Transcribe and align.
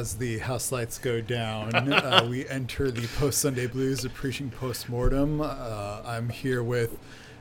As 0.00 0.16
the 0.16 0.38
house 0.38 0.72
lights 0.72 0.96
go 0.96 1.20
down, 1.20 1.74
uh, 1.92 2.26
we 2.26 2.48
enter 2.48 2.90
the 2.90 3.06
post 3.18 3.36
Sunday 3.38 3.66
blues 3.66 4.02
of 4.02 4.14
preaching 4.14 4.48
post 4.48 4.88
mortem. 4.88 5.42
Uh, 5.42 6.00
I'm 6.06 6.30
here 6.30 6.62
with 6.62 6.96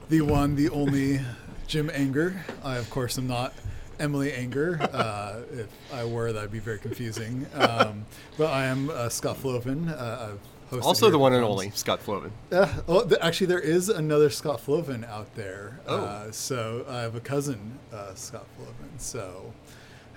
the 0.10 0.20
one, 0.20 0.58
the 0.58 0.68
only 0.72 1.22
Jim 1.68 1.90
Anger. 1.94 2.44
I, 2.62 2.76
of 2.76 2.90
course, 2.90 3.18
am 3.18 3.28
not 3.28 3.54
Emily 3.98 4.34
Anger. 4.34 4.78
Uh, 4.92 5.40
if 5.54 5.68
I 5.94 6.04
were, 6.04 6.34
that'd 6.34 6.52
be 6.52 6.60
very 6.60 6.80
confusing. 6.80 7.48
Um, 7.54 8.06
but 8.38 8.48
I 8.48 8.66
am 8.66 8.90
uh, 8.90 9.08
Scott 9.08 9.38
Floven. 9.38 9.88
Uh, 9.88 10.36
I've 10.74 10.84
Also, 10.84 11.10
the 11.10 11.18
one 11.18 11.32
and 11.32 11.46
only 11.46 11.70
Scott 11.70 12.02
Floven. 12.02 12.34
Uh, 12.52 12.82
oh, 12.90 13.06
th- 13.06 13.22
actually, 13.22 13.48
there 13.48 13.62
is 13.62 13.88
another 13.88 14.30
Scott 14.30 14.60
Floven 14.60 15.06
out 15.06 15.34
there. 15.36 15.80
Oh. 15.88 15.96
Uh, 15.96 16.32
so 16.32 16.86
I 16.90 17.00
have 17.00 17.16
a 17.16 17.22
cousin, 17.22 17.80
uh, 17.94 18.16
Scott 18.16 18.48
Floven. 18.58 18.90
So 18.98 19.54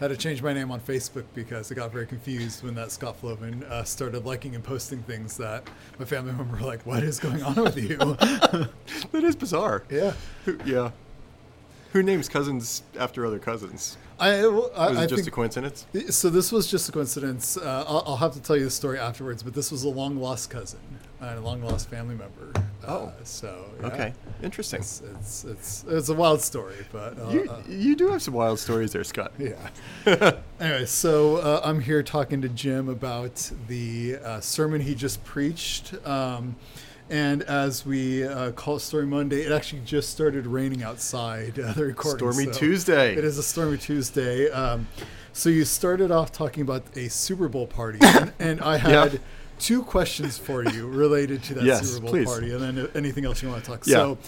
had 0.02 0.10
to 0.10 0.16
change 0.16 0.42
my 0.42 0.52
name 0.52 0.72
on 0.72 0.80
Facebook 0.80 1.24
because 1.32 1.70
I 1.70 1.76
got 1.76 1.92
very 1.92 2.06
confused 2.06 2.64
when 2.64 2.74
that 2.74 2.90
Scott 2.90 3.16
Floven 3.16 3.62
uh, 3.64 3.84
started 3.84 4.24
liking 4.24 4.56
and 4.56 4.64
posting 4.64 5.00
things 5.02 5.36
that 5.36 5.68
my 5.98 6.04
family 6.04 6.32
member 6.36 6.56
were 6.56 6.66
like, 6.66 6.84
"What 6.84 7.04
is 7.04 7.20
going 7.20 7.42
on 7.42 7.54
with 7.54 7.78
you?" 7.78 7.96
That 9.12 9.24
is 9.24 9.36
bizarre. 9.36 9.84
yeah, 9.90 10.14
Who, 10.44 10.58
yeah. 10.64 10.90
Who 11.92 12.02
names 12.02 12.28
cousins 12.28 12.82
after 12.98 13.26
other 13.26 13.38
cousins? 13.38 13.96
I, 14.22 14.38
I, 14.38 14.46
Was 14.46 14.70
it 14.70 14.76
I 15.00 15.06
just 15.06 15.14
think, 15.16 15.26
a 15.26 15.30
coincidence? 15.32 15.86
So 16.10 16.30
this 16.30 16.52
was 16.52 16.68
just 16.70 16.88
a 16.88 16.92
coincidence. 16.92 17.56
Uh, 17.56 17.84
I'll, 17.88 18.04
I'll 18.06 18.16
have 18.18 18.34
to 18.34 18.40
tell 18.40 18.56
you 18.56 18.64
the 18.64 18.70
story 18.70 18.98
afterwards, 18.98 19.42
but 19.42 19.52
this 19.52 19.72
was 19.72 19.82
a 19.82 19.88
long 19.88 20.16
lost 20.16 20.48
cousin 20.48 20.78
and 21.20 21.38
a 21.38 21.40
long 21.40 21.60
lost 21.62 21.88
family 21.90 22.14
member. 22.14 22.52
Uh, 22.56 22.60
Oh. 22.88 23.12
so 23.24 23.64
yeah. 23.80 23.86
Okay, 23.88 24.12
interesting. 24.42 24.80
It's, 24.80 25.00
it's 25.00 25.44
it's 25.44 25.84
it's 25.88 26.08
a 26.08 26.14
wild 26.14 26.40
story, 26.40 26.76
but 26.92 27.18
uh, 27.18 27.30
You, 27.30 27.50
uh, 27.50 27.62
you 27.68 27.96
do 27.96 28.08
have 28.10 28.22
some 28.22 28.34
wild 28.34 28.58
stories 28.58 28.92
there, 28.92 29.04
Scott. 29.04 29.32
yeah. 29.38 29.70
anyway, 30.60 30.84
so 30.86 31.36
uh, 31.36 31.60
I'm 31.64 31.80
here 31.80 32.02
talking 32.02 32.42
to 32.42 32.48
Jim 32.48 32.88
about 32.88 33.50
the 33.68 34.16
uh, 34.22 34.40
sermon 34.40 34.80
he 34.80 34.94
just 34.94 35.22
preached. 35.24 35.94
Um, 36.06 36.56
and 37.12 37.42
as 37.42 37.84
we 37.84 38.24
uh, 38.26 38.52
call 38.52 38.76
it 38.76 38.80
Stormy 38.80 39.08
Monday, 39.08 39.42
it 39.42 39.52
actually 39.52 39.82
just 39.84 40.08
started 40.10 40.46
raining 40.46 40.82
outside 40.82 41.58
uh, 41.60 41.72
the 41.74 41.84
recording. 41.84 42.18
Stormy 42.32 42.52
so 42.52 42.58
Tuesday. 42.58 43.14
It 43.14 43.22
is 43.24 43.36
a 43.36 43.42
stormy 43.42 43.76
Tuesday. 43.76 44.50
Um, 44.50 44.88
so 45.34 45.50
you 45.50 45.66
started 45.66 46.10
off 46.10 46.32
talking 46.32 46.62
about 46.62 46.84
a 46.96 47.08
Super 47.08 47.48
Bowl 47.48 47.66
party, 47.66 47.98
and, 48.02 48.32
and 48.38 48.60
I 48.62 48.78
had 48.78 49.12
Yeah. 49.12 49.18
two 49.58 49.82
questions 49.82 50.38
for 50.38 50.64
you 50.64 50.88
related 50.88 51.42
to 51.44 51.54
that 51.54 51.64
Yes, 51.64 51.86
Super 51.86 52.00
Bowl 52.00 52.10
please. 52.10 52.24
party, 52.26 52.52
and 52.54 52.62
then 52.78 52.88
anything 52.94 53.26
else 53.26 53.42
you 53.42 53.50
want 53.50 53.62
to 53.62 53.70
talk. 53.70 53.86
Yeah. 53.86 53.94
So, 53.96 54.18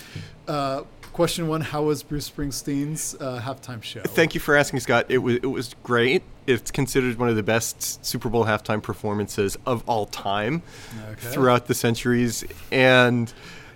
uh, 0.47 0.83
question 1.15 1.49
one: 1.49 1.63
How 1.63 1.85
was 1.85 2.03
Bruce 2.03 2.29
Springsteen's 2.29 3.15
uh, 3.19 3.41
halftime 3.43 3.83
show? 3.83 4.03
Thank 4.03 4.35
you 4.35 4.41
for 4.41 4.55
asking, 4.57 4.81
Scott. 4.81 5.07
It 5.09 5.17
was 5.19 5.37
it 5.37 5.47
was 5.47 5.75
great. 5.83 6.23
It's 6.47 6.71
considered 6.71 7.19
one 7.19 7.31
of 7.31 7.37
the 7.37 7.43
best 7.43 8.05
Super 8.05 8.29
Bowl 8.29 8.45
halftime 8.45 8.83
performances 8.83 9.57
of 9.65 9.83
all 9.89 10.05
time 10.05 10.63
Okay. 11.13 11.29
throughout 11.29 11.67
the 11.69 11.75
centuries, 11.75 12.45
and 12.71 13.33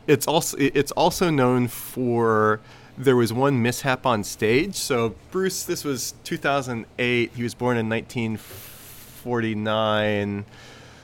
it's 0.06 0.26
also 0.26 0.58
it's 0.58 0.92
also 0.92 1.30
known 1.30 1.68
for 1.68 2.60
there 2.98 3.16
was 3.16 3.32
one 3.32 3.62
mishap 3.62 4.04
on 4.04 4.22
stage. 4.24 4.74
So 4.74 5.14
Bruce, 5.30 5.62
this 5.62 5.82
was 5.84 6.12
2008. 6.24 7.30
He 7.34 7.42
was 7.42 7.54
born 7.54 7.78
in 7.78 7.88
1949, 7.88 10.44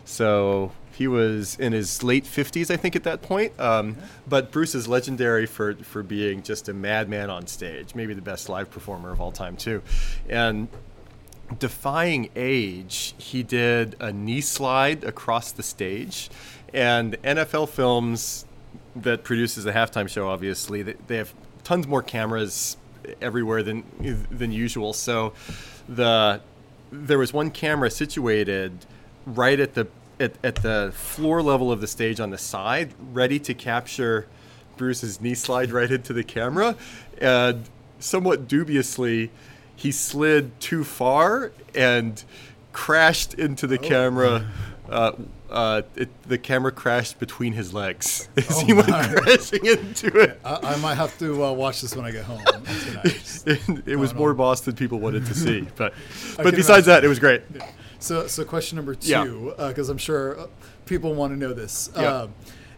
so 0.05 0.73
he 0.97 1.09
was 1.09 1.56
in 1.56 1.72
his 1.72 2.03
late 2.03 2.25
50s, 2.25 2.71
I 2.71 2.77
think, 2.77 2.94
at 2.97 3.05
that 3.05 3.22
point. 3.22 3.59
Um, 3.59 3.97
but 4.27 4.50
Bruce 4.50 4.75
is 4.75 4.88
legendary 4.88 5.47
for 5.47 5.75
for 5.77 6.03
being 6.03 6.43
just 6.43 6.69
a 6.69 6.75
madman 6.75 7.31
on 7.31 7.47
stage, 7.47 7.94
maybe 7.94 8.15
the 8.15 8.22
best 8.22 8.49
live 8.49 8.71
performer 8.71 9.10
of 9.10 9.21
all 9.21 9.32
time 9.32 9.56
too, 9.56 9.82
and 10.28 10.69
defying 11.59 12.31
age, 12.37 13.15
he 13.19 13.43
did 13.43 13.97
a 14.00 14.12
knee 14.12 14.41
slide 14.41 15.05
across 15.05 15.53
the 15.53 15.62
stage. 15.62 16.31
And 16.72 17.21
NFL 17.22 17.69
Films, 17.69 18.47
that 18.97 19.25
produces 19.25 19.65
the 19.65 19.72
halftime 19.72 20.09
show, 20.09 20.28
obviously, 20.28 20.82
they, 20.82 20.94
they 21.06 21.16
have 21.16 21.34
tons 21.62 21.87
more 21.87 22.03
cameras 22.03 22.76
everywhere 23.21 23.62
than 23.62 23.84
than 24.31 24.53
usual. 24.53 24.93
So 24.93 25.32
the 25.88 26.41
there 26.91 27.19
was 27.19 27.32
one 27.32 27.50
camera 27.50 27.91
situated 27.91 28.87
right 29.26 29.59
at 29.59 29.75
the 29.75 29.87
at, 30.20 30.32
at 30.44 30.56
the 30.56 30.92
floor 30.94 31.42
level 31.42 31.70
of 31.72 31.80
the 31.80 31.86
stage 31.86 32.20
on 32.20 32.30
the 32.30 32.38
side, 32.38 32.92
ready 33.12 33.38
to 33.41 33.54
capture 33.54 34.26
Bruce's 34.76 35.20
knee 35.20 35.34
slide 35.34 35.72
right 35.72 35.91
into 35.91 36.12
the 36.12 36.25
camera, 36.25 36.76
and 37.19 37.69
somewhat 37.98 38.48
dubiously, 38.48 39.30
he 39.76 39.91
slid 39.92 40.58
too 40.60 40.84
far 40.84 41.52
and 41.75 42.22
crashed 42.72 43.34
into 43.34 43.66
the 43.66 43.78
camera. 43.78 44.47
Uh, 44.88 45.12
uh, 45.50 45.82
it, 45.94 46.08
the 46.28 46.36
camera 46.36 46.72
crashed 46.72 47.19
between 47.20 47.52
his 47.52 47.72
legs 47.72 48.28
as 48.36 48.46
Oh 48.50 48.66
he 48.66 48.72
went 48.72 48.88
my. 48.88 49.06
crashing 49.14 49.64
into 49.64 50.08
it. 50.19 50.41
I, 50.44 50.75
I 50.75 50.76
might 50.76 50.96
have 50.96 51.16
to 51.20 51.44
uh, 51.44 51.52
watch 51.52 51.81
this 51.81 51.94
when 51.94 52.04
I 52.04 52.10
get 52.10 52.25
home 52.25 52.42
it, 53.46 53.60
it 53.86 53.96
was 53.96 54.14
more 54.14 54.34
boss 54.34 54.60
than 54.62 54.75
people 54.75 54.98
wanted 54.98 55.26
to 55.26 55.34
see, 55.34 55.66
but 55.76 55.94
but 56.36 56.54
besides 56.56 56.86
imagine. 56.86 56.86
that, 56.86 57.04
it 57.04 57.08
was 57.08 57.19
great. 57.19 57.42
So, 58.04 58.26
so 58.26 58.44
question 58.44 58.76
number 58.76 58.94
two, 58.94 59.54
because 59.56 59.88
I'm 59.88 59.97
sure 59.97 60.38
uh, 60.38 60.47
people 60.84 61.15
want 61.15 61.32
to 61.32 61.38
know 61.38 61.54
this. 61.54 61.91
Yeah. 61.97 62.03
Um, 62.22 62.34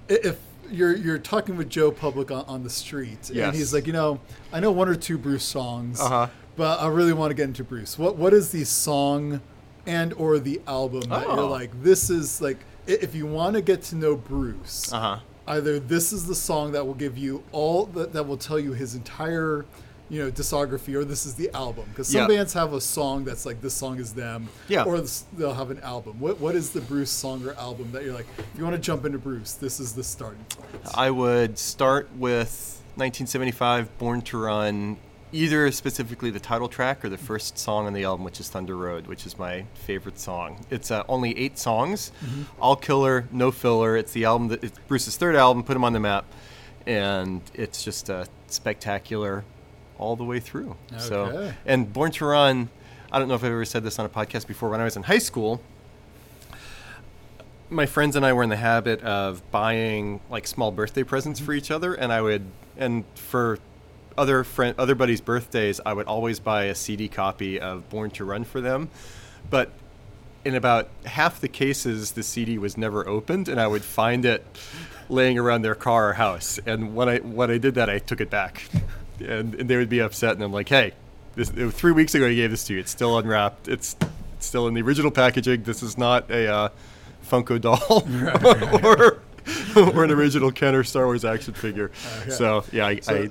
i- 0.09 0.21
if 0.23 0.39
you're 0.71 0.95
you're 0.97 1.19
talking 1.19 1.57
with 1.57 1.69
Joe 1.69 1.91
Public 1.91 2.31
on, 2.31 2.45
on 2.47 2.63
the 2.63 2.71
street, 2.71 3.29
Yes. 3.33 3.49
and 3.49 3.57
he's 3.57 3.75
like, 3.75 3.89
you 3.89 3.93
know, 3.93 4.21
I 4.53 4.61
know 4.61 4.71
one 4.71 4.89
or 4.89 4.95
two 4.95 5.19
Bruce 5.19 5.43
songs, 5.45 6.01
Uh-huh. 6.01 6.29
but 6.57 6.81
I 6.81 6.87
really 6.87 7.13
want 7.13 7.31
to 7.33 7.35
get 7.35 7.45
into 7.45 7.65
Bruce. 7.65 7.99
What 7.99 8.15
what 8.17 8.33
is 8.33 8.51
the 8.53 8.63
song 8.65 9.41
and 9.85 10.13
or 10.15 10.39
the 10.39 10.61
album 10.69 11.03
that 11.09 11.23
you're 11.27 11.41
Oh. 11.41 11.49
like, 11.49 11.71
this 11.83 12.09
is 12.09 12.41
like, 12.41 12.59
if 12.87 13.13
you 13.17 13.27
want 13.27 13.55
to 13.57 13.63
get 13.63 13.83
to 13.85 13.97
know 13.97 14.15
Bruce, 14.15 14.93
Uh 14.93 15.01
huh. 15.01 15.19
either 15.49 15.81
this 15.81 16.13
is 16.13 16.27
the 16.27 16.37
song 16.37 16.71
that 16.71 16.87
will 16.87 16.95
give 16.95 17.19
you 17.19 17.43
all 17.51 17.87
that, 17.87 18.13
that 18.13 18.29
will 18.29 18.37
tell 18.37 18.61
you 18.61 18.75
his 18.75 18.95
entire 18.95 19.65
you 20.09 20.23
know 20.23 20.31
discography 20.31 20.95
or 20.95 21.05
this 21.05 21.27
is 21.27 21.35
the 21.35 21.51
album 21.55 21.85
because 21.91 22.07
some 22.09 22.23
Yeah. 22.23 22.37
bands 22.39 22.53
have 22.53 22.73
a 22.73 22.81
song 22.81 23.25
that's 23.25 23.45
like 23.45 23.61
this 23.61 23.75
song 23.75 23.99
is 23.99 24.13
them 24.15 24.49
Yeah. 24.69 24.85
or 24.85 25.01
this, 25.01 25.25
they'll 25.37 25.55
have 25.55 25.71
an 25.71 25.81
album 25.81 26.21
what 26.21 26.39
what 26.41 26.55
is 26.55 26.71
the 26.71 26.81
bruce 26.81 27.11
song 27.11 27.45
or 27.47 27.55
album 27.55 27.91
that 27.93 28.05
you're 28.05 28.15
like 28.15 28.27
if 28.39 28.47
you 28.57 28.63
want 28.65 28.77
to 28.77 28.81
jump 28.83 29.05
into 29.05 29.19
bruce 29.19 29.55
this 29.55 29.81
is 29.81 29.95
the 29.95 30.05
starting 30.05 30.45
point 30.51 30.95
I 30.95 31.11
would 31.11 31.59
start 31.59 32.09
with 32.17 32.81
1975 32.97 33.99
Born 33.99 34.23
to 34.23 34.39
Run, 34.39 34.97
either 35.33 35.71
specifically 35.73 36.31
the 36.31 36.41
title 36.41 36.69
track 36.69 37.05
or 37.05 37.09
the 37.11 37.19
first 37.19 37.59
song 37.59 37.87
on 37.87 37.93
the 37.93 38.05
album, 38.05 38.25
which 38.25 38.41
is 38.41 38.49
Thunder 38.49 38.75
Road, 38.77 39.07
which 39.07 39.27
is 39.27 39.39
my 39.39 39.65
favorite 39.75 40.19
song. 40.19 40.65
It's 40.71 40.91
uh, 40.91 41.03
only 41.09 41.37
eight 41.39 41.59
songs, 41.59 42.11
all 42.61 42.75
killer, 42.77 43.27
no 43.33 43.51
filler. 43.51 43.97
It's 43.97 44.13
the 44.13 44.25
album 44.25 44.49
that 44.49 44.65
it's 44.65 44.79
Bruce's 44.89 45.17
third 45.19 45.37
album, 45.37 45.63
put 45.65 45.77
him 45.77 45.85
on 45.85 45.93
the 45.93 46.01
map, 46.01 46.25
and 46.87 47.43
it's 47.53 47.85
just 47.85 48.09
a 48.09 48.27
spectacular 48.47 49.45
all 49.99 50.17
the 50.17 50.25
way 50.25 50.41
through. 50.41 50.77
So, 50.99 51.53
and 51.65 51.93
Born 51.93 52.11
to 52.13 52.27
Run, 52.27 52.69
I 53.11 53.19
don't 53.19 53.29
know 53.29 53.35
if 53.35 53.45
I've 53.45 53.51
ever 53.51 53.65
said 53.65 53.85
this 53.85 53.99
on 53.99 54.07
a 54.07 54.09
podcast 54.09 54.47
before. 54.47 54.69
When 54.71 54.81
I 54.81 54.85
was 54.85 54.97
in 54.97 55.05
high 55.05 55.19
school, 55.19 55.61
my 57.71 57.87
friends 57.87 58.17
and 58.17 58.25
I 58.25 58.33
were 58.33 58.43
in 58.43 58.51
the 58.51 58.57
habit 58.57 59.03
of 59.03 59.49
buying 59.51 60.21
like 60.31 60.47
small 60.47 60.71
birthday 60.71 61.03
presents 61.03 61.41
for 61.41 61.53
mm-hmm. 61.53 61.59
each 61.59 61.71
other, 61.71 61.95
and 61.95 62.13
I 62.13 62.21
would 62.21 62.45
and 62.77 63.05
for 63.15 63.59
other 64.17 64.45
friend 64.45 64.75
other 64.79 64.95
buddies' 64.95 65.21
birthdays, 65.21 65.81
I 65.85 65.93
would 65.93 66.07
always 66.07 66.41
buy 66.41 66.65
a 66.65 66.75
CD 66.75 67.09
copy 67.09 67.61
of 67.61 67.89
Born 67.89 68.11
to 68.13 68.25
Run 68.25 68.45
for 68.45 68.61
them, 68.61 68.89
but 69.51 69.71
in 70.45 70.55
about 70.55 70.89
half 71.05 71.41
the 71.41 71.49
cases, 71.49 72.13
the 72.13 72.23
CD 72.23 72.57
was 72.57 72.77
never 72.77 73.07
opened, 73.09 73.49
and 73.49 73.61
I 73.61 73.67
would 73.67 73.83
find 73.83 74.25
it 74.25 74.47
laying 75.09 75.39
around 75.39 75.63
their 75.63 75.75
car 75.75 76.11
or 76.11 76.13
house. 76.13 76.61
And 76.65 76.95
when 76.95 77.09
I 77.09 77.19
when 77.19 77.51
I 77.51 77.59
did 77.59 77.75
that, 77.75 77.91
I 77.91 77.99
took 77.99 78.21
it 78.21 78.31
back, 78.31 78.63
and, 79.21 79.55
and 79.55 79.69
they 79.71 79.77
would 79.77 79.89
be 79.89 80.01
upset. 80.01 80.33
And 80.35 80.43
I'm 80.43 80.53
like, 80.53 80.69
"Hey, 80.69 80.93
this, 81.35 81.51
it 81.51 81.71
three 81.73 81.93
weeks 81.93 82.15
ago 82.15 82.27
I 82.27 82.35
gave 82.35 82.51
this 82.51 82.65
to 82.65 82.75
you. 82.75 82.81
It's 82.81 82.91
still 82.91 83.17
unwrapped. 83.19 83.69
It's, 83.69 83.97
it's 84.37 84.47
still 84.47 84.67
in 84.69 84.75
the 84.75 84.83
original 84.83 85.11
packaging. 85.11 85.63
This 85.65 85.83
is 85.83 85.97
not 85.99 86.31
a 86.31 86.47
uh, 86.53 86.69
Funko 87.29 87.61
doll 87.61 88.07
or 88.85 89.21
or 89.77 90.05
an 90.05 90.11
original 90.11 90.51
Kenner 90.51 90.85
Star 90.85 91.05
Wars 91.07 91.25
action 91.25 91.55
figure." 91.55 91.91
Okay. 92.23 92.31
So 92.31 92.65
yeah, 92.73 92.87
I, 92.87 93.01
So- 93.01 93.15
I 93.15 93.31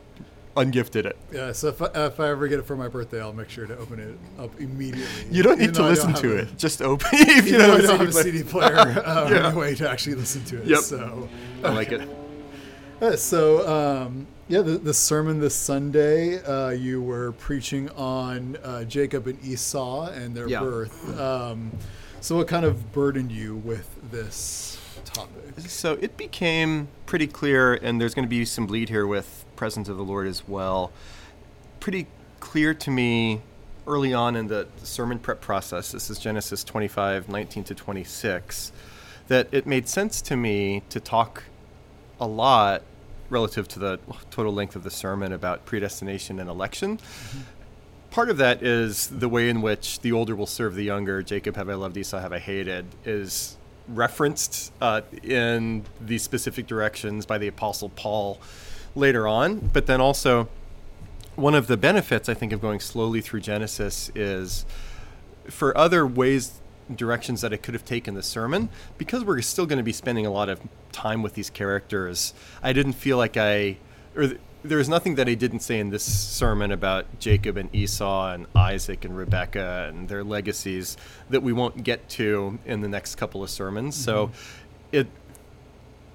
ungifted 0.56 1.06
it. 1.06 1.18
Yeah, 1.34 1.52
so 1.52 1.68
if 1.68 1.82
I, 1.82 1.88
if 2.06 2.18
I 2.18 2.30
ever 2.30 2.48
get 2.48 2.60
it 2.60 2.66
for 2.66 2.78
my 2.78 2.88
birthday, 2.88 3.20
I'll 3.20 3.34
make 3.34 3.50
sure 3.50 3.68
to 3.68 3.78
open 3.78 4.00
it 4.00 4.18
up 4.42 4.58
immediately. 4.58 5.06
You 5.30 5.44
don't 5.44 5.60
need 5.60 5.74
to 5.74 5.84
listen 5.84 6.14
to 6.14 6.30
have 6.30 6.48
it. 6.48 6.52
a- 6.54 6.56
Just 6.56 6.82
open 6.82 7.10
if 7.14 7.46
you 7.46 7.56
Even 7.56 7.60
though 7.60 7.74
I 7.74 7.78
don't 7.82 7.88
don't 7.88 8.00
have 8.00 8.08
a 8.08 8.14
CD 8.14 8.42
player 8.44 8.78
um, 9.06 9.34
Yeah. 9.34 9.48
anyway 9.50 9.76
to 9.76 9.90
actually 9.90 10.16
listen 10.16 10.46
to 10.46 10.62
it. 10.62 10.66
Yep. 10.68 10.80
So, 10.80 11.28
I 11.62 11.74
like 11.74 11.92
it. 11.92 12.08
Uh, 13.02 13.18
so 13.18 13.68
um, 14.08 14.28
yeah, 14.48 14.62
the, 14.62 14.78
the 14.78 14.94
sermon 14.94 15.40
this 15.40 15.56
Sunday, 15.56 16.42
uh, 16.44 16.70
you 16.70 17.02
were 17.02 17.32
preaching 17.34 17.90
on 17.92 18.58
uh, 18.64 18.84
Jacob 18.84 19.28
and 19.28 19.44
Esau 19.44 20.08
and 20.10 20.36
their 20.36 20.48
Yeah. 20.48 20.60
birth. 20.62 21.20
Um, 21.20 21.72
so, 22.22 22.36
what 22.38 22.48
kind 22.48 22.66
of 22.66 22.92
burdened 22.92 23.32
you 23.32 23.56
with 23.58 23.88
this 24.12 24.80
topic? 25.04 25.60
So 25.60 25.94
it 26.02 26.18
became 26.18 26.88
pretty 27.06 27.28
clear, 27.28 27.74
and 27.76 28.00
there's 28.00 28.14
going 28.14 28.26
to 28.26 28.30
be 28.30 28.46
some 28.46 28.66
bleed 28.68 28.90
here 28.90 29.08
with 29.08 29.46
presence 29.56 29.90
of 29.90 29.98
the 29.98 30.04
Lord 30.04 30.28
as 30.28 30.48
well. 30.48 30.92
Pretty 31.80 32.08
clear 32.40 32.74
to 32.74 32.92
me 32.92 33.42
early 33.88 34.14
on 34.14 34.36
in 34.36 34.48
the 34.48 34.68
sermon 34.84 35.20
prep 35.20 35.42
process. 35.42 35.92
This 35.92 36.10
is 36.10 36.18
Genesis 36.20 36.64
25, 36.64 37.30
19 37.30 37.64
to 37.66 37.76
26. 37.76 38.72
That 39.28 39.48
it 39.52 39.66
made 39.66 39.88
sense 39.88 40.22
to 40.24 40.36
me 40.36 40.84
to 40.90 41.00
talk 41.00 41.44
a 42.20 42.28
lot 42.28 42.84
relative 43.30 43.68
to 43.70 43.80
the 43.80 44.00
total 44.32 44.54
length 44.54 44.76
of 44.76 44.84
the 44.84 44.92
sermon 44.92 45.34
about 45.34 45.66
predestination 45.66 46.40
and 46.40 46.50
election. 46.50 47.00
Part 48.12 48.30
of 48.30 48.38
that 48.38 48.64
is 48.64 49.08
the 49.08 49.28
way 49.28 49.50
in 49.50 49.62
which 49.62 50.00
the 50.00 50.12
older 50.12 50.36
will 50.36 50.46
serve 50.46 50.76
the 50.76 50.84
younger. 50.84 51.22
Jacob 51.22 51.56
have 51.58 51.70
I 51.70 51.74
loved, 51.74 51.98
Esau 51.98 52.20
have 52.20 52.32
I 52.32 52.40
hated 52.40 52.86
is 53.04 53.58
referenced 53.88 54.72
uh, 54.82 55.02
in 55.22 55.84
these 56.00 56.24
specific 56.24 56.68
directions 56.68 57.26
by 57.26 57.38
the 57.38 57.48
Apostle 57.48 57.90
Paul 57.90 58.40
later 58.96 59.28
on. 59.28 59.70
But 59.74 59.86
then 59.86 60.02
also, 60.02 60.48
one 61.36 61.56
of 61.56 61.68
the 61.68 61.78
benefits 61.78 62.30
I 62.30 62.34
think 62.34 62.54
of 62.54 62.62
going 62.62 62.80
slowly 62.80 63.22
through 63.22 63.42
Genesis 63.42 64.10
is 64.16 64.66
for 65.50 65.78
other 65.78 66.08
ways 66.08 66.62
directions 66.94 67.42
that 67.42 67.54
I 67.54 67.58
could 67.58 67.74
have 67.74 67.86
taken 67.86 68.14
the 68.14 68.24
sermon 68.24 68.70
because 68.98 69.24
we're 69.24 69.42
still 69.42 69.66
going 69.66 69.78
to 69.78 69.84
be 69.84 69.94
spending 69.94 70.26
a 70.26 70.32
lot 70.32 70.50
of 70.50 70.60
time 70.92 71.24
with 71.24 71.34
these 71.34 71.50
characters. 71.50 72.34
I 72.62 72.74
didn't 72.74 72.94
feel 72.94 73.18
like 73.18 73.38
I 73.38 73.78
or 74.16 74.28
th- 74.28 74.40
there 74.64 74.78
was 74.80 74.90
nothing 74.90 75.16
that 75.16 75.30
I 75.30 75.36
didn't 75.36 75.60
say 75.60 75.80
in 75.80 75.92
this 75.92 76.04
sermon 76.04 76.72
about 76.72 77.20
Jacob 77.20 77.56
and 77.56 77.74
Esau 77.74 78.32
and 78.32 78.48
Isaac 78.56 79.06
and 79.06 79.16
Rebecca 79.16 79.86
and 79.90 80.10
their 80.10 80.24
legacies 80.24 80.98
that 81.30 81.44
we 81.44 81.54
won't 81.54 81.84
get 81.84 82.10
to 82.10 82.58
in 82.66 82.82
the 82.82 82.88
next 82.88 83.16
couple 83.16 83.44
of 83.44 83.50
sermons. 83.50 83.96
So 83.96 84.28
mm-hmm. 84.28 84.36
it 84.92 85.08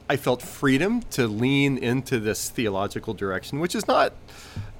I 0.08 0.16
felt 0.16 0.42
freedom 0.42 1.02
to 1.12 1.28
lean 1.28 1.78
into 1.78 2.18
this 2.18 2.50
theological 2.50 3.14
direction, 3.14 3.60
which 3.60 3.76
is 3.76 3.86
not 3.86 4.12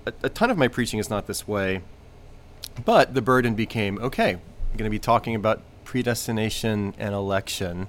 a, 0.06 0.12
a 0.25 0.28
ton 0.28 0.50
of 0.50 0.58
my 0.58 0.66
preaching 0.66 0.98
is 0.98 1.08
not 1.08 1.26
this 1.26 1.46
way. 1.46 1.82
But 2.84 3.14
the 3.14 3.22
burden 3.22 3.54
became 3.54 3.98
okay, 3.98 4.31
I'm 4.32 4.76
going 4.76 4.88
to 4.88 4.90
be 4.90 4.98
talking 4.98 5.34
about 5.34 5.62
predestination 5.90 6.94
and 7.00 7.16
election, 7.16 7.88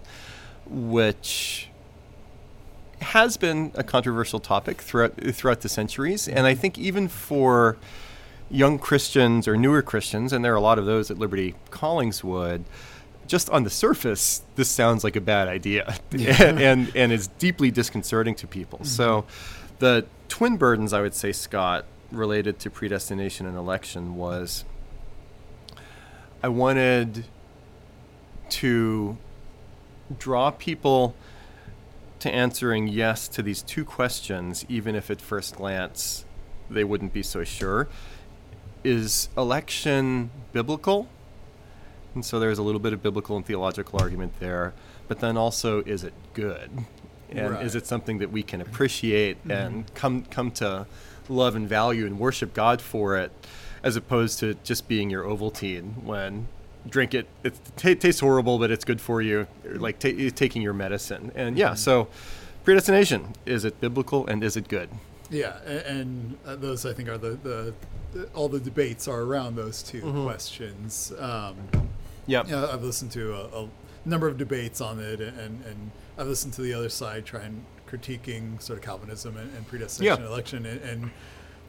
which 0.68 1.69
has 3.00 3.38
been 3.38 3.71
a 3.75 3.83
controversial 3.83 4.39
topic 4.39 4.81
throughout 4.81 5.13
throughout 5.36 5.62
the 5.62 5.69
centuries, 5.69 6.27
and 6.27 6.48
I 6.48 6.56
think 6.56 6.80
even 6.80 7.07
for 7.07 7.77
young 8.50 8.80
Christians 8.80 9.48
or 9.48 9.56
newer 9.56 9.83
Christians, 9.83 10.33
and 10.33 10.44
there 10.44 10.51
are 10.51 10.56
a 10.56 10.62
lot 10.62 10.80
of 10.80 10.88
those 10.88 11.12
at 11.12 11.18
Liberti 11.18 11.53
Collingswood, 11.69 12.63
just 13.27 13.51
on 13.51 13.65
the 13.65 13.69
surface, 13.69 14.42
this 14.56 14.68
sounds 14.68 15.03
like 15.03 15.15
a 15.15 15.21
bad 15.21 15.48
idea, 15.48 15.95
and 16.12 16.92
and 16.95 17.12
is 17.12 17.27
deeply 17.27 17.69
disconcerting 17.69 18.33
to 18.33 18.48
people. 18.48 18.80
Mm-hmm. 18.80 18.88
So, 18.88 19.25
the 19.77 20.07
twin 20.27 20.57
burdens 20.57 20.92
I 20.92 21.01
would 21.01 21.13
say, 21.13 21.31
Scott, 21.31 21.86
related 22.12 22.57
to 22.62 22.71
predestination 22.71 23.45
and 23.45 23.56
election 23.56 24.15
was 24.15 24.65
I 26.42 26.48
wanted 26.48 27.25
to 28.51 29.18
draw 30.18 30.51
people 30.51 31.15
to 32.19 32.31
answering 32.31 32.88
yes 32.88 33.27
to 33.30 33.42
these 33.42 33.62
two 33.63 33.83
questions, 33.83 34.65
even 34.69 34.95
if 34.95 35.09
at 35.09 35.19
first 35.19 35.56
glance 35.56 36.25
they 36.69 36.83
wouldn't 36.83 37.13
be 37.13 37.24
so 37.24 37.44
sure. 37.44 37.88
Is 38.83 39.30
election 39.38 40.30
biblical? 40.53 41.07
And 42.13 42.24
so 42.25 42.39
there's 42.39 42.57
a 42.57 42.63
little 42.63 42.80
bit 42.80 42.94
of 42.94 43.01
biblical 43.01 43.38
and 43.38 43.45
theological 43.45 44.00
argument 44.00 44.33
there. 44.39 44.74
But 45.07 45.19
then 45.19 45.38
also, 45.38 45.81
is 45.83 46.03
it 46.03 46.13
good? 46.33 46.69
And 47.30 47.51
Right. 47.51 47.65
is 47.65 47.75
it 47.75 47.88
something 47.88 48.19
that 48.19 48.31
we 48.31 48.44
can 48.44 48.59
mm-hmm. 48.59 48.69
appreciate 48.69 49.39
mm-hmm. 49.39 49.51
and 49.51 49.94
come 49.95 50.24
come 50.25 50.51
to 50.51 50.86
love 51.30 51.56
and 51.56 51.68
value 51.68 52.06
and 52.06 52.19
worship 52.19 52.53
God 52.53 52.81
for 52.81 53.18
it, 53.18 53.31
as 53.83 53.95
opposed 53.95 54.39
to 54.39 54.56
just 54.63 54.88
being 54.88 55.09
your 55.09 55.24
Ovaltine 55.24 56.03
when 56.03 56.48
drink 56.89 57.13
it. 57.13 57.28
It 57.44 57.54
ta 57.78 57.94
tastes 57.94 58.22
horrible, 58.22 58.57
but 58.60 58.72
it's 58.72 58.86
good 58.86 59.01
for 59.01 59.22
you. 59.22 59.48
Like 59.66 60.00
ta- 60.00 60.30
taking 60.36 60.62
your 60.62 60.74
medicine. 60.74 61.31
And 61.36 61.57
yeah, 61.57 61.74
so 61.74 62.07
predestination 62.63 63.33
is 63.45 63.66
it 63.66 63.80
biblical 63.81 64.28
and 64.28 64.44
is 64.44 64.56
it 64.57 64.68
good? 64.68 64.89
Yeah, 65.30 65.57
a- 65.66 65.88
and 65.89 66.38
uh, 66.45 66.56
those 66.56 66.86
I 66.86 66.94
think 66.94 67.10
are 67.10 67.18
the, 67.18 67.74
the, 68.13 68.28
all 68.33 68.50
the 68.50 68.60
debates 68.60 69.07
are 69.07 69.22
around 69.22 69.56
those 69.56 69.81
2 69.83 70.24
questions. 70.24 71.13
Um, 71.18 71.56
yeah, 72.28 72.42
I've 72.42 72.84
listened 72.84 73.12
to 73.13 73.34
a, 73.34 73.63
a 73.63 73.69
number 74.06 74.27
of 74.27 74.38
debates 74.38 74.81
on 74.81 75.00
it, 75.00 75.22
and, 75.22 75.63
and 75.66 75.92
I've 76.18 76.27
listened 76.27 76.54
to 76.56 76.62
the 76.62 76.74
other 76.74 76.89
side 76.89 77.25
trying 77.25 77.63
critiquing 77.89 78.62
sort 78.62 78.80
of 78.80 78.86
Calvinism 78.86 79.38
and, 79.38 79.50
and 79.56 79.68
predestination 79.68 80.24
Yeah. 80.24 80.30
election, 80.30 80.66
and, 80.66 80.81
and 80.81 81.12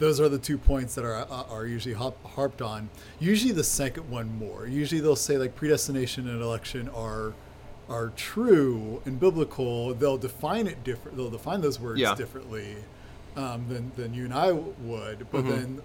those 0.03 0.21
are 0.21 0.29
the 0.29 0.39
two 0.39 0.59
points 0.59 0.97
that 0.97 1.05
are 1.05 1.15
are 1.31 1.47
are 1.49 1.67
usually 1.67 1.95
harped 1.95 2.61
on. 2.61 2.89
Usually 3.21 3.53
the 3.53 3.63
second 3.63 4.11
one 4.11 4.37
more. 4.37 4.67
Usually 4.67 5.01
they'll 5.01 5.15
say 5.15 5.39
like 5.39 5.55
predestination 5.55 6.29
and 6.29 6.43
election 6.43 6.89
are 6.89 7.33
are 7.89 8.09
true 8.17 9.01
and 9.05 9.21
biblical. 9.21 9.95
They'll 9.95 10.19
define 10.19 10.67
it 10.67 10.83
different. 10.83 11.17
They'll 11.17 11.31
define 11.31 11.61
those 11.61 11.79
words 11.79 12.01
Yeah. 12.01 12.17
differently 12.17 12.77
um, 13.37 13.67
than 13.69 13.93
than 13.97 14.13
you 14.13 14.25
and 14.25 14.35
I 14.35 14.51
would. 14.53 15.31
But 15.31 15.45
Mhm. 15.45 15.49
then 15.51 15.83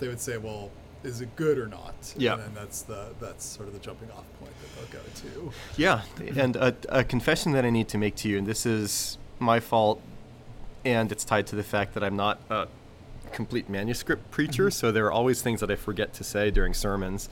they 0.00 0.08
would 0.08 0.20
say, 0.20 0.36
well. 0.36 0.70
Is 1.04 1.20
it 1.20 1.36
good 1.36 1.58
or 1.58 1.66
not? 1.66 2.14
Yeah. 2.16 2.38
and 2.42 2.56
that's 2.56 2.80
the 2.80 3.08
that's 3.20 3.44
sort 3.44 3.68
of 3.68 3.74
the 3.74 3.80
jumping 3.80 4.10
off 4.10 4.24
point 4.40 4.54
that 4.62 4.90
they'll 4.90 5.00
go 5.02 5.50
to. 5.50 5.52
Yeah, 5.76 6.00
and 6.42 6.56
a, 6.56 6.74
a 6.88 7.04
confession 7.04 7.52
that 7.52 7.62
I 7.66 7.68
need 7.68 7.88
to 7.88 7.98
make 7.98 8.14
to 8.22 8.28
you, 8.30 8.38
and 8.38 8.46
this 8.46 8.64
is 8.64 9.18
my 9.38 9.60
fault, 9.60 10.00
and 10.82 11.12
it's 11.12 11.22
tied 11.22 11.46
to 11.48 11.56
the 11.56 11.62
fact 11.62 11.92
that 11.92 12.02
I'm 12.02 12.16
not 12.16 12.38
a 12.48 12.68
complete 13.34 13.68
manuscript 13.68 14.30
preacher, 14.30 14.64
mm-hmm. 14.64 14.70
so 14.70 14.90
there 14.90 15.04
are 15.06 15.12
always 15.12 15.42
things 15.42 15.60
that 15.60 15.70
I 15.70 15.76
forget 15.76 16.14
to 16.14 16.24
say 16.24 16.50
during 16.50 16.72
sermons. 16.72 17.28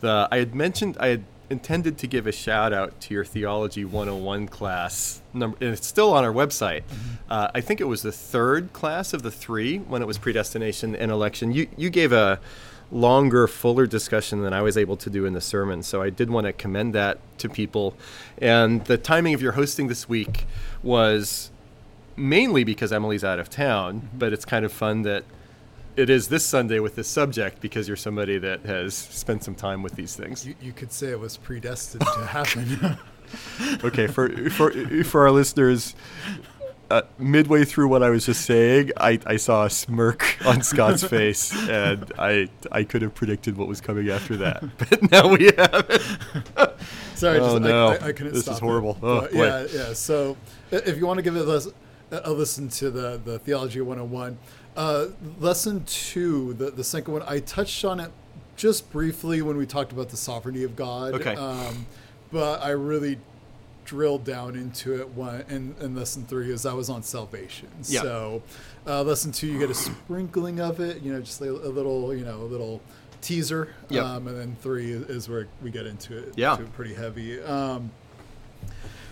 The 0.00 0.28
I 0.30 0.38
had 0.38 0.54
mentioned 0.54 0.96
I 1.00 1.08
had 1.08 1.24
intended 1.48 1.96
to 1.98 2.06
give 2.06 2.26
a 2.26 2.32
shout 2.32 2.72
out 2.72 3.00
to 3.00 3.14
your 3.14 3.24
theology 3.24 3.84
101 3.84 4.48
class 4.48 5.22
number 5.32 5.56
and 5.60 5.72
it's 5.72 5.86
still 5.86 6.12
on 6.12 6.24
our 6.24 6.32
website. 6.32 6.82
Mm-hmm. 6.82 7.32
Uh, 7.32 7.48
i 7.54 7.60
think 7.60 7.80
it 7.80 7.84
was 7.84 8.02
the 8.02 8.12
third 8.12 8.72
class 8.72 9.12
of 9.12 9.22
the 9.22 9.30
three 9.30 9.78
when 9.78 10.02
it 10.02 10.06
was 10.06 10.18
predestination 10.18 10.96
and 10.96 11.10
election. 11.10 11.52
You 11.52 11.68
you 11.76 11.90
gave 11.90 12.12
a 12.12 12.40
longer 12.90 13.48
fuller 13.48 13.84
discussion 13.84 14.42
than 14.42 14.52
i 14.52 14.62
was 14.62 14.76
able 14.76 14.96
to 14.96 15.10
do 15.10 15.24
in 15.26 15.32
the 15.32 15.40
sermon 15.40 15.82
so 15.82 16.00
i 16.00 16.08
did 16.08 16.30
want 16.30 16.46
to 16.46 16.52
commend 16.52 16.94
that 16.94 17.18
to 17.38 17.48
people. 17.48 17.94
And 18.38 18.84
the 18.84 18.98
timing 18.98 19.34
of 19.34 19.42
your 19.42 19.52
hosting 19.52 19.88
this 19.88 20.08
week 20.08 20.46
was 20.82 21.50
mainly 22.16 22.64
because 22.64 22.92
emily's 22.92 23.24
out 23.24 23.38
of 23.38 23.48
town 23.50 24.00
mm-hmm. 24.00 24.18
but 24.18 24.32
it's 24.32 24.44
kind 24.44 24.64
of 24.64 24.72
fun 24.72 25.02
that 25.02 25.24
it 25.96 26.10
is 26.10 26.28
this 26.28 26.44
Sunday 26.44 26.78
with 26.80 26.94
this 26.96 27.08
subject 27.08 27.60
because 27.60 27.88
you're 27.88 27.96
somebody 27.96 28.38
that 28.38 28.64
has 28.64 28.94
spent 28.94 29.44
some 29.44 29.54
time 29.54 29.82
with 29.82 29.94
these 29.94 30.14
things. 30.16 30.46
You, 30.46 30.54
you 30.60 30.72
could 30.72 30.92
say 30.92 31.08
it 31.08 31.20
was 31.20 31.36
predestined 31.36 32.02
to 32.14 32.26
happen. 32.26 32.98
Okay, 33.84 34.06
for 34.06 34.28
for 34.50 34.70
for 35.04 35.22
our 35.26 35.30
listeners, 35.32 35.94
uh, 36.90 37.02
midway 37.18 37.64
through 37.64 37.88
what 37.88 38.02
I 38.02 38.10
was 38.10 38.24
just 38.26 38.42
saying, 38.42 38.92
I, 38.96 39.18
I 39.26 39.36
saw 39.36 39.64
a 39.64 39.70
smirk 39.70 40.38
on 40.46 40.62
Scott's 40.62 41.02
face, 41.16 41.52
and 41.68 42.12
I 42.18 42.48
I 42.70 42.84
could 42.84 43.02
have 43.02 43.14
predicted 43.14 43.56
what 43.56 43.66
was 43.66 43.80
coming 43.80 44.08
after 44.10 44.36
that, 44.36 44.62
but 44.78 45.10
now 45.10 45.28
we 45.28 45.46
have 45.56 45.86
it. 45.90 46.02
Sorry, 47.16 47.38
Oh, 47.40 47.58
just, 47.58 47.62
no. 47.62 47.88
I, 47.88 47.94
I, 47.94 47.94
I 47.94 48.12
couldn't 48.12 48.28
This 48.34 48.38
is 48.38 48.42
stop 48.44 48.58
it. 48.58 48.60
horrible. 48.62 48.96
Oh, 49.02 49.22
boy. 49.22 49.28
yeah, 49.32 49.66
yeah. 49.72 49.92
So 49.94 50.36
if 50.70 50.96
you 50.98 51.06
want 51.06 51.16
to 51.18 51.22
give 51.22 51.34
it 51.36 51.48
a, 51.48 52.28
a 52.28 52.30
listen 52.30 52.68
to 52.68 52.90
the, 52.90 53.20
the 53.24 53.38
Theology 53.40 53.80
101, 53.80 54.38
uh, 54.76 55.06
lesson 55.40 55.84
two, 55.84 56.54
the, 56.54 56.70
the 56.70 56.84
second 56.84 57.12
one, 57.12 57.22
I 57.26 57.40
touched 57.40 57.84
on 57.84 58.00
it 58.00 58.10
just 58.56 58.90
briefly 58.90 59.42
when 59.42 59.56
we 59.56 59.66
talked 59.66 59.92
about 59.92 60.08
the 60.08 60.16
sovereignty 60.16 60.64
of 60.64 60.76
God. 60.76 61.14
Okay. 61.14 61.34
Um, 61.34 61.86
but 62.32 62.62
I 62.62 62.70
really 62.70 63.18
drilled 63.84 64.24
down 64.24 64.56
into 64.56 65.00
it 65.00 65.08
when, 65.14 65.42
in, 65.48 65.74
in 65.80 65.94
lesson 65.94 66.24
three 66.26 66.52
as 66.52 66.66
I 66.66 66.72
was 66.72 66.90
on 66.90 67.02
salvation. 67.02 67.68
Yeah. 67.84 68.02
So 68.02 68.42
uh, 68.86 69.02
lesson 69.02 69.32
two, 69.32 69.46
you 69.46 69.58
get 69.58 69.70
a 69.70 69.74
sprinkling 69.74 70.60
of 70.60 70.80
it, 70.80 71.02
you 71.02 71.12
know, 71.12 71.20
just 71.20 71.40
a, 71.40 71.50
a 71.50 71.70
little, 71.70 72.14
you 72.14 72.24
know, 72.24 72.38
a 72.38 72.48
little 72.50 72.80
teaser. 73.20 73.74
Yep. 73.88 74.04
Um, 74.04 74.28
and 74.28 74.36
then 74.36 74.56
three 74.60 74.90
is, 74.90 75.02
is 75.02 75.28
where 75.28 75.46
we 75.62 75.70
get 75.70 75.86
into 75.86 76.18
it. 76.18 76.34
Yeah. 76.36 76.56
to 76.56 76.62
it 76.62 76.72
pretty 76.74 76.94
heavy. 76.94 77.40
Um, 77.42 77.90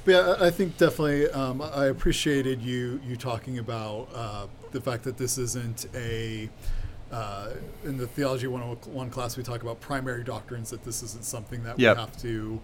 but 0.05 0.13
yeah, 0.13 0.35
I 0.41 0.47
I 0.47 0.51
think 0.51 0.77
definitely 0.77 1.31
um, 1.31 1.63
I 1.63 1.87
appreciated 1.87 2.61
you 2.61 3.01
you 3.07 3.17
talking 3.17 3.59
about 3.59 4.09
uh, 4.15 4.47
the 4.75 4.81
fact 4.81 5.05
that 5.05 5.17
this 5.17 5.39
isn't 5.39 5.87
a 5.95 6.51
uh, 7.13 7.51
in 7.85 7.97
the 7.97 8.07
theology 8.09 8.47
101 8.49 9.09
class 9.09 9.37
we 9.37 9.43
talk 9.45 9.63
about 9.63 9.81
primary 9.81 10.25
doctrines 10.25 10.69
that 10.71 10.85
this 10.85 11.03
isn't 11.03 11.25
something 11.25 11.63
that 11.63 11.79
Yep. 11.79 11.97
we 11.97 12.01
have 12.01 12.17
to 12.23 12.61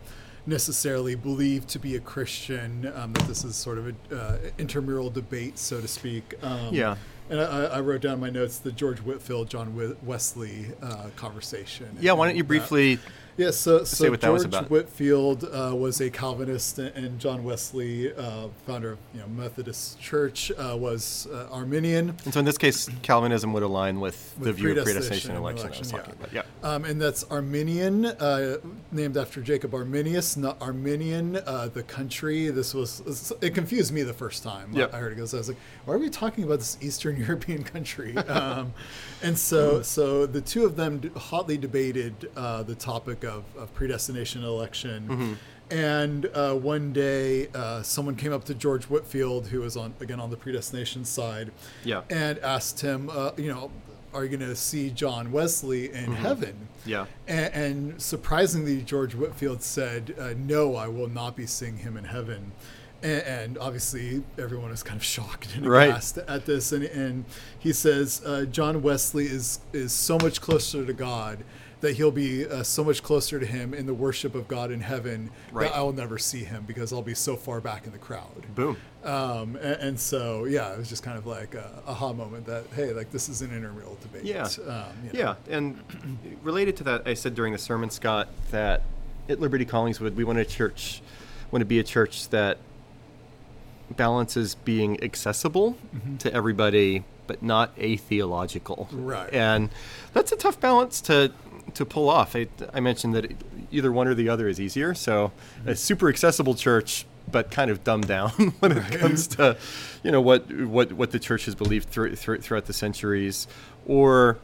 necessarily 0.46 1.14
believe 1.14 1.66
to 1.68 1.78
be 1.78 1.94
a 1.96 2.00
Christian. 2.00 2.90
Um, 2.96 3.12
that 3.12 3.28
this 3.28 3.44
is 3.44 3.54
sort 3.54 3.78
of 3.78 3.86
an 3.88 3.96
uh, 4.12 4.38
intramural 4.58 5.08
debate, 5.10 5.58
so 5.58 5.80
to 5.80 5.86
speak. 5.88 6.34
Um, 6.42 6.74
Yeah. 6.74 6.96
And 7.28 7.40
I, 7.40 7.64
I 7.66 7.80
wrote 7.80 8.00
down 8.00 8.14
in 8.14 8.20
my 8.20 8.30
notes 8.30 8.58
the 8.58 8.72
George 8.72 8.98
Whitefield, 8.98 9.48
John 9.48 9.96
Wesley 10.02 10.66
uh, 10.82 11.10
conversation. 11.14 11.96
Yeah, 12.00 12.12
why 12.14 12.26
don't 12.26 12.36
you 12.36 12.42
briefly 12.42 12.96
that- 12.96 13.04
briefly? 13.40 13.44
yeah, 13.44 13.50
so, 13.50 13.84
so 13.84 14.10
what 14.10 14.20
that 14.20 14.32
was 14.32 14.44
George. 14.44 14.68
Whitefield 14.68 15.44
uh, 15.44 15.74
was 15.74 16.00
a 16.00 16.10
Calvinist, 16.10 16.78
and 16.78 17.18
John 17.18 17.44
Wesley, 17.44 18.12
uh, 18.14 18.48
founder 18.66 18.92
of 18.92 18.98
you 19.14 19.20
know 19.20 19.28
Methodist 19.28 19.98
Church, 20.00 20.52
uh, 20.52 20.76
was 20.76 21.26
uh, 21.32 21.48
Arminian. 21.50 22.16
And 22.24 22.34
so 22.34 22.40
in 22.40 22.46
this 22.46 22.58
case, 22.58 22.88
Calvinism 23.02 23.52
would 23.52 23.62
align 23.62 24.00
with, 24.00 24.34
the 24.36 24.46
With 24.46 24.56
view 24.56 24.78
of 24.78 24.84
predestination 24.84 25.30
and 25.30 25.38
and 25.38 25.44
election, 25.44 25.66
I 25.66 25.78
was 25.78 25.92
election, 25.92 26.14
talking 26.14 26.32
yeah. 26.32 26.40
about. 26.40 26.46
Yeah. 26.64 26.74
Um, 26.74 26.84
and 26.84 27.00
that's 27.00 27.24
Arminian, 27.24 28.06
uh, 28.06 28.58
named 28.92 29.16
after 29.16 29.40
Jacob 29.40 29.74
Arminius, 29.74 30.36
not 30.36 30.60
Armenian, 30.60 31.36
uh, 31.36 31.68
the 31.72 31.82
country. 31.82 32.50
This 32.50 32.74
was 32.74 33.32
it 33.40 33.54
confused 33.54 33.92
me 33.92 34.02
the 34.02 34.12
first 34.12 34.42
time 34.42 34.70
Yep. 34.72 34.94
I 34.94 34.98
heard 34.98 35.12
it 35.12 35.16
because 35.16 35.34
I 35.34 35.38
was 35.38 35.48
like, 35.48 35.58
why 35.84 35.94
are 35.94 35.98
we 35.98 36.10
talking 36.10 36.44
about 36.44 36.58
this 36.58 36.76
Eastern 36.80 37.16
European 37.26 37.62
country? 37.64 38.14
Um, 38.28 38.72
and 39.22 39.36
so 39.38 39.82
so 39.82 40.24
the 40.26 40.40
two 40.40 40.64
of 40.64 40.76
them 40.76 41.10
hotly 41.16 41.58
debated 41.58 42.30
uh, 42.36 42.62
the 42.62 42.74
topic 42.74 43.24
of, 43.24 43.44
of 43.56 43.72
predestination 43.74 44.44
election. 44.44 45.08
Mm-hmm. 45.08 45.32
And 45.72 46.26
uh, 46.34 46.54
one 46.54 46.92
day, 46.92 47.48
uh, 47.54 47.82
someone 47.82 48.16
came 48.16 48.32
up 48.32 48.44
to 48.44 48.54
George 48.54 48.84
Whitefield, 48.86 49.48
who 49.48 49.60
was 49.60 49.76
on 49.76 49.94
again 50.00 50.18
on 50.20 50.30
the 50.30 50.36
predestination 50.36 51.04
side, 51.04 51.52
Yeah. 51.84 52.02
and 52.10 52.38
asked 52.40 52.80
him, 52.80 53.08
uh, 53.12 53.30
you 53.36 53.52
know, 53.52 53.70
are 54.12 54.24
you 54.24 54.36
going 54.36 54.48
to 54.48 54.56
see 54.56 54.90
John 54.90 55.30
Wesley 55.30 55.92
in 55.92 56.12
heaven? 56.12 56.68
Yeah. 56.84 57.06
And, 57.28 57.54
and 57.54 58.02
surprisingly, 58.02 58.82
George 58.82 59.14
Whitefield 59.14 59.62
said, 59.62 60.14
uh, 60.18 60.34
"No, 60.36 60.74
I 60.74 60.88
will 60.88 61.08
not 61.08 61.36
be 61.36 61.46
seeing 61.46 61.76
him 61.78 61.96
in 61.96 62.04
heaven." 62.04 62.50
And, 63.02 63.22
and 63.22 63.58
obviously, 63.58 64.22
everyone 64.38 64.70
is 64.72 64.82
kind 64.82 64.96
of 64.96 65.04
shocked 65.04 65.48
and 65.56 65.66
Right. 65.66 65.88
aghast 65.90 66.18
at 66.18 66.46
this. 66.46 66.72
And, 66.72 66.84
and 66.84 67.24
he 67.58 67.72
says, 67.72 68.22
uh, 68.24 68.44
"John 68.44 68.82
Wesley 68.82 69.26
is 69.26 69.60
is 69.72 69.92
so 69.92 70.18
much 70.18 70.40
closer 70.40 70.84
to 70.84 70.92
God." 70.92 71.38
That 71.80 71.96
he'll 71.96 72.10
be 72.10 72.46
uh, 72.46 72.62
so 72.62 72.84
much 72.84 73.02
closer 73.02 73.40
to 73.40 73.46
him 73.46 73.72
in 73.72 73.86
the 73.86 73.94
worship 73.94 74.34
of 74.34 74.46
God 74.48 74.70
in 74.70 74.82
heaven 74.82 75.30
Right. 75.50 75.70
that 75.70 75.74
I 75.74 75.80
will 75.80 75.94
never 75.94 76.18
see 76.18 76.44
him 76.44 76.64
because 76.66 76.92
I'll 76.92 77.00
be 77.00 77.14
so 77.14 77.36
far 77.36 77.58
back 77.62 77.86
in 77.86 77.92
the 77.92 77.96
crowd. 77.98 78.44
Boom. 78.54 78.76
Um, 79.02 79.56
and, 79.56 79.80
and 79.80 79.98
so, 79.98 80.44
yeah, 80.44 80.74
it 80.74 80.78
was 80.78 80.90
just 80.90 81.02
kind 81.02 81.16
of 81.16 81.26
like 81.26 81.54
a 81.54 81.82
aha 81.86 82.12
moment 82.12 82.44
that, 82.44 82.64
hey, 82.76 82.92
like 82.92 83.10
this 83.12 83.30
is 83.30 83.40
an 83.40 83.50
intramural 83.50 83.96
debate. 84.02 84.24
Yeah. 84.24 84.42
Um, 84.42 84.48
you 84.66 84.68
know. 84.68 84.84
Yeah, 85.14 85.34
and 85.48 85.78
related 86.42 86.76
to 86.76 86.84
that, 86.84 87.04
I 87.08 87.14
said 87.14 87.34
during 87.34 87.54
the 87.54 87.58
sermon, 87.58 87.88
Scott, 87.88 88.28
that 88.50 88.82
at 89.30 89.38
Liberti 89.38 89.66
Collingswood, 89.66 90.14
we 90.16 90.22
want 90.24 90.38
a 90.38 90.44
church, 90.44 91.00
want 91.50 91.62
to 91.62 91.66
be 91.66 91.78
a 91.78 91.82
church 91.82 92.28
that 92.28 92.58
balances 93.96 94.54
being 94.54 95.02
accessible 95.02 95.76
mm-hmm. 95.94 96.16
to 96.18 96.32
everybody, 96.32 97.04
but 97.26 97.42
not 97.42 97.72
atheological. 97.78 98.88
Right. 98.92 99.32
And 99.32 99.70
that's 100.12 100.32
a 100.32 100.36
tough 100.36 100.60
balance 100.60 101.00
to 101.02 101.32
to 101.74 101.84
pull 101.84 102.08
off. 102.08 102.34
I, 102.34 102.48
I 102.74 102.80
mentioned 102.80 103.14
that 103.14 103.30
either 103.70 103.92
one 103.92 104.08
or 104.08 104.14
the 104.14 104.28
other 104.28 104.48
is 104.48 104.60
easier. 104.60 104.94
So 104.94 105.32
mm-hmm. 105.58 105.68
a 105.68 105.76
super 105.76 106.08
accessible 106.08 106.54
church, 106.54 107.06
but 107.30 107.50
kind 107.50 107.70
of 107.70 107.84
dumbed 107.84 108.08
down 108.08 108.30
when 108.60 108.72
it 108.72 108.98
comes 108.98 109.26
to, 109.28 109.56
you 110.02 110.10
know, 110.10 110.20
what 110.20 110.50
what 110.52 110.92
what 110.92 111.10
the 111.12 111.18
church 111.18 111.44
has 111.44 111.54
believed 111.54 111.88
through, 111.88 112.16
through, 112.16 112.40
throughout 112.40 112.66
the 112.66 112.72
centuries, 112.72 113.46
or 113.86 114.38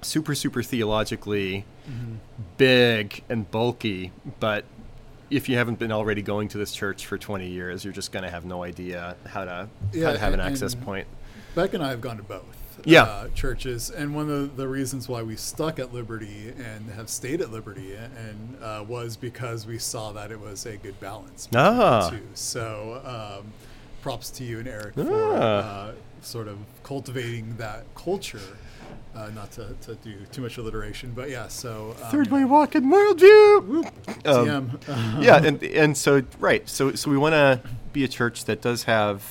super 0.00 0.34
super 0.34 0.62
theologically 0.62 1.64
mm-hmm. 1.88 2.14
big 2.56 3.22
and 3.28 3.50
bulky, 3.50 4.12
but 4.40 4.64
if 5.30 5.48
you 5.48 5.56
haven't 5.56 5.78
been 5.78 5.92
already 5.92 6.22
going 6.22 6.48
to 6.48 6.58
this 6.58 6.72
church 6.72 7.06
for 7.06 7.18
20 7.18 7.48
years, 7.48 7.84
you're 7.84 7.92
just 7.92 8.12
going 8.12 8.24
to 8.24 8.30
have 8.30 8.44
no 8.44 8.62
idea 8.64 9.16
how 9.26 9.44
to 9.44 9.68
how 10.02 10.12
to 10.12 10.18
have 10.18 10.32
an 10.34 10.40
access 10.40 10.74
point. 10.74 11.06
Beck 11.54 11.74
and 11.74 11.82
I 11.82 11.90
have 11.90 12.00
gone 12.00 12.16
to 12.18 12.22
both. 12.22 12.44
Yeah. 12.84 13.02
Uh, 13.02 13.28
churches, 13.34 13.90
and 13.90 14.14
one 14.14 14.30
of 14.30 14.56
the 14.56 14.68
reasons 14.68 15.08
why 15.08 15.22
we 15.22 15.34
stuck 15.34 15.80
at 15.80 15.92
Liberti 15.92 16.54
and 16.58 16.88
have 16.90 17.08
stayed 17.08 17.40
at 17.40 17.48
Liberti, 17.48 17.98
and 18.16 18.56
uh, 18.62 18.84
was 18.86 19.16
because 19.16 19.66
we 19.66 19.78
saw 19.78 20.12
that 20.12 20.30
it 20.30 20.38
was 20.38 20.64
a 20.64 20.76
good 20.76 20.98
balance. 21.00 21.48
Ah. 21.56 22.12
So, 22.34 23.40
um, 23.42 23.52
props 24.00 24.30
to 24.30 24.44
you 24.44 24.60
and 24.60 24.68
Eric 24.68 24.94
for 24.94 25.08
Ah. 25.12 25.36
uh, 25.88 25.92
sort 26.22 26.46
of 26.46 26.58
cultivating 26.84 27.56
that 27.56 27.84
culture. 27.96 28.40
Uh, 29.18 29.30
not 29.34 29.50
to, 29.50 29.74
to 29.80 29.96
do 29.96 30.14
too 30.30 30.40
much 30.40 30.58
alliteration, 30.58 31.10
but 31.12 31.28
yeah. 31.28 31.48
So 31.48 31.96
um, 32.04 32.10
Third 32.12 32.30
way 32.30 32.44
walk 32.44 32.76
and 32.76 32.86
worldview. 32.86 33.84
Um, 34.24 34.78
TM. 34.78 35.22
yeah, 35.22 35.44
and 35.44 35.60
and 35.60 35.96
so 35.96 36.22
right, 36.38 36.68
so 36.68 36.94
so 36.94 37.10
we 37.10 37.18
want 37.18 37.32
to 37.32 37.60
be 37.92 38.04
a 38.04 38.08
church 38.08 38.44
that 38.44 38.62
does 38.62 38.84
have 38.84 39.24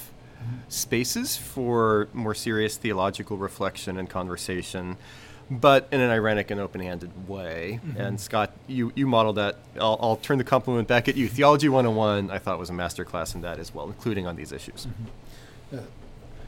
spaces 0.68 1.38
for 1.38 2.10
more 2.12 2.36
serious 2.36 2.76
theological 2.76 3.38
reflection 3.38 3.98
and 3.98 4.10
conversation, 4.10 4.98
but 5.50 5.88
in 5.94 6.02
an 6.02 6.10
ironic 6.10 6.52
and 6.52 6.60
open-handed 6.60 7.30
way. 7.30 7.80
And 7.98 8.20
Scott, 8.20 8.52
you 8.68 8.92
you 8.94 9.08
modeled 9.08 9.38
that. 9.38 9.56
I'll, 9.80 9.98
I'll 10.02 10.18
turn 10.18 10.38
the 10.38 10.44
compliment 10.44 10.90
back 10.90 11.08
at 11.08 11.16
you. 11.16 11.30
Theology 11.30 11.70
101, 11.70 12.30
I 12.30 12.40
thought 12.40 12.60
was 12.60 12.70
a 12.70 12.74
masterclass 12.74 13.36
in 13.36 13.42
that 13.42 13.58
as 13.58 13.74
well, 13.74 13.88
including 13.88 14.28
on 14.28 14.36
these 14.36 14.52
issues. 14.52 14.86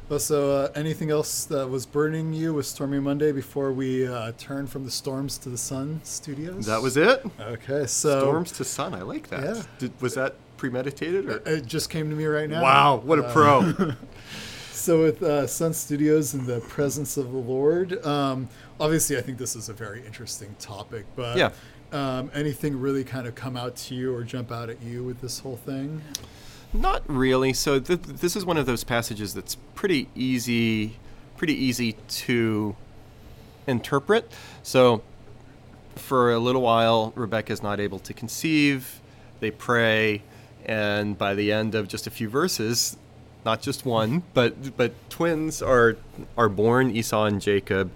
Well, 0.10 0.18
so 0.18 0.52
uh, 0.52 0.72
anything 0.74 1.12
else 1.12 1.46
that 1.46 1.70
was 1.70 1.86
burning 1.86 2.34
you 2.34 2.56
with 2.56 2.66
Stormy 2.66 3.00
Monday 3.00 3.32
before 3.32 3.72
we 3.72 4.08
uh, 4.08 4.32
turn 4.40 4.66
from 4.66 4.84
the 4.84 4.90
storms 4.90 5.38
to 5.40 5.50
the 5.50 5.58
sun 5.58 6.02
studios? 6.04 6.66
That 6.66 6.82
was 6.82 6.98
it. 6.98 7.24
Okay, 7.40 7.86
so 7.86 8.20
Storms 8.22 8.52
to 8.54 8.64
sun. 8.64 8.96
I 8.96 9.04
like 9.04 9.28
that. 9.30 9.44
Yeah. 9.58 9.64
Did, 9.78 10.02
was 10.02 10.16
that 10.16 10.34
premeditated 10.58 11.30
or? 11.30 11.38
it 11.46 11.68
just 11.68 11.92
came 11.92 12.10
to 12.10 12.16
me 12.16 12.26
right 12.26 12.50
now. 12.50 12.64
Wow, 12.64 12.96
what 13.04 13.20
a 13.20 13.28
Uh, 13.28 13.34
pro! 13.34 13.94
So 14.72 15.04
with 15.04 15.22
uh, 15.22 15.46
Sun 15.46 15.74
Studios 15.74 16.34
in 16.34 16.46
the 16.48 16.62
presence 16.62 17.18
of 17.18 17.32
the 17.34 17.38
Lord, 17.38 18.04
um, 18.06 18.48
obviously 18.80 19.18
I 19.18 19.22
think 19.22 19.38
this 19.38 19.56
is 19.56 19.68
a 19.68 19.74
very 19.74 20.04
interesting 20.06 20.56
topic. 20.58 21.06
But 21.18 21.38
Yeah. 21.38 21.52
um, 21.92 22.32
anything 22.34 22.80
really 22.80 23.04
kind 23.04 23.28
of 23.28 23.36
come 23.36 23.58
out 23.58 23.76
to 23.76 23.94
you 23.94 24.16
or 24.16 24.24
jump 24.24 24.52
out 24.54 24.70
at 24.70 24.82
you 24.82 25.04
with 25.04 25.20
this 25.22 25.38
whole 25.40 25.58
thing? 25.58 26.02
Not 26.74 27.04
really. 27.08 27.54
So 27.54 27.80
th- 27.80 28.02
this 28.02 28.36
is 28.36 28.46
one 28.46 28.58
of 28.58 28.66
those 28.66 28.84
passages 28.84 29.34
that's 29.34 29.56
pretty 29.76 30.08
easy, 30.16 30.98
pretty 31.38 31.54
easy 31.54 31.94
to 31.94 32.76
interpret. 33.66 34.32
So 34.62 35.02
for 35.96 36.32
a 36.32 36.40
little 36.40 36.62
while, 36.62 37.12
Rebecca 37.16 37.54
is 37.54 37.64
not 37.64 37.80
able 37.80 38.00
to 38.00 38.14
conceive. 38.14 39.02
They 39.40 39.52
pray, 39.52 40.22
and 40.66 41.18
by 41.18 41.34
the 41.34 41.52
end 41.52 41.76
of 41.76 41.88
just 41.88 42.08
a 42.08 42.10
few 42.12 42.30
verses, 42.30 42.98
not 43.46 43.62
just 43.62 43.86
one, 43.86 44.24
but 44.34 44.76
but 44.78 44.94
twins 45.10 45.62
are 45.62 45.98
are 46.38 46.50
born, 46.50 46.92
Esau 46.96 47.26
and 47.26 47.42
Jacob. 47.42 47.92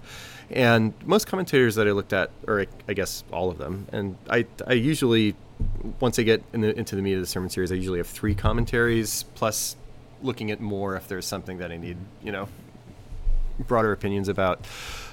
And 0.50 0.94
most 1.04 1.26
commentators 1.26 1.74
that 1.76 1.86
I 1.88 1.92
looked 1.92 2.12
at, 2.12 2.30
or 2.46 2.66
I 2.88 2.92
guess 2.92 3.24
all 3.32 3.50
of 3.50 3.58
them, 3.58 3.86
and 3.92 4.16
I, 4.28 4.46
I 4.66 4.74
usually, 4.74 5.34
once 6.00 6.18
I 6.18 6.22
get 6.22 6.42
in 6.52 6.60
the, 6.60 6.76
into 6.78 6.96
the 6.96 7.02
meat 7.02 7.14
of 7.14 7.20
the 7.20 7.26
sermon 7.26 7.50
series, 7.50 7.72
I 7.72 7.76
usually 7.76 7.98
have 7.98 8.06
three 8.06 8.34
commentaries 8.34 9.24
plus 9.34 9.76
looking 10.22 10.50
at 10.50 10.60
more 10.60 10.96
if 10.96 11.08
there's 11.08 11.26
something 11.26 11.58
that 11.58 11.70
I 11.70 11.76
need, 11.76 11.96
you 12.22 12.32
know, 12.32 12.48
broader 13.58 13.92
opinions 13.92 14.28
about. 14.28 14.64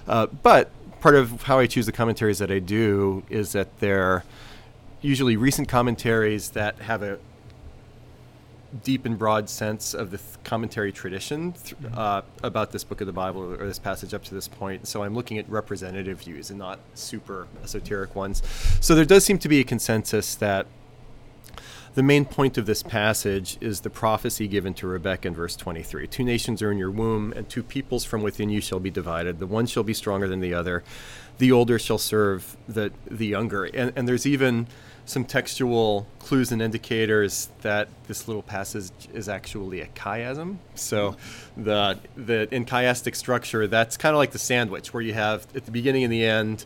Uh, 0.08 0.28
but 0.28 0.72
part 1.02 1.16
of 1.16 1.44
how 1.44 1.60
I 1.60 1.68
choose 1.68 1.86
the 1.86 1.92
commentaries 1.92 2.40
that 2.40 2.52
I 2.52 2.60
do 2.60 3.24
is 3.30 3.52
that 3.52 3.80
they're 3.80 4.24
usually 5.02 5.36
recent 5.36 5.68
commentaries 5.68 6.52
that 6.52 6.78
have 6.80 7.04
a 7.04 7.20
deep 8.84 9.06
and 9.06 9.18
broad 9.18 9.50
sense 9.50 9.94
of 9.94 10.12
the 10.12 10.18
th- 10.18 10.44
commentary 10.44 10.92
tradition 10.92 11.54
th- 11.54 11.76
uh, 11.94 12.22
about 12.44 12.72
this 12.72 12.84
book 12.84 13.02
of 13.02 13.08
the 13.08 13.14
Bible 13.14 13.42
or 13.42 13.66
this 13.68 13.80
passage 13.80 14.14
up 14.14 14.24
to 14.24 14.34
this 14.34 14.48
point. 14.48 14.88
So 14.88 15.04
I'm 15.04 15.14
looking 15.14 15.38
at 15.38 15.50
representative 15.50 16.22
views 16.22 16.50
and 16.50 16.60
not 16.60 16.80
super 16.94 17.48
esoteric 17.64 18.16
ones. 18.16 18.42
So 18.80 18.96
there 18.96 19.06
does 19.06 19.26
seem 19.26 19.40
to 19.40 19.50
be 19.50 19.60
a 19.60 19.64
consensus 19.64 20.36
that 20.36 20.68
the 21.94 22.04
main 22.04 22.24
point 22.24 22.58
of 22.58 22.66
this 22.66 22.84
passage 22.84 23.58
is 23.60 23.82
the 23.82 23.90
prophecy 23.90 24.48
given 24.48 24.74
to 24.76 24.88
Rebekah 24.88 25.28
in 25.28 25.36
verse 25.36 25.58
23. 25.58 26.08
Two 26.08 26.24
nations 26.24 26.62
are 26.62 26.72
in 26.72 26.78
your 26.78 26.90
womb, 26.90 27.34
and 27.36 27.50
two 27.50 27.64
peoples 27.64 28.06
from 28.06 28.22
within 28.22 28.50
you 28.50 28.62
shall 28.62 28.80
be 28.80 28.90
divided. 28.90 29.40
The 29.40 29.48
one 29.48 29.66
shall 29.66 29.84
be 29.84 29.94
stronger 29.94 30.28
than 30.30 30.40
the 30.40 30.54
other. 30.54 30.84
The 31.38 31.52
older 31.52 31.78
shall 31.78 31.98
serve 31.98 32.56
the, 32.66 32.94
the 33.10 33.26
younger. 33.26 33.66
And, 33.66 33.92
and 33.98 34.08
there's 34.08 34.26
even 34.26 34.68
some 35.12 35.26
textual 35.26 36.08
clues 36.20 36.54
and 36.54 36.62
indicators 36.62 37.50
that 37.62 37.90
this 38.08 38.28
little 38.28 38.42
passage 38.42 38.90
is 39.14 39.28
actually 39.28 39.82
a 39.82 39.88
chiasm. 39.88 40.56
So, 40.76 41.18
the, 41.58 42.00
the 42.16 42.54
in 42.54 42.66
chiastic 42.66 43.16
structure, 43.16 43.68
that's 43.68 43.98
kind 43.98 44.16
of 44.16 44.20
like 44.20 44.32
the 44.32 44.40
sandwich, 44.40 44.94
where 44.94 45.04
you 45.04 45.14
have 45.14 45.46
at 45.54 45.66
the 45.66 45.72
beginning 45.72 46.06
and 46.06 46.14
the 46.14 46.26
end 46.26 46.66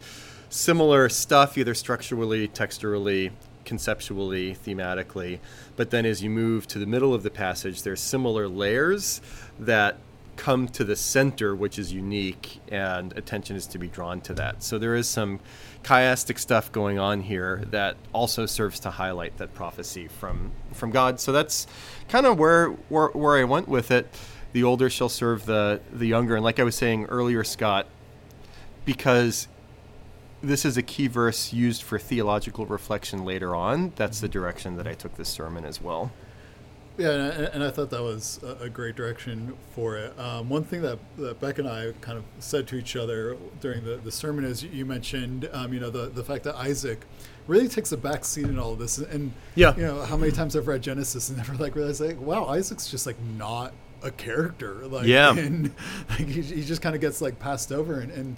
similar 0.49 1.09
stuff, 1.09 1.57
either 1.57 1.73
structurally, 1.73 2.47
texturally, 2.47 3.31
conceptually, 3.65 4.55
thematically. 4.55 5.39
But 5.75 5.89
then 5.89 6.05
as 6.05 6.23
you 6.23 6.29
move 6.29 6.67
to 6.67 6.79
the 6.79 6.85
middle 6.85 7.13
of 7.13 7.23
the 7.23 7.31
passage, 7.31 7.81
there's 7.81 7.99
similar 7.99 8.47
layers 8.47 9.21
that 9.59 9.97
come 10.37 10.67
to 10.69 10.83
the 10.83 10.95
center, 10.95 11.55
which 11.55 11.79
is 11.79 11.93
unique, 11.93 12.59
and 12.69 13.15
attention 13.17 13.55
is 13.55 13.67
to 13.67 13.77
be 13.77 13.87
drawn 13.87 14.21
to 14.21 14.33
that. 14.33 14.63
So 14.63 14.77
there 14.77 14.95
is 14.95 15.07
some 15.07 15.39
chiastic 15.83 16.39
stuff 16.39 16.71
going 16.71 16.97
on 16.97 17.21
here 17.21 17.63
that 17.71 17.95
also 18.13 18.45
serves 18.45 18.79
to 18.81 18.89
highlight 18.89 19.37
that 19.37 19.53
prophecy 19.53 20.07
from 20.07 20.51
from 20.73 20.91
God. 20.91 21.19
So 21.19 21.31
that's 21.31 21.67
kind 22.09 22.25
of 22.25 22.37
where, 22.37 22.69
where 22.89 23.09
where 23.09 23.37
I 23.37 23.43
went 23.43 23.67
with 23.67 23.91
it. 23.91 24.07
The 24.53 24.63
older 24.63 24.89
shall 24.89 25.09
serve 25.09 25.45
the 25.45 25.81
the 25.91 26.07
younger, 26.07 26.35
and 26.35 26.43
like 26.43 26.59
I 26.59 26.63
was 26.63 26.75
saying 26.75 27.05
earlier, 27.05 27.43
Scott, 27.43 27.87
because 28.85 29.47
this 30.41 30.65
is 30.65 30.77
a 30.77 30.83
key 30.83 31.07
verse 31.07 31.53
used 31.53 31.81
for 31.81 31.97
theological 31.97 32.65
reflection 32.65 33.25
later 33.25 33.55
on. 33.55 33.93
That's 33.95 34.19
the 34.19 34.27
direction 34.27 34.77
that 34.77 34.87
I 34.87 34.93
took 34.93 35.15
this 35.15 35.29
sermon 35.29 35.65
as 35.65 35.81
well. 35.81 36.11
Yeah, 36.97 37.09
and 37.09 37.21
I, 37.21 37.27
and 37.49 37.63
I 37.63 37.71
thought 37.71 37.89
that 37.89 38.01
was 38.01 38.39
a, 38.61 38.69
great 38.69 38.95
direction 38.95 39.55
for 39.71 39.97
it. 39.97 40.17
Um, 40.17 40.47
one 40.47 40.63
thing 40.63 40.81
that, 40.83 40.97
that 41.17 41.41
Beck 41.41 41.59
and 41.59 41.67
I 41.67 41.91
kind 41.99 42.17
of 42.17 42.23
said 42.39 42.67
to 42.67 42.77
each 42.77 42.95
other 42.95 43.35
during 43.59 43.83
the, 43.83 43.97
the 43.97 44.11
sermon 44.11 44.45
is 44.45 44.63
you 44.63 44.85
mentioned, 44.85 45.49
um, 45.51 45.73
you 45.73 45.79
know, 45.79 45.89
the, 45.89 46.07
the 46.07 46.23
fact 46.23 46.45
that 46.45 46.55
Isaac 46.55 47.01
really 47.47 47.67
takes 47.67 47.91
a 47.91 47.97
back 47.97 48.23
seat 48.23 48.45
in 48.45 48.57
all 48.57 48.73
of 48.73 48.79
this. 48.79 48.97
And, 48.97 49.33
yeah. 49.55 49.75
you 49.75 49.83
know, 49.83 50.03
how 50.03 50.15
many 50.15 50.31
times 50.31 50.55
I've 50.55 50.67
read 50.67 50.81
Genesis 50.81 51.27
and 51.29 51.37
never 51.39 51.55
like 51.55 51.75
realized, 51.75 51.99
like, 51.99 52.19
wow, 52.19 52.45
Isaac's 52.45 52.89
just 52.89 53.05
like 53.05 53.19
not 53.37 53.73
a 54.01 54.11
character. 54.11 54.87
Like, 54.87 55.05
yeah. 55.05 55.31
And 55.37 55.71
like, 56.09 56.27
he, 56.27 56.41
he 56.41 56.63
just 56.63 56.81
kind 56.81 56.95
of 56.95 57.01
gets 57.01 57.21
like 57.21 57.39
passed 57.39 57.73
over. 57.73 57.99
And, 57.99 58.11
and 58.11 58.37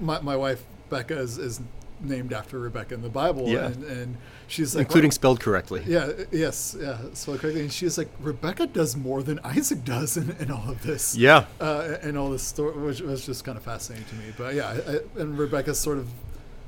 my, 0.00 0.20
my 0.20 0.36
wife, 0.36 0.64
Becca, 0.90 1.16
is, 1.16 1.38
is 1.38 1.60
named 2.04 2.32
after 2.32 2.58
Rebecca 2.58 2.94
in 2.94 3.02
the 3.02 3.08
Bible. 3.08 3.48
Yeah. 3.48 3.66
And, 3.66 3.84
and 3.84 4.16
she's 4.46 4.74
like, 4.74 4.86
including 4.86 5.10
spelled 5.10 5.40
correctly. 5.40 5.82
Yeah. 5.86 6.10
Yes. 6.30 6.76
Yeah. 6.78 6.98
Spelled 7.12 7.40
correctly. 7.40 7.62
And 7.62 7.72
she's 7.72 7.98
like, 7.98 8.08
Rebecca 8.20 8.66
does 8.66 8.96
more 8.96 9.22
than 9.22 9.38
Isaac 9.44 9.84
does 9.84 10.16
in, 10.16 10.30
in 10.38 10.50
all 10.50 10.70
of 10.70 10.82
this. 10.82 11.16
Yeah. 11.16 11.46
Uh, 11.60 11.96
and 12.02 12.16
all 12.16 12.30
this 12.30 12.42
story, 12.42 12.72
which 12.80 13.00
was 13.00 13.26
just 13.26 13.44
kind 13.44 13.58
of 13.58 13.64
fascinating 13.64 14.06
to 14.08 14.14
me. 14.16 14.32
But 14.36 14.54
yeah, 14.54 14.78
I, 14.86 15.20
and 15.20 15.38
Rebecca's 15.38 15.78
sort 15.78 15.98
of 15.98 16.08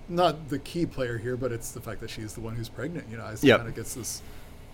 not 0.08 0.48
the 0.48 0.58
key 0.58 0.86
player 0.86 1.18
here, 1.18 1.36
but 1.36 1.52
it's 1.52 1.72
the 1.72 1.80
fact 1.80 2.00
that 2.00 2.10
she's 2.10 2.34
the 2.34 2.40
one 2.40 2.54
who's 2.54 2.68
pregnant. 2.68 3.08
You 3.10 3.16
know, 3.16 3.24
Isaac 3.24 3.48
yep. 3.48 3.58
kind 3.58 3.68
of 3.68 3.74
gets 3.74 3.94
this 3.94 4.22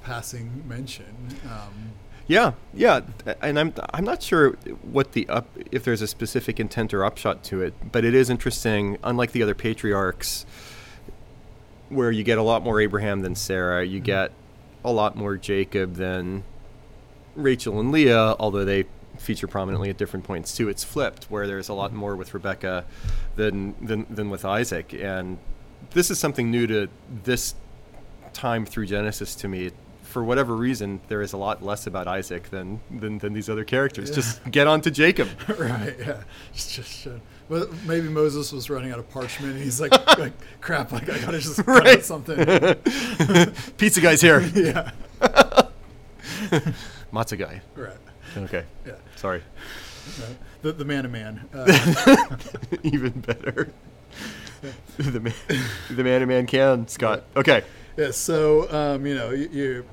passing 0.03 0.63
mention. 0.69 1.15
Um, 1.47 1.93
yeah, 2.27 2.53
yeah, 2.73 3.01
and 3.41 3.59
I'm 3.59 3.75
I'm 3.93 4.05
not 4.05 4.23
sure 4.23 4.53
what 4.83 5.13
the 5.13 5.29
up 5.29 5.49
if 5.71 5.85
there's 5.85 6.03
a 6.03 6.07
specific 6.07 6.61
intent 6.61 6.95
or 6.95 7.05
upshot 7.05 7.43
to 7.45 7.63
it, 7.63 7.75
but 7.91 8.05
it 8.05 8.15
is 8.15 8.31
interesting. 8.31 8.99
Unlike 9.03 9.33
the 9.33 9.43
other 9.43 9.55
patriarchs, 9.55 10.47
where 11.89 12.11
you 12.11 12.23
get 12.23 12.39
a 12.39 12.43
lot 12.43 12.63
more 12.63 12.81
Abraham 12.81 13.21
than 13.21 13.35
Sarah, 13.35 13.85
you 13.85 13.99
mm-hmm. 13.99 14.05
get 14.05 14.33
a 14.85 14.93
lot 14.93 15.17
more 15.17 15.37
Jacob 15.37 15.95
than 15.95 16.45
Rachel 17.35 17.79
and 17.81 17.93
Leah, 17.93 18.37
although 18.39 18.65
they 18.65 18.85
feature 19.19 19.47
prominently 19.47 19.91
at 19.91 19.97
different 19.97 20.25
points 20.25 20.57
too. 20.57 20.69
It's 20.69 20.85
flipped, 20.85 21.25
where 21.25 21.47
there's 21.47 21.69
a 21.69 21.75
lot 21.75 21.91
mm-hmm. 21.91 22.01
more 22.01 22.17
with 22.17 22.35
Rebecca 22.35 22.85
than 23.37 23.75
than 23.85 24.07
than 24.09 24.31
with 24.31 24.45
Isaac, 24.45 24.95
and 24.95 25.39
this 25.91 26.11
is 26.11 26.19
something 26.19 26.51
new 26.51 26.67
to 26.69 26.89
this 27.25 27.55
time 28.33 28.65
through 28.65 28.87
Genesis 28.87 29.35
to 29.37 29.49
me 29.49 29.73
for 30.03 30.23
whatever 30.23 30.55
reason, 30.55 31.01
there 31.09 31.23
is 31.23 31.33
a 31.33 31.37
lot 31.37 31.63
less 31.63 31.87
about 31.87 32.07
Isaac 32.07 32.51
than 32.51 32.81
than, 32.91 33.19
than 33.19 33.33
these 33.33 33.49
other 33.49 33.65
characters. 33.65 34.11
Yeah. 34.11 34.17
Just 34.17 34.51
get 34.51 34.67
on 34.67 34.81
to 34.83 34.91
Jacob. 34.91 35.29
right. 35.59 35.95
Yeah. 35.99 36.23
Just, 36.53 36.75
just 36.75 37.07
uh, 37.07 37.11
well, 37.49 37.67
maybe 37.87 38.09
Moses 38.09 38.53
was 38.53 38.69
running 38.71 38.93
out 38.93 38.99
of 38.99 39.09
parchment. 39.11 39.55
And 39.55 39.63
he's 39.63 39.81
like, 39.81 39.93
like, 40.19 40.33
crap. 40.61 40.93
Like 40.93 41.09
I 41.09 41.19
gotta 41.19 41.39
just 41.41 41.67
write 41.67 42.05
something. 42.05 42.37
Pizza 43.77 44.01
guy's 44.01 44.21
here. 44.21 44.41
yeah. 44.55 44.91
Matzah 47.13 47.39
guy. 47.39 47.63
Right. 47.77 47.97
Okay. 48.37 48.65
Yeah. 48.87 48.95
Sorry. 49.17 49.43
Uh, 50.21 50.27
the 50.63 50.73
the 50.73 50.85
man 50.85 51.05
of 51.05 51.11
man. 51.11 51.49
Uh, 51.55 52.37
Even 52.83 53.13
better. 53.21 53.73
the 54.97 55.21
man, 55.21 55.35
the 55.91 56.05
man 56.05 56.23
of 56.23 56.29
man 56.29 56.47
can 56.47 56.89
Scott. 56.89 57.25
Okay. 57.37 57.63
Yeah, 57.97 58.11
so 58.11 58.71
um, 58.73 59.07
you 59.07 59.15
know, 59.15 59.31
you, 59.31 59.49
you 59.53 59.85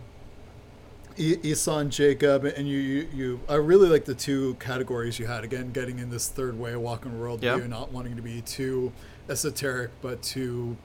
Esau 1.19 1.79
and 1.79 1.91
Jacob, 1.91 2.45
and 2.45 2.67
you, 2.67 2.77
you, 2.77 3.07
you, 3.13 3.39
I 3.49 3.55
really 3.55 3.89
like 3.89 4.05
the 4.05 4.15
two 4.15 4.53
categories 4.55 5.19
you 5.19 5.27
had. 5.27 5.43
Again, 5.43 5.71
getting 5.71 5.99
in 5.99 6.09
this 6.09 6.29
third 6.29 6.57
way 6.57 6.73
of 6.73 6.81
walking 6.81 7.19
world 7.19 7.43
yep. 7.43 7.61
not 7.67 7.91
wanting 7.91 8.15
to 8.15 8.21
be 8.21 8.41
too 8.41 8.93
esoteric, 9.27 9.91
but 10.01 10.21
too, 10.21 10.77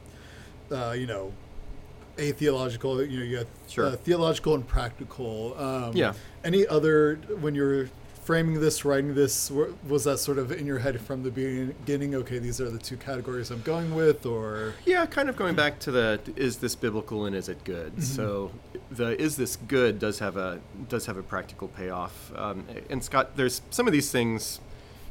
uh, 0.72 0.90
you 0.90 1.06
know, 1.06 1.32
atheological. 2.18 3.02
You 3.04 3.20
know, 3.20 3.24
you 3.24 3.36
have 3.38 3.46
sure. 3.68 3.86
uh, 3.86 3.96
theological 3.96 4.54
and 4.54 4.66
practical. 4.66 5.54
Um, 5.56 5.96
yeah. 5.96 6.14
Any 6.42 6.66
other 6.66 7.16
when 7.38 7.54
you're 7.54 7.90
framing 8.24 8.58
this, 8.58 8.84
writing 8.84 9.14
this, 9.14 9.50
was 9.87 10.04
that 10.04 10.18
sort 10.18 10.38
of 10.38 10.50
in 10.50 10.66
your 10.66 10.78
head 10.78 11.00
from 11.00 11.22
the 11.22 11.30
beginning? 11.30 12.14
Okay, 12.14 12.38
these 12.38 12.60
are 12.60 12.70
the 12.70 12.78
two 12.78 12.96
categories 12.96 13.50
I'm 13.50 13.62
going 13.62 13.94
with, 13.94 14.26
or 14.26 14.74
yeah, 14.87 15.06
kind 15.06 15.28
of 15.28 15.37
going 15.37 15.54
back 15.54 15.78
to 15.80 15.90
the 15.90 16.20
is 16.34 16.58
this 16.58 16.74
biblical 16.74 17.26
and 17.26 17.37
is 17.37 17.48
it 17.48 17.62
good? 17.64 17.92
Mm-hmm. 17.92 18.02
So 18.02 18.50
the 18.90 19.20
is 19.20 19.37
this 19.37 19.56
good 19.56 19.98
does 19.98 20.18
have 20.18 20.37
a 20.37 20.60
does 20.88 21.06
have 21.06 21.16
a 21.16 21.22
practical 21.22 21.68
payoff. 21.68 22.32
Um, 22.37 22.66
and 22.88 23.04
Scott, 23.04 23.37
there's 23.37 23.60
some 23.70 23.87
of 23.87 23.92
these 23.92 24.10
things 24.10 24.60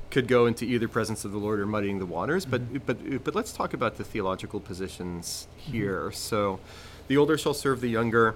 could 0.09 0.27
go 0.27 0.45
into 0.45 0.65
either 0.65 0.87
presence 0.87 1.25
of 1.25 1.31
the 1.31 1.39
Lord 1.39 1.59
or 1.59 1.65
muddying 1.65 1.99
the 1.99 2.05
waters, 2.05 2.45
mm-hmm. 2.45 2.77
but 2.77 2.85
but 2.85 3.23
but 3.23 3.35
let's 3.35 3.53
talk 3.53 3.73
about 3.73 3.97
the 3.97 4.03
theological 4.03 4.59
positions 4.59 5.47
here. 5.55 6.05
Mm-hmm. 6.05 6.13
So 6.15 6.59
the 7.07 7.17
older 7.17 7.37
shall 7.37 7.53
serve 7.53 7.81
the 7.81 7.89
younger 7.89 8.35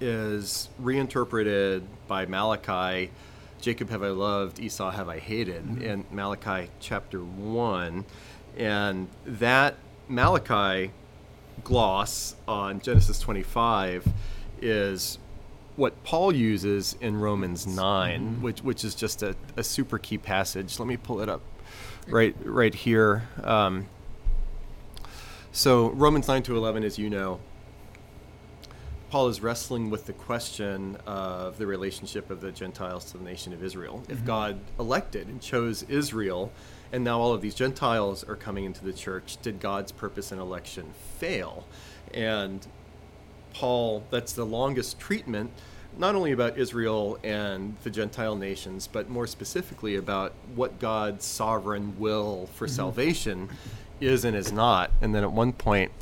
is 0.00 0.68
reinterpreted 0.78 1.82
by 2.06 2.24
Malachi 2.24 3.10
Jacob 3.60 3.90
have 3.90 4.02
I 4.02 4.08
loved, 4.08 4.60
Esau 4.60 4.90
have 4.90 5.08
I 5.08 5.18
hated, 5.18 5.64
mm-hmm. 5.64 5.82
in 5.82 6.04
Malachi 6.10 6.70
chapter 6.80 7.20
1. 7.20 8.04
And 8.56 9.08
that 9.26 9.76
Malachi 10.08 10.92
gloss 11.64 12.36
on 12.46 12.80
Genesis 12.80 13.18
25 13.18 14.06
is 14.60 15.18
what 15.76 16.02
Paul 16.02 16.34
uses 16.34 16.96
in 17.00 17.20
Romans 17.20 17.66
9, 17.66 18.20
mm-hmm. 18.20 18.42
which, 18.42 18.62
which 18.62 18.84
is 18.84 18.94
just 18.94 19.22
a, 19.22 19.36
a, 19.56 19.62
super 19.62 19.98
key 19.98 20.18
passage. 20.18 20.78
Let 20.78 20.88
me 20.88 20.96
pull 20.96 21.20
it 21.20 21.28
up 21.28 21.40
right, 22.08 22.34
right 22.44 22.74
here. 22.74 23.28
Um, 23.42 23.86
so, 25.52 25.90
Romans 25.90 26.26
9 26.26 26.42
to 26.44 26.56
11, 26.56 26.82
as 26.84 26.98
you 26.98 27.08
know, 27.08 27.40
Paul 29.10 29.28
is 29.28 29.40
wrestling 29.40 29.88
with 29.88 30.04
the 30.04 30.12
question 30.12 30.96
of 31.06 31.56
the 31.56 31.66
relationship 31.66 32.30
of 32.30 32.42
the 32.42 32.52
Gentiles 32.52 33.06
to 33.12 33.18
the 33.18 33.24
nation 33.24 33.54
of 33.54 33.64
Israel. 33.64 34.00
Mm-hmm. 34.02 34.12
If 34.12 34.24
God 34.24 34.60
elected 34.78 35.28
and 35.28 35.40
chose 35.40 35.82
Israel, 35.84 36.52
and 36.92 37.04
now 37.04 37.18
all 37.18 37.32
of 37.32 37.40
these 37.40 37.54
Gentiles 37.54 38.22
are 38.24 38.36
coming 38.36 38.64
into 38.64 38.84
the 38.84 38.92
church, 38.92 39.38
did 39.40 39.60
God's 39.60 39.92
purpose 39.92 40.30
in 40.30 40.38
election 40.38 40.92
fail? 41.18 41.66
And 42.12 42.66
Paul, 43.54 44.04
that's 44.10 44.34
the 44.34 44.44
longest 44.44 44.98
treatment, 45.00 45.52
not 45.96 46.14
only 46.14 46.32
about 46.32 46.58
Israel 46.58 47.18
and 47.24 47.76
the 47.84 47.90
Gentile 47.90 48.36
nations, 48.36 48.86
but 48.86 49.08
more 49.08 49.26
specifically 49.26 49.96
about 49.96 50.34
what 50.54 50.78
God's 50.78 51.24
sovereign 51.24 51.98
will 51.98 52.50
for 52.54 52.66
mm-hmm. 52.66 52.76
salvation 52.76 53.48
is 54.02 54.26
and 54.26 54.36
is 54.36 54.52
not. 54.52 54.90
And 55.00 55.14
then 55.14 55.24
at 55.24 55.32
one 55.32 55.54
point, 55.54 55.92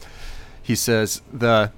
he 0.60 0.74
says, 0.74 1.22
the 1.32 1.70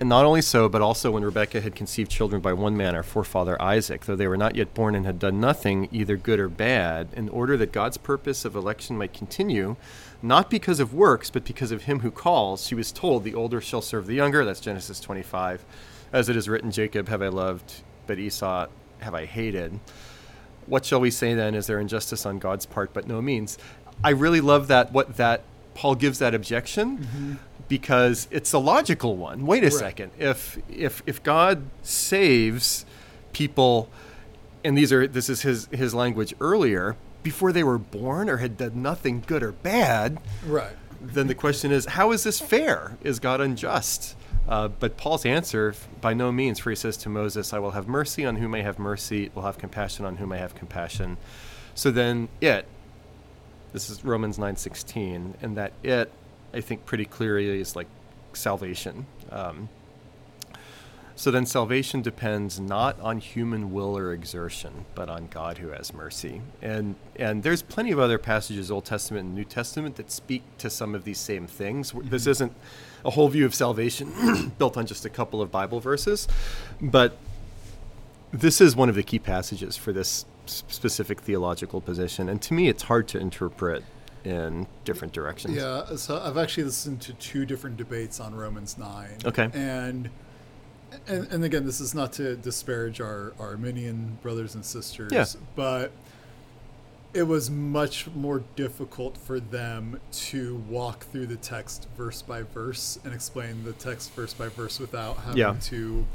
and 0.00 0.08
not 0.08 0.24
only 0.24 0.40
so, 0.40 0.66
but 0.66 0.80
also 0.80 1.10
when 1.10 1.24
Rebekah 1.24 1.60
had 1.60 1.74
conceived 1.74 2.10
children 2.10 2.40
by 2.40 2.54
one 2.54 2.74
man, 2.74 2.94
our 2.94 3.02
forefather 3.02 3.60
Isaac, 3.60 4.06
though 4.06 4.16
they 4.16 4.26
were 4.26 4.36
not 4.38 4.56
yet 4.56 4.72
born 4.72 4.94
and 4.94 5.04
had 5.04 5.18
done 5.18 5.38
nothing, 5.40 5.90
either 5.92 6.16
good 6.16 6.40
or 6.40 6.48
bad, 6.48 7.08
in 7.12 7.28
order 7.28 7.54
that 7.58 7.70
God's 7.70 7.98
purpose 7.98 8.46
of 8.46 8.56
election 8.56 8.96
might 8.96 9.12
continue, 9.12 9.76
not 10.22 10.48
because 10.48 10.80
of 10.80 10.94
works, 10.94 11.28
but 11.28 11.44
because 11.44 11.70
of 11.70 11.82
him 11.82 12.00
who 12.00 12.10
calls, 12.10 12.66
she 12.66 12.74
was 12.74 12.92
told, 12.92 13.24
The 13.24 13.34
older 13.34 13.60
shall 13.60 13.82
serve 13.82 14.06
the 14.06 14.14
younger. 14.14 14.42
That's 14.42 14.58
Genesis 14.58 15.00
25. 15.00 15.66
As 16.14 16.30
it 16.30 16.36
is 16.36 16.48
written, 16.48 16.70
Jacob 16.70 17.08
have 17.08 17.20
I 17.20 17.28
loved, 17.28 17.82
but 18.06 18.18
Esau 18.18 18.68
have 19.00 19.14
I 19.14 19.26
hated. 19.26 19.80
What 20.64 20.86
shall 20.86 21.00
we 21.00 21.10
say 21.10 21.34
then? 21.34 21.54
Is 21.54 21.66
there 21.66 21.78
injustice 21.78 22.24
on 22.24 22.38
God's 22.38 22.64
part? 22.64 22.94
But 22.94 23.06
no 23.06 23.20
means. 23.20 23.58
I 24.02 24.10
really 24.10 24.40
love 24.40 24.68
that, 24.68 24.92
what 24.92 25.18
that 25.18 25.42
Paul 25.80 25.94
gives 25.94 26.18
that 26.18 26.34
objection. 26.34 26.98
Mm-hmm 26.98 27.34
because 27.68 28.26
it's 28.32 28.52
a 28.52 28.58
logical 28.58 29.16
one. 29.16 29.46
Wait 29.46 29.62
a 29.62 29.66
right. 29.66 29.72
second. 29.72 30.10
If 30.18 30.58
if 30.68 31.04
if 31.06 31.22
God 31.22 31.62
saves 31.82 32.84
people 33.32 33.88
and 34.64 34.76
these 34.76 34.92
are 34.92 35.06
this 35.06 35.28
is 35.28 35.42
his 35.42 35.68
his 35.70 35.94
language 35.94 36.34
earlier 36.40 36.96
before 37.22 37.52
they 37.52 37.62
were 37.62 37.78
born 37.78 38.28
or 38.28 38.38
had 38.38 38.56
done 38.56 38.82
nothing 38.82 39.22
good 39.24 39.44
or 39.44 39.52
bad, 39.52 40.18
right? 40.44 40.72
Then 41.00 41.28
the 41.28 41.34
question 41.34 41.70
is, 41.70 41.86
how 41.86 42.10
is 42.10 42.24
this 42.24 42.40
fair? 42.40 42.98
Is 43.02 43.20
God 43.20 43.40
unjust? 43.40 44.16
Uh, 44.48 44.66
but 44.66 44.96
Paul's 44.96 45.24
answer, 45.24 45.74
by 46.00 46.12
no 46.12 46.32
means, 46.32 46.58
for 46.58 46.70
he 46.70 46.76
says 46.76 46.96
to 46.98 47.08
Moses, 47.08 47.52
"I 47.52 47.60
will 47.60 47.70
have 47.70 47.86
mercy 47.86 48.26
on 48.26 48.36
whom 48.36 48.52
I 48.52 48.62
have 48.62 48.80
mercy; 48.80 49.30
will 49.32 49.44
have 49.44 49.58
compassion 49.58 50.04
on 50.04 50.16
whom 50.16 50.32
I 50.32 50.38
have 50.38 50.56
compassion." 50.56 51.18
So 51.74 51.92
then, 51.92 52.28
it. 52.40 52.66
This 53.72 53.90
is 53.90 54.04
Romans 54.04 54.38
nine 54.38 54.56
sixteen, 54.56 55.34
and 55.42 55.56
that 55.56 55.72
it 55.82 56.10
I 56.52 56.60
think 56.60 56.84
pretty 56.86 57.04
clearly 57.04 57.60
is 57.60 57.76
like 57.76 57.86
salvation. 58.32 59.06
Um, 59.30 59.68
So 61.16 61.30
then 61.30 61.44
salvation 61.44 62.00
depends 62.00 62.58
not 62.58 62.98
on 63.00 63.18
human 63.18 63.74
will 63.74 63.94
or 63.98 64.14
exertion, 64.14 64.86
but 64.94 65.10
on 65.10 65.28
God 65.30 65.58
who 65.58 65.68
has 65.68 65.92
mercy. 65.92 66.40
And 66.62 66.94
and 67.16 67.42
there's 67.42 67.60
plenty 67.62 67.90
of 67.92 67.98
other 67.98 68.16
passages, 68.18 68.70
Old 68.70 68.86
Testament 68.86 69.26
and 69.26 69.34
New 69.34 69.44
Testament, 69.44 69.96
that 69.96 70.10
speak 70.10 70.42
to 70.58 70.70
some 70.70 70.94
of 70.94 71.04
these 71.04 71.18
same 71.18 71.46
things. 71.46 71.92
This 72.04 72.26
isn't 72.26 72.52
a 73.04 73.10
whole 73.10 73.28
view 73.28 73.44
of 73.44 73.54
salvation 73.54 74.52
built 74.58 74.78
on 74.78 74.86
just 74.86 75.04
a 75.04 75.10
couple 75.10 75.42
of 75.42 75.50
Bible 75.50 75.78
verses, 75.78 76.26
but 76.80 77.18
this 78.32 78.60
is 78.60 78.74
one 78.74 78.88
of 78.88 78.94
the 78.94 79.02
key 79.02 79.18
passages 79.18 79.76
for 79.76 79.92
this 79.92 80.24
specific 80.50 81.20
theological 81.20 81.80
position. 81.80 82.28
And 82.28 82.40
to 82.42 82.54
me, 82.54 82.68
it's 82.68 82.84
hard 82.84 83.08
to 83.08 83.18
interpret 83.18 83.84
in 84.24 84.66
different 84.84 85.12
directions. 85.14 85.56
Yeah, 85.56 85.96
so 85.96 86.20
I've 86.20 86.36
actually 86.36 86.64
listened 86.64 87.00
to 87.02 87.12
two 87.14 87.46
different 87.46 87.76
debates 87.76 88.20
on 88.20 88.34
Romans 88.34 88.76
9. 88.76 89.08
Okay. 89.24 89.48
And 89.54 90.10
and, 91.06 91.26
and 91.30 91.44
again, 91.44 91.64
this 91.66 91.80
is 91.80 91.94
not 91.94 92.12
to 92.14 92.34
disparage 92.36 93.00
our, 93.00 93.32
our 93.38 93.50
Arminian 93.50 94.18
brothers 94.22 94.56
and 94.56 94.64
sisters, 94.64 95.12
Yeah. 95.12 95.24
but 95.54 95.92
it 97.12 97.22
was 97.24 97.50
much 97.50 98.08
more 98.08 98.42
difficult 98.56 99.16
for 99.16 99.40
them 99.40 100.00
to 100.12 100.56
walk 100.68 101.04
through 101.06 101.26
the 101.26 101.36
text 101.36 101.88
verse 101.96 102.22
by 102.22 102.42
verse 102.42 102.98
and 103.04 103.12
explain 103.12 103.64
the 103.64 103.72
text 103.72 104.12
verse 104.14 104.32
by 104.34 104.48
verse 104.48 104.78
without 104.78 105.16
having 105.18 105.38
Yeah. 105.38 105.56
to 105.62 106.06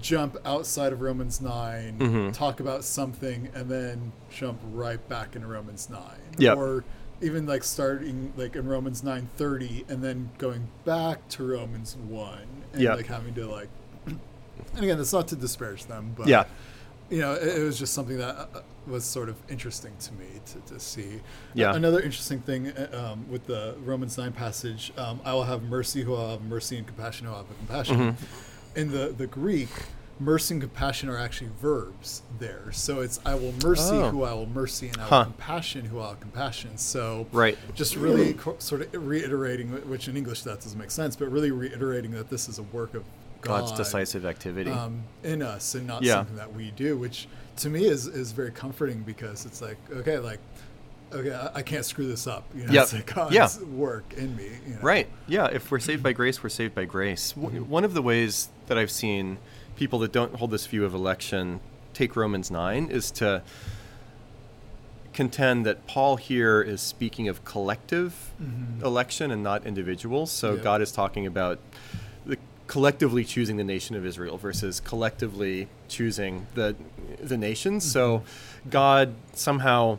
jump 0.00 0.36
outside 0.44 0.92
of 0.92 1.00
Romans 1.00 1.40
9, 1.40 1.98
Mhm. 1.98 2.32
talk 2.32 2.60
about 2.60 2.84
something, 2.84 3.48
and 3.54 3.68
then 3.70 4.12
jump 4.30 4.60
right 4.72 5.06
back 5.08 5.34
into 5.36 5.48
Romans 5.48 5.88
9. 5.90 6.00
Yep. 6.38 6.56
Or 6.56 6.84
even 7.20 7.46
like 7.46 7.64
starting 7.64 8.32
like 8.36 8.54
in 8.54 8.66
Romans 8.68 9.02
9:30 9.02 9.84
and 9.88 10.02
then 10.04 10.30
going 10.38 10.68
back 10.84 11.26
to 11.30 11.42
Romans 11.44 11.96
1 11.96 12.38
and 12.72 12.82
Yep. 12.82 12.96
like 12.96 13.06
having 13.06 13.34
to 13.34 13.46
like 13.46 13.68
and 14.06 14.18
again, 14.76 15.00
it's 15.00 15.12
not 15.12 15.26
to 15.28 15.36
disparage 15.36 15.86
them, 15.86 16.14
but 16.16 16.28
Yeah. 16.28 16.44
you 17.10 17.18
know, 17.18 17.32
it, 17.34 17.58
it 17.58 17.62
was 17.64 17.76
just 17.78 17.92
something 17.92 18.18
that 18.18 18.36
uh, 18.36 18.46
was 18.86 19.04
sort 19.04 19.28
of 19.28 19.34
interesting 19.48 19.92
to 20.00 20.12
me 20.14 20.26
to, 20.46 20.74
to 20.74 20.78
see. 20.80 21.20
Yeah. 21.54 21.74
Another 21.74 22.00
interesting 22.00 22.40
thing 22.40 22.68
uh, 22.68 23.12
um, 23.12 23.26
with 23.28 23.46
the 23.48 23.74
Romans 23.84 24.16
9 24.16 24.32
passage, 24.32 24.92
um, 24.96 25.20
I 25.24 25.34
will 25.34 25.44
have 25.44 25.62
mercy 25.64 26.02
who 26.02 26.12
will 26.12 26.30
have 26.30 26.42
mercy 26.42 26.78
and 26.78 26.86
compassion 26.86 27.26
who 27.26 27.32
will 27.32 27.38
have 27.38 27.58
compassion. 27.58 27.96
Mm-hmm. 27.98 28.24
In 28.78 28.90
the, 28.92 29.08
the 29.16 29.26
Greek, 29.26 29.68
mercy 30.20 30.54
and 30.54 30.60
compassion 30.62 31.08
are 31.08 31.18
actually 31.18 31.50
verbs 31.60 32.22
there. 32.38 32.70
So 32.72 33.00
it's 33.00 33.18
I 33.26 33.34
will 33.34 33.52
mercy 33.62 33.94
Oh. 33.96 34.10
who 34.10 34.22
I 34.24 34.32
will 34.32 34.46
mercy 34.46 34.88
and 34.88 34.96
I 34.98 35.00
will 35.02 35.08
Huh. 35.10 35.24
compassion 35.24 35.84
who 35.86 35.98
I 36.00 36.08
will 36.08 36.14
compassion. 36.16 36.76
So 36.78 37.26
Right. 37.32 37.58
just 37.74 37.96
really 37.96 38.34
co- 38.34 38.56
sort 38.58 38.82
of 38.82 39.06
reiterating, 39.06 39.70
which 39.88 40.08
in 40.08 40.16
English 40.16 40.42
that 40.42 40.60
doesn't 40.62 40.78
make 40.78 40.90
sense, 40.90 41.16
but 41.16 41.30
really 41.30 41.50
reiterating 41.50 42.12
that 42.12 42.30
this 42.30 42.48
is 42.48 42.58
a 42.58 42.62
work 42.62 42.94
of 42.94 43.04
God's 43.40 43.70
decisive 43.72 44.24
activity. 44.26 44.70
um, 44.70 45.02
in 45.22 45.42
us 45.42 45.74
and 45.76 45.86
not 45.86 46.02
Yeah. 46.02 46.14
something 46.14 46.36
that 46.36 46.52
we 46.54 46.70
do, 46.72 46.96
which 46.96 47.28
to 47.56 47.68
me 47.70 47.84
is, 47.86 48.06
is 48.06 48.32
very 48.32 48.50
comforting 48.50 49.02
because 49.02 49.44
it's 49.46 49.60
like, 49.62 49.76
okay, 49.92 50.18
like, 50.18 50.40
okay, 51.12 51.32
I, 51.32 51.58
I 51.58 51.62
can't 51.62 51.84
screw 51.84 52.06
this 52.08 52.26
up. 52.26 52.44
You 52.54 52.66
know, 52.66 52.72
Yep. 52.72 52.82
it's 52.82 52.92
like 52.94 53.14
God's 53.14 53.34
Yeah. 53.34 53.48
work 53.68 54.12
in 54.16 54.34
me. 54.36 54.48
You 54.66 54.74
know? 54.74 54.80
Right. 54.82 55.08
Yeah. 55.28 55.46
If 55.46 55.70
we're 55.70 55.78
saved 55.78 56.02
by 56.02 56.12
grace, 56.12 56.42
we're 56.42 56.48
saved 56.48 56.74
by 56.74 56.84
grace. 56.86 57.32
W- 57.32 57.62
One 57.62 57.84
of 57.84 57.94
the 57.94 58.02
ways 58.02 58.48
that 58.68 58.78
I've 58.78 58.90
seen 58.90 59.38
people 59.76 59.98
that 60.00 60.12
don't 60.12 60.34
hold 60.36 60.50
this 60.50 60.66
view 60.66 60.84
of 60.84 60.94
election 60.94 61.60
take 61.94 62.16
Romans 62.16 62.50
9 62.50 62.90
is 62.90 63.10
to 63.12 63.42
contend 65.12 65.66
that 65.66 65.86
Paul 65.88 66.16
here 66.16 66.62
is 66.62 66.80
speaking 66.80 67.28
of 67.28 67.44
collective 67.44 68.32
mm-hmm. 68.40 68.84
election 68.84 69.32
and 69.32 69.42
not 69.42 69.66
individuals. 69.66 70.30
So 70.30 70.54
Yeah. 70.54 70.62
God 70.62 70.80
is 70.80 70.92
talking 70.92 71.26
about 71.26 71.58
the 72.24 72.36
collectively 72.68 73.24
choosing 73.24 73.56
the 73.56 73.64
nation 73.64 73.96
of 73.96 74.06
Israel 74.06 74.38
versus 74.38 74.78
collectively 74.78 75.68
choosing 75.88 76.46
the 76.54 76.76
the 77.20 77.36
nations. 77.36 77.90
So 77.90 78.18
mm-hmm. 78.18 78.70
God 78.70 79.14
somehow 79.32 79.98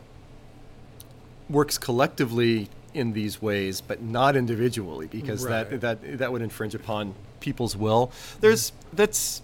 works 1.50 1.76
collectively 1.76 2.70
in 2.94 3.12
these 3.12 3.40
ways, 3.40 3.80
but 3.80 4.02
not 4.02 4.36
individually, 4.36 5.06
because 5.06 5.44
Right. 5.44 5.68
that 5.70 5.80
that 6.00 6.18
that 6.18 6.32
would 6.32 6.42
infringe 6.42 6.74
upon 6.74 7.14
people's 7.40 7.76
will. 7.76 8.10
There's 8.40 8.72
that's 8.92 9.42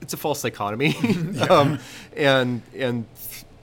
it's 0.00 0.12
a 0.12 0.16
false 0.16 0.42
dichotomy, 0.42 0.94
um, 1.50 1.78
and 2.16 2.62
and 2.76 3.06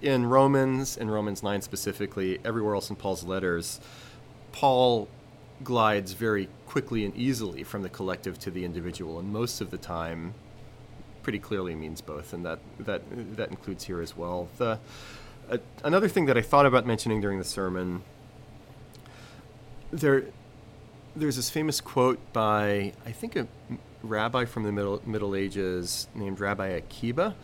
in 0.01 0.25
Romans 0.25 0.97
in 0.97 1.09
Romans 1.09 1.43
nine 1.43 1.61
specifically, 1.61 2.39
everywhere 2.45 2.75
else 2.75 2.89
in 2.89 2.95
Paul's 2.95 3.23
letters, 3.23 3.79
Paul 4.51 5.07
glides 5.63 6.13
very 6.13 6.49
quickly 6.67 7.03
and 7.05 7.15
easily 7.15 7.63
from 7.63 7.81
the 7.81 7.89
collective 7.89 8.37
to 8.39 8.51
the 8.51 8.63
individual, 8.63 9.17
and 9.19 9.31
most 9.33 9.59
of 9.61 9.71
the 9.71 9.77
time, 9.77 10.33
pretty 11.23 11.39
clearly 11.39 11.73
means 11.75 12.01
both, 12.01 12.33
and 12.33 12.45
that 12.45 12.59
that 12.79 13.01
that 13.37 13.49
includes 13.49 13.85
here 13.85 14.01
as 14.01 14.15
well. 14.15 14.47
The 14.57 14.79
another 15.83 16.07
thing 16.07 16.25
that 16.25 16.37
I 16.37 16.41
thought 16.41 16.65
about 16.65 16.85
mentioning 16.85 17.21
during 17.21 17.39
the 17.39 17.45
sermon, 17.45 18.03
there, 19.91 20.25
there's 21.15 21.35
this 21.35 21.49
famous 21.49 21.81
quote 21.81 22.19
by 22.33 22.93
I 23.05 23.11
think 23.11 23.35
a 23.35 23.47
rabbi 24.03 24.45
from 24.45 24.63
the 24.63 24.71
Middle 24.71 25.01
Middle 25.05 25.35
Ages 25.35 26.07
named 26.13 26.39
Rabbi 26.39 26.67
Akiba, 26.67 27.35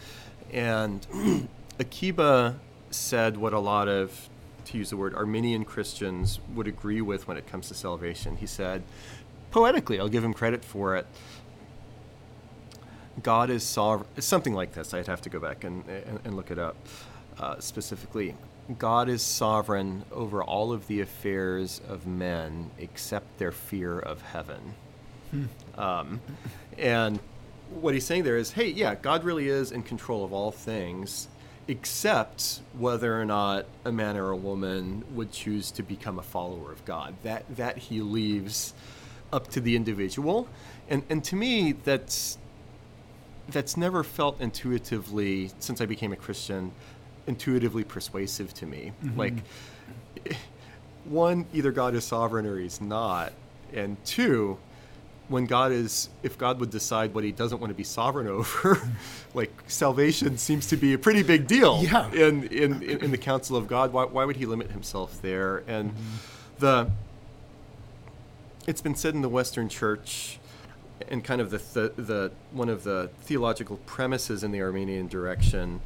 and 0.51 1.47
Akiba 1.79 2.59
said 2.91 3.37
what 3.37 3.53
a 3.53 3.59
lot 3.59 3.87
of 3.87 4.29
to 4.65 4.77
use 4.77 4.89
the 4.89 4.97
word 4.97 5.13
Arminian 5.15 5.65
Christians 5.65 6.39
would 6.53 6.67
agree 6.67 7.01
with 7.01 7.27
when 7.27 7.37
it 7.37 7.47
comes 7.47 7.67
to 7.67 7.73
salvation. 7.73 8.37
He 8.37 8.45
said, 8.45 8.83
poetically, 9.51 9.99
I'll 9.99 10.07
give 10.07 10.23
him 10.23 10.33
credit 10.33 10.63
for 10.63 10.95
it. 10.95 11.05
God 13.21 13.49
is 13.49 13.63
sovereign. 13.63 14.07
Something 14.19 14.53
like 14.53 14.73
this. 14.73 14.93
I'd 14.93 15.07
have 15.07 15.21
to 15.21 15.29
go 15.29 15.39
back 15.39 15.65
and, 15.65 15.83
and, 15.87 16.19
and 16.23 16.35
look 16.35 16.49
it 16.49 16.57
up 16.57 16.77
uh, 17.39 17.59
specifically. 17.59 18.35
God 18.79 19.09
is 19.09 19.21
sovereign 19.21 20.05
over 20.11 20.41
all 20.43 20.71
of 20.71 20.87
the 20.87 21.01
affairs 21.01 21.81
of 21.87 22.07
men 22.07 22.71
except 22.77 23.37
their 23.37 23.51
fear 23.51 23.99
of 23.99 24.21
heaven. 24.21 24.75
Um, 25.77 26.21
and 26.77 27.19
what 27.71 27.93
he's 27.93 28.05
saying 28.05 28.23
there 28.23 28.37
is, 28.37 28.51
hey, 28.51 28.67
yeah, 28.67 28.95
God 28.95 29.23
really 29.23 29.47
is 29.47 29.71
in 29.71 29.83
control 29.83 30.23
of 30.23 30.31
all 30.31 30.51
things, 30.51 31.27
except 31.67 32.61
whether 32.77 33.19
or 33.19 33.25
not 33.25 33.65
a 33.83 33.91
man 33.91 34.17
or 34.17 34.29
a 34.29 34.35
woman 34.35 35.03
would 35.13 35.31
choose 35.31 35.71
to 35.71 35.83
become 35.83 36.19
a 36.19 36.21
follower 36.21 36.71
of 36.71 36.85
God. 36.85 37.15
That 37.23 37.43
that 37.55 37.77
he 37.77 38.01
leaves 38.01 38.73
up 39.31 39.47
to 39.49 39.59
the 39.59 39.75
individual, 39.75 40.47
and 40.89 41.03
and 41.09 41.23
to 41.23 41.35
me, 41.35 41.71
that's 41.71 42.37
that's 43.49 43.75
never 43.75 44.03
felt 44.03 44.39
intuitively 44.39 45.51
since 45.59 45.81
I 45.81 45.85
became 45.85 46.13
a 46.13 46.15
Christian, 46.15 46.71
intuitively 47.27 47.83
persuasive 47.83 48.53
to 48.55 48.65
me. 48.65 48.91
Mm-hmm. 49.03 49.19
Like, 49.19 49.33
one, 51.05 51.45
either 51.53 51.71
God 51.71 51.95
is 51.95 52.03
sovereign 52.03 52.45
or 52.45 52.57
He's 52.57 52.81
not, 52.81 53.33
and 53.73 53.97
two, 54.05 54.57
when 55.27 55.45
God 55.45 55.71
is, 55.71 56.09
if 56.21 56.37
God 56.37 56.59
would 56.59 56.69
decide 56.69 57.13
what 57.13 57.23
He 57.23 57.31
doesn't 57.31 57.59
want 57.59 57.71
to 57.71 57.75
be 57.75 57.83
sovereign 57.83 58.27
over, 58.29 58.79
like 59.33 59.51
salvation 59.67 60.37
seems 60.37 60.67
to 60.67 60.77
be 60.77 60.93
a 60.93 60.97
pretty 60.97 61.23
big 61.23 61.47
deal. 61.47 61.81
Yeah. 61.83 62.11
In 62.11 62.47
in 62.47 62.83
in, 62.83 63.11
the 63.11 63.17
counsel 63.17 63.57
of 63.57 63.67
God, 63.67 63.93
why 63.93 64.05
why 64.05 64.25
would 64.25 64.37
He 64.37 64.45
limit 64.45 64.71
Himself 64.71 65.21
there? 65.21 65.63
And 65.67 65.91
mm-hmm. 65.91 66.59
the 66.59 66.91
it's 68.67 68.81
been 68.81 68.95
said 68.95 69.13
in 69.13 69.21
the 69.21 69.29
Western 69.29 69.67
Church, 69.69 70.39
and 71.09 71.23
kind 71.23 71.41
of 71.41 71.49
the, 71.49 71.57
the 71.57 72.01
the 72.01 72.31
one 72.51 72.69
of 72.69 72.83
the 72.83 73.09
theological 73.21 73.77
premises 73.85 74.43
in 74.43 74.51
the 74.51 74.61
Arminian 74.61 75.07
direction 75.07 75.81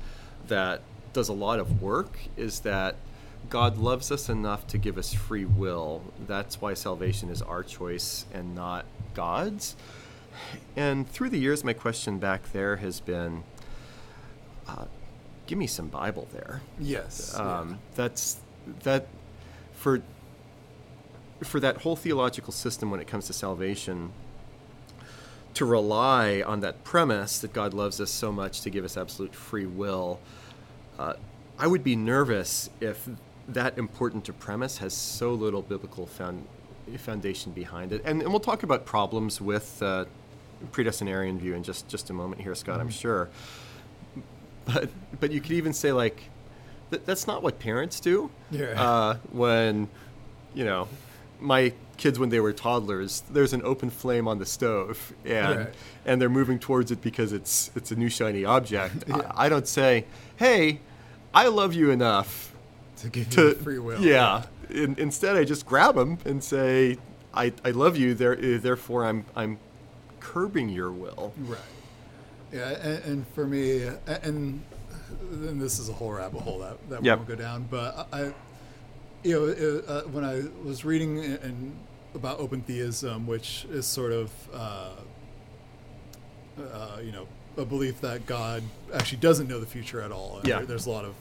that 0.47 0.81
does 1.13 1.29
a 1.29 1.33
lot 1.33 1.59
of 1.59 1.81
work 1.81 2.17
is 2.35 2.61
that 2.61 2.95
God 3.49 3.77
loves 3.77 4.11
us 4.11 4.29
enough 4.29 4.67
to 4.67 4.77
give 4.77 4.97
us 4.97 5.13
free 5.13 5.45
will. 5.45 6.01
That's 6.27 6.59
why 6.61 6.73
salvation 6.73 7.29
is 7.29 7.41
our 7.41 7.63
choice 7.63 8.25
and 8.33 8.53
not 8.55 8.85
God's. 9.13 9.75
And 10.75 11.07
through 11.09 11.29
the 11.29 11.39
years, 11.39 11.63
my 11.63 11.73
question 11.73 12.19
back 12.19 12.51
there 12.51 12.77
has 12.77 12.99
been, 12.99 13.43
uh, 14.67 14.85
give 15.45 15.57
me 15.57 15.67
some 15.67 15.87
Bible 15.87 16.27
there. 16.33 16.61
Yes. 16.79 17.37
Um, 17.37 17.79
That's 17.95 18.37
that 18.83 19.07
for 19.73 20.01
for 21.43 21.59
that 21.59 21.77
whole 21.77 21.95
theological 21.95 22.51
system 22.51 22.89
when 22.91 22.99
it 22.99 23.07
comes 23.07 23.27
to 23.27 23.33
salvation. 23.33 24.11
To 25.53 25.65
rely 25.65 26.43
on 26.45 26.59
that 26.59 26.83
premise 26.83 27.39
that 27.39 27.51
God 27.51 27.73
loves 27.73 27.99
us 27.99 28.11
so 28.11 28.31
much 28.31 28.61
to 28.61 28.69
give 28.69 28.85
us 28.85 28.95
absolute 28.95 29.33
free 29.33 29.65
will, 29.65 30.19
uh, 30.97 31.13
I 31.59 31.67
would 31.67 31.83
be 31.83 31.95
nervous 31.95 32.69
if 32.81 33.07
that 33.47 33.77
important 33.77 34.27
a 34.29 34.33
premise 34.33 34.77
has 34.79 34.93
so 34.93 35.33
little 35.33 35.61
biblical 35.61 36.05
found, 36.05 36.45
foundation 36.97 37.51
behind 37.51 37.91
it. 37.93 38.01
And, 38.05 38.21
and 38.21 38.29
we'll 38.31 38.39
talk 38.39 38.63
about 38.63 38.85
problems 38.85 39.39
with 39.41 39.81
uh, 39.81 40.05
predestinarian 40.71 41.37
view 41.37 41.53
in 41.55 41.63
just, 41.63 41.87
just 41.87 42.09
a 42.09 42.13
moment 42.13 42.41
here, 42.41 42.55
Scott. 42.55 42.79
I'm 42.79 42.89
sure 42.89 43.29
but 44.65 44.89
but 45.19 45.31
you 45.31 45.39
could 45.39 45.53
even 45.53 45.71
say 45.71 45.93
like 45.93 46.23
th- 46.91 47.01
that's 47.05 47.25
not 47.25 47.41
what 47.41 47.57
parents 47.57 47.99
do 48.01 48.29
Yeah. 48.51 48.65
uh, 48.81 49.17
when 49.31 49.87
you 50.53 50.65
know 50.65 50.87
my 51.39 51.71
kids 51.95 52.19
when 52.19 52.29
they 52.29 52.39
were 52.41 52.51
toddlers. 52.53 53.23
There's 53.31 53.53
an 53.53 53.61
open 53.63 53.89
flame 53.89 54.27
on 54.27 54.39
the 54.39 54.45
stove, 54.45 55.13
and 55.25 55.57
Right. 55.59 55.73
and 56.05 56.21
they're 56.21 56.29
moving 56.29 56.59
towards 56.59 56.91
it 56.91 57.01
because 57.01 57.31
it's 57.31 57.71
it's 57.75 57.91
a 57.91 57.95
new 57.95 58.09
shiny 58.09 58.43
object. 58.43 59.05
Yeah. 59.07 59.31
I, 59.35 59.45
I 59.45 59.49
don't 59.49 59.67
say, 59.67 60.05
"Hey, 60.37 60.79
I 61.33 61.47
love 61.49 61.73
you 61.73 61.91
enough 61.91 62.53
to 62.97 63.09
give 63.09 63.29
to 63.31 63.49
you 63.49 63.53
free 63.55 63.79
will. 63.79 64.01
Yeah. 64.01 64.43
In, 64.69 64.95
instead, 64.97 65.35
I 65.37 65.43
just 65.43 65.65
grab 65.65 65.95
them 65.95 66.17
and 66.25 66.43
say, 66.43 66.97
"I, 67.33 67.53
I 67.63 67.71
love 67.71 67.95
you. 67.97 68.13
There, 68.13 68.33
uh, 68.37 68.57
therefore, 68.59 69.05
I'm 69.05 69.25
I'm 69.35 69.59
curbing 70.19 70.69
your 70.69 70.91
will." 70.91 71.33
Right. 71.39 71.59
Yeah, 72.51 72.69
and, 72.69 73.03
and 73.05 73.27
for 73.29 73.45
me, 73.45 73.83
a- 73.83 73.99
and 74.23 74.63
this 75.31 75.79
is 75.79 75.89
a 75.89 75.93
whole 75.93 76.11
rabbit 76.11 76.41
hole 76.41 76.59
that, 76.59 76.89
that 76.89 77.03
Yep. 77.03 77.17
won't 77.19 77.27
go 77.29 77.35
down. 77.35 77.67
But 77.69 78.07
I, 78.11 78.33
you 79.23 79.33
know, 79.33 79.45
it, 79.45 79.85
uh, 79.87 80.01
when 80.03 80.23
I 80.23 80.43
was 80.65 80.83
reading 80.85 81.17
in, 81.17 81.35
in- 81.37 81.75
about 82.15 82.39
open 82.39 82.61
theism, 82.61 83.27
which 83.27 83.65
is 83.69 83.85
sort 83.85 84.11
of, 84.11 84.31
uh, 84.53 84.89
uh, 86.59 86.99
you 87.03 87.11
know, 87.11 87.27
a 87.57 87.65
belief 87.65 88.01
that 88.01 88.25
God 88.25 88.63
actually 88.93 89.17
doesn't 89.19 89.47
know 89.47 89.59
the 89.59 89.65
future 89.65 90.01
at 90.01 90.11
all. 90.11 90.39
Yeah. 90.43 90.57
there- 90.57 90.65
there's 90.67 90.85
a 90.85 90.91
lot 90.91 91.05
of 91.05 91.15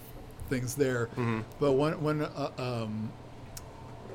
things 0.49 0.75
there. 0.75 1.09
Mhm. 1.17 1.43
But 1.59 1.73
when 1.73 2.01
when 2.03 2.23
uh, 2.23 2.51
um, 2.59 3.11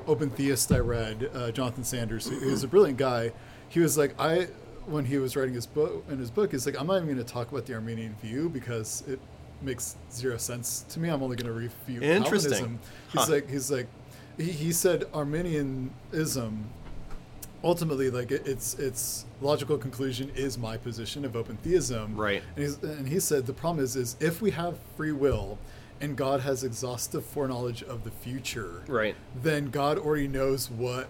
open 0.06 0.30
theist 0.30 0.72
I 0.72 0.78
read, 0.78 1.30
uh, 1.34 1.50
Jonathan 1.50 1.84
Sanders, 1.84 2.26
who 2.28 2.36
is 2.38 2.64
a 2.64 2.68
brilliant 2.68 2.98
guy, 2.98 3.32
he 3.68 3.80
was 3.80 3.98
like, 3.98 4.14
I 4.20 4.48
when 4.86 5.04
he 5.04 5.18
was 5.18 5.36
writing 5.36 5.54
his 5.54 5.66
book 5.66 6.04
in 6.10 6.18
his 6.18 6.30
book, 6.30 6.50
he's 6.52 6.66
like, 6.66 6.78
I'm 6.80 6.86
not 6.88 6.96
even 6.96 7.06
going 7.06 7.18
to 7.18 7.24
talk 7.24 7.50
about 7.52 7.66
the 7.66 7.74
Arminian 7.74 8.16
view 8.20 8.48
because 8.48 9.04
it 9.06 9.20
makes 9.60 9.94
zero 10.10 10.36
sense 10.38 10.84
to 10.88 10.98
me. 10.98 11.08
I'm 11.08 11.22
only 11.22 11.36
going 11.36 11.46
to 11.46 11.52
review 11.52 12.00
Interesting. 12.02 12.50
Calvinism. 12.50 12.78
He's 13.12 13.24
Huh. 13.26 13.32
like, 13.32 13.48
he's 13.50 13.70
like, 13.70 13.86
he, 14.38 14.50
he 14.50 14.72
said 14.72 15.04
Arminianism 15.14 16.64
ultimately 17.64 18.10
like 18.10 18.30
it, 18.30 18.46
its 18.46 18.74
its 18.74 19.24
logical 19.40 19.78
conclusion 19.78 20.30
is 20.34 20.58
my 20.58 20.76
position 20.76 21.24
of 21.24 21.36
open 21.36 21.56
theism 21.58 22.16
Right. 22.16 22.42
and, 22.56 22.64
he's, 22.64 22.76
and 22.82 23.08
he 23.08 23.20
said 23.20 23.46
the 23.46 23.52
problem 23.52 23.84
is 23.84 23.96
is 23.96 24.16
if 24.20 24.42
we 24.42 24.50
have 24.52 24.78
free 24.96 25.12
will 25.12 25.58
and 26.00 26.16
god 26.16 26.40
has 26.40 26.64
exhaustive 26.64 27.24
foreknowledge 27.24 27.82
of 27.84 28.04
the 28.04 28.10
future 28.10 28.82
Right. 28.88 29.14
then 29.42 29.70
god 29.70 29.98
already 29.98 30.28
knows 30.28 30.70
what 30.70 31.08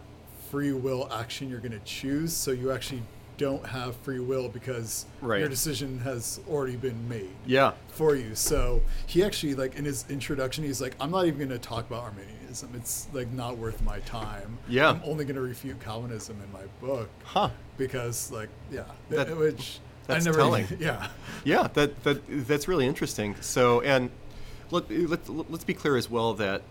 free 0.51 0.73
will 0.73 1.11
action 1.13 1.49
you're 1.49 1.61
going 1.61 1.73
to 1.73 1.79
choose 1.85 2.33
so 2.35 2.51
you 2.51 2.71
actually 2.71 3.03
don't 3.43 3.67
have 3.67 3.95
free 3.97 4.21
will 4.21 4.49
because 4.49 5.05
Right. 5.21 5.41
your 5.41 5.49
decision 5.51 5.99
has 6.01 6.41
already 6.49 6.77
been 6.77 7.09
made 7.09 7.29
Yeah. 7.45 7.73
for 7.89 8.15
you. 8.17 8.35
So 8.35 8.81
he 9.07 9.23
actually 9.23 9.55
like 9.55 9.77
in 9.77 9.85
his 9.85 10.07
introduction, 10.09 10.65
he's 10.65 10.81
like, 10.81 10.97
I'm 10.99 11.11
not 11.11 11.27
even 11.27 11.39
going 11.39 11.51
to 11.51 11.59
talk 11.59 11.87
about 11.87 12.05
Arminianism. 12.05 12.71
It's 12.75 13.09
like 13.13 13.31
not 13.33 13.59
worth 13.59 13.83
my 13.83 14.01
time. 14.01 14.57
Yeah. 14.69 14.91
I'm 14.91 15.03
only 15.05 15.25
going 15.27 15.37
to 15.37 15.43
refute 15.43 15.79
Calvinism 15.81 16.41
in 16.43 16.51
my 16.53 16.65
book 16.81 17.11
Huh. 17.25 17.51
because 17.77 18.31
like 18.33 18.49
yeah, 18.71 18.85
That- 19.11 19.37
which 19.37 19.79
that's 20.07 20.25
I 20.27 20.31
never 20.31 20.39
telling. 20.41 20.67
yeah. 20.81 21.09
Yeah. 21.45 21.69
That 21.75 22.03
that 22.05 22.23
that's 22.49 22.67
really 22.67 22.87
interesting. 22.87 23.37
So, 23.41 23.81
and 23.83 24.11
let 24.71 24.91
let 24.91 25.29
let's 25.51 25.65
be 25.65 25.75
clear 25.75 25.97
as 25.97 26.09
well 26.11 26.33
that 26.35 26.63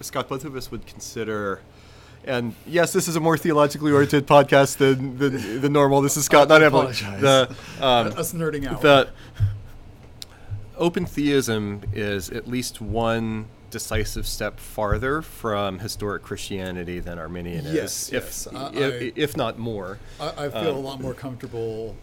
Scott, 0.00 0.28
both 0.28 0.44
of 0.44 0.54
us 0.54 0.70
would 0.70 0.86
consider. 0.86 1.60
And 2.24 2.54
yes, 2.66 2.92
this 2.92 3.08
is 3.08 3.16
a 3.16 3.20
more 3.20 3.38
theologically 3.38 3.90
oriented 3.92 4.26
podcast 4.26 4.76
than 4.78 5.16
than, 5.18 5.60
than 5.60 5.72
normal. 5.72 6.00
This 6.02 6.16
is 6.16 6.24
Scott, 6.26 6.50
I 6.50 6.58
not 6.58 6.62
Emily. 6.62 6.80
apologize. 6.92 7.20
The 7.20 7.48
um, 7.84 8.06
Us 8.18 8.32
nerding 8.34 8.66
out. 8.66 8.82
the 8.82 9.08
open 10.76 11.06
theism 11.06 11.82
is 11.92 12.30
at 12.30 12.46
least 12.48 12.80
one 12.80 13.46
decisive 13.70 14.26
step 14.26 14.58
farther 14.60 15.20
from 15.22 15.78
historic 15.80 16.22
Christianity 16.22 17.00
than 17.00 17.18
Arminian 17.18 17.64
Yes, 17.66 18.08
is, 18.08 18.12
if, 18.12 18.12
yes. 18.24 18.46
If, 18.46 18.56
I- 18.56 19.12
if 19.14 19.36
not 19.36 19.58
more. 19.58 19.98
I, 20.20 20.46
I 20.46 20.48
feel 20.48 20.70
um, 20.70 20.76
a 20.76 20.80
lot 20.80 21.00
more 21.00 21.12
comfortable 21.14 21.94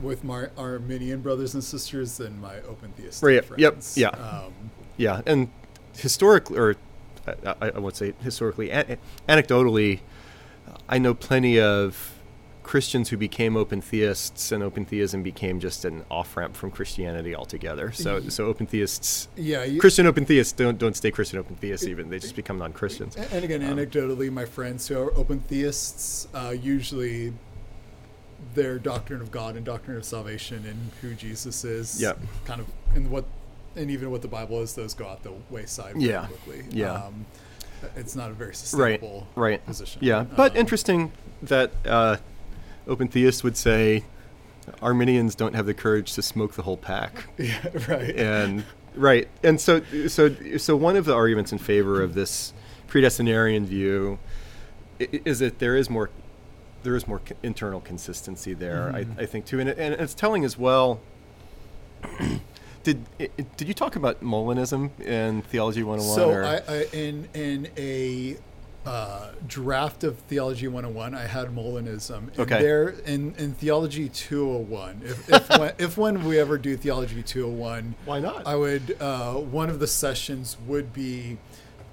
with 0.00 0.22
my 0.22 0.46
Arminian 0.56 1.20
brothers 1.22 1.54
and 1.54 1.64
sisters 1.64 2.18
than 2.18 2.40
my 2.40 2.60
open 2.60 2.92
theist 2.96 3.20
Right, 3.22 3.44
friends. 3.44 3.96
yep, 3.98 4.14
yeah. 4.16 4.22
Um, 4.24 4.52
Yeah, 4.96 5.22
and 5.26 5.50
historically, 5.96 6.56
or 6.58 6.76
I, 7.60 7.70
I 7.70 7.78
would 7.78 7.96
say 7.96 8.14
historically, 8.20 8.70
an- 8.70 8.98
anecdotally, 9.28 10.00
I 10.88 10.98
know 10.98 11.14
plenty 11.14 11.60
of 11.60 12.14
Christians 12.62 13.08
who 13.08 13.16
became 13.16 13.56
open 13.56 13.80
theists, 13.80 14.52
and 14.52 14.62
open 14.62 14.84
theism 14.84 15.22
became 15.22 15.58
just 15.58 15.86
an 15.86 16.04
off 16.10 16.36
ramp 16.36 16.54
from 16.54 16.70
Christianity 16.70 17.34
altogether. 17.34 17.92
So, 17.92 18.20
so 18.28 18.44
open 18.44 18.66
theists, 18.66 19.28
yeah, 19.36 19.64
you, 19.64 19.80
Christian 19.80 20.06
open 20.06 20.26
theists 20.26 20.52
don't 20.52 20.76
don't 20.78 20.94
stay 20.94 21.10
Christian 21.10 21.38
open 21.38 21.56
theists. 21.56 21.86
Even 21.86 22.10
they 22.10 22.18
just 22.18 22.36
become 22.36 22.58
non 22.58 22.74
Christians. 22.74 23.16
And 23.16 23.42
again, 23.44 23.62
anecdotally, 23.62 24.30
my 24.30 24.44
friends 24.44 24.86
who 24.86 24.98
are 25.00 25.14
open 25.16 25.40
theists, 25.40 26.28
uh, 26.34 26.54
usually 26.60 27.32
their 28.54 28.78
doctrine 28.78 29.20
of 29.20 29.30
God 29.30 29.56
and 29.56 29.64
doctrine 29.64 29.96
of 29.96 30.04
salvation 30.04 30.64
and 30.66 30.90
who 31.00 31.14
Jesus 31.14 31.64
is, 31.64 32.00
Yep. 32.00 32.18
kind 32.44 32.60
of, 32.60 32.66
and 32.94 33.10
what, 33.10 33.24
and 33.78 33.90
even 33.90 34.10
what 34.10 34.22
the 34.22 34.28
Bible 34.28 34.60
is, 34.60 34.74
those 34.74 34.92
go 34.94 35.06
out 35.08 35.22
the 35.22 35.32
wayside 35.50 35.94
very 35.94 36.06
Yeah. 36.06 36.26
quickly. 36.26 36.64
Yeah. 36.70 36.92
Um, 37.04 37.26
it's 37.96 38.16
not 38.16 38.30
a 38.30 38.34
very 38.34 38.54
sustainable 38.56 39.28
right 39.36 39.50
right. 39.52 39.66
position. 39.66 40.00
yeah 40.02 40.24
but 40.24 40.50
Um, 40.52 40.56
interesting 40.58 41.12
that 41.42 41.70
uh, 41.86 42.16
open 42.88 43.06
theists 43.06 43.44
would 43.44 43.56
say 43.56 44.02
arminians 44.82 45.36
don't 45.36 45.54
have 45.54 45.64
the 45.64 45.74
courage 45.74 46.12
to 46.14 46.22
smoke 46.22 46.54
the 46.54 46.62
whole 46.62 46.76
pack 46.76 47.28
Yeah, 47.38 47.68
right. 47.88 48.16
and 48.16 48.64
right 48.96 49.28
and 49.44 49.60
so 49.60 49.80
so 50.08 50.34
so 50.56 50.74
one 50.74 50.96
of 50.96 51.04
the 51.04 51.14
arguments 51.14 51.52
in 51.52 51.58
favor 51.58 52.02
of 52.02 52.14
this 52.14 52.52
predestinarian 52.88 53.64
view 53.64 54.18
is 54.98 55.38
that 55.38 55.60
there 55.60 55.76
is 55.76 55.88
more 55.88 56.10
there 56.82 56.96
is 56.96 57.06
more 57.06 57.20
internal 57.44 57.80
consistency 57.80 58.54
there 58.54 58.90
Mhm. 58.92 59.18
I, 59.18 59.22
I 59.22 59.26
think 59.26 59.46
too 59.46 59.60
and, 59.60 59.68
it, 59.68 59.78
and 59.78 59.94
it's 59.94 60.14
telling 60.14 60.44
as 60.44 60.58
well 60.58 60.98
did 62.88 62.98
i- 63.20 63.30
i- 63.38 63.46
did 63.58 63.68
you 63.68 63.74
talk 63.74 63.96
about 63.96 64.22
Molinism 64.22 64.90
in 65.00 65.42
theology 65.42 65.82
101 65.82 66.16
So 66.16 66.30
or? 66.30 66.44
I, 66.44 66.56
I 66.68 66.76
in 66.92 67.28
in 67.34 67.68
a 67.76 68.36
uh, 68.86 69.32
draft 69.46 70.02
of 70.02 70.16
Theology 70.30 70.66
101, 70.66 71.14
I 71.14 71.26
had 71.26 71.48
Molinism. 71.54 72.28
And 72.28 72.38
Okay. 72.40 72.62
There 72.62 72.88
in, 73.04 73.34
in 73.36 73.52
Theology 73.52 74.08
201, 74.08 75.02
if 75.04 75.28
if 75.28 75.48
when, 75.58 75.72
if 75.78 75.98
when 75.98 76.24
we 76.24 76.38
ever 76.38 76.56
do 76.56 76.74
Theology 76.76 77.22
201, 77.22 77.94
Why 78.06 78.20
not? 78.20 78.46
I 78.46 78.56
would 78.56 78.96
uh, 79.00 79.34
one 79.34 79.68
of 79.68 79.78
the 79.80 79.86
sessions 79.86 80.56
would 80.66 80.94
be 80.94 81.36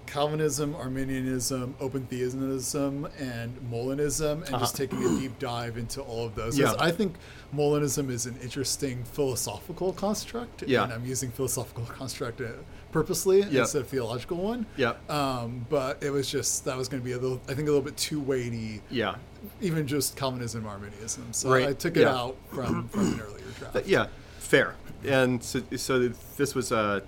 Calvinism, 0.05 0.75
Arminianism, 0.75 1.75
Open 1.81 2.05
Theism, 2.05 3.08
and 3.19 3.51
Molinism, 3.69 4.31
and 4.34 4.60
just 4.60 4.75
Uh-huh. 4.75 4.77
taking 4.77 5.03
a 5.03 5.19
deep 5.19 5.38
dive 5.39 5.77
into 5.77 5.99
all 6.01 6.25
of 6.25 6.36
those. 6.36 6.58
Yeah. 6.58 6.67
'Cause 6.67 6.75
I 6.79 6.91
think 6.91 7.15
Molinism 7.53 8.10
is 8.10 8.25
an 8.25 8.36
interesting 8.41 9.03
philosophical 9.03 9.93
construct, 9.93 10.63
Yeah. 10.67 10.84
and 10.84 10.93
I'm 10.93 11.05
using 11.05 11.31
philosophical 11.31 11.86
construct 11.86 12.41
uh, 12.41 12.47
purposely 12.91 13.41
Yeah. 13.43 13.62
instead 13.62 13.81
of 13.81 13.88
theological 13.88 14.38
one. 14.38 14.65
yeah 14.77 14.93
Um, 15.10 15.65
but 15.69 16.01
it 16.03 16.12
was 16.12 16.29
just 16.29 16.65
that 16.65 16.77
was 16.77 16.88
going 16.88 17.01
to 17.01 17.05
be 17.05 17.12
a 17.13 17.17
little, 17.19 17.41
I 17.47 17.53
think, 17.53 17.67
a 17.67 17.71
little 17.71 17.81
bit 17.81 17.97
too 17.97 18.19
weighty, 18.19 18.81
yeah 18.89 19.15
even 19.62 19.86
just 19.86 20.15
Calvinism, 20.15 20.65
Arminianism. 20.65 21.31
So 21.31 21.49
Right. 21.51 21.67
I 21.69 21.73
took 21.73 21.95
it 21.97 22.01
Yeah. 22.01 22.15
out 22.15 22.36
from, 22.51 22.88
from 22.89 23.13
an 23.13 23.21
earlier 23.21 23.45
draft. 23.60 23.86
Yeah, 23.88 24.08
fair. 24.39 24.75
And 25.03 25.43
so, 25.43 25.62
so 25.77 26.10
this 26.38 26.55
was 26.55 26.71
a 26.71 27.03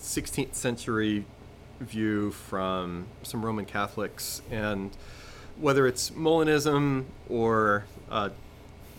16th 0.00 0.54
century 0.54 1.26
view 1.80 2.30
from 2.30 3.06
some 3.22 3.44
Roman 3.44 3.66
Catholics, 3.66 4.40
and 4.50 4.90
whether 5.60 5.86
it's 5.86 6.10
Molinism 6.10 7.04
or 7.28 7.84
uh, 8.10 8.30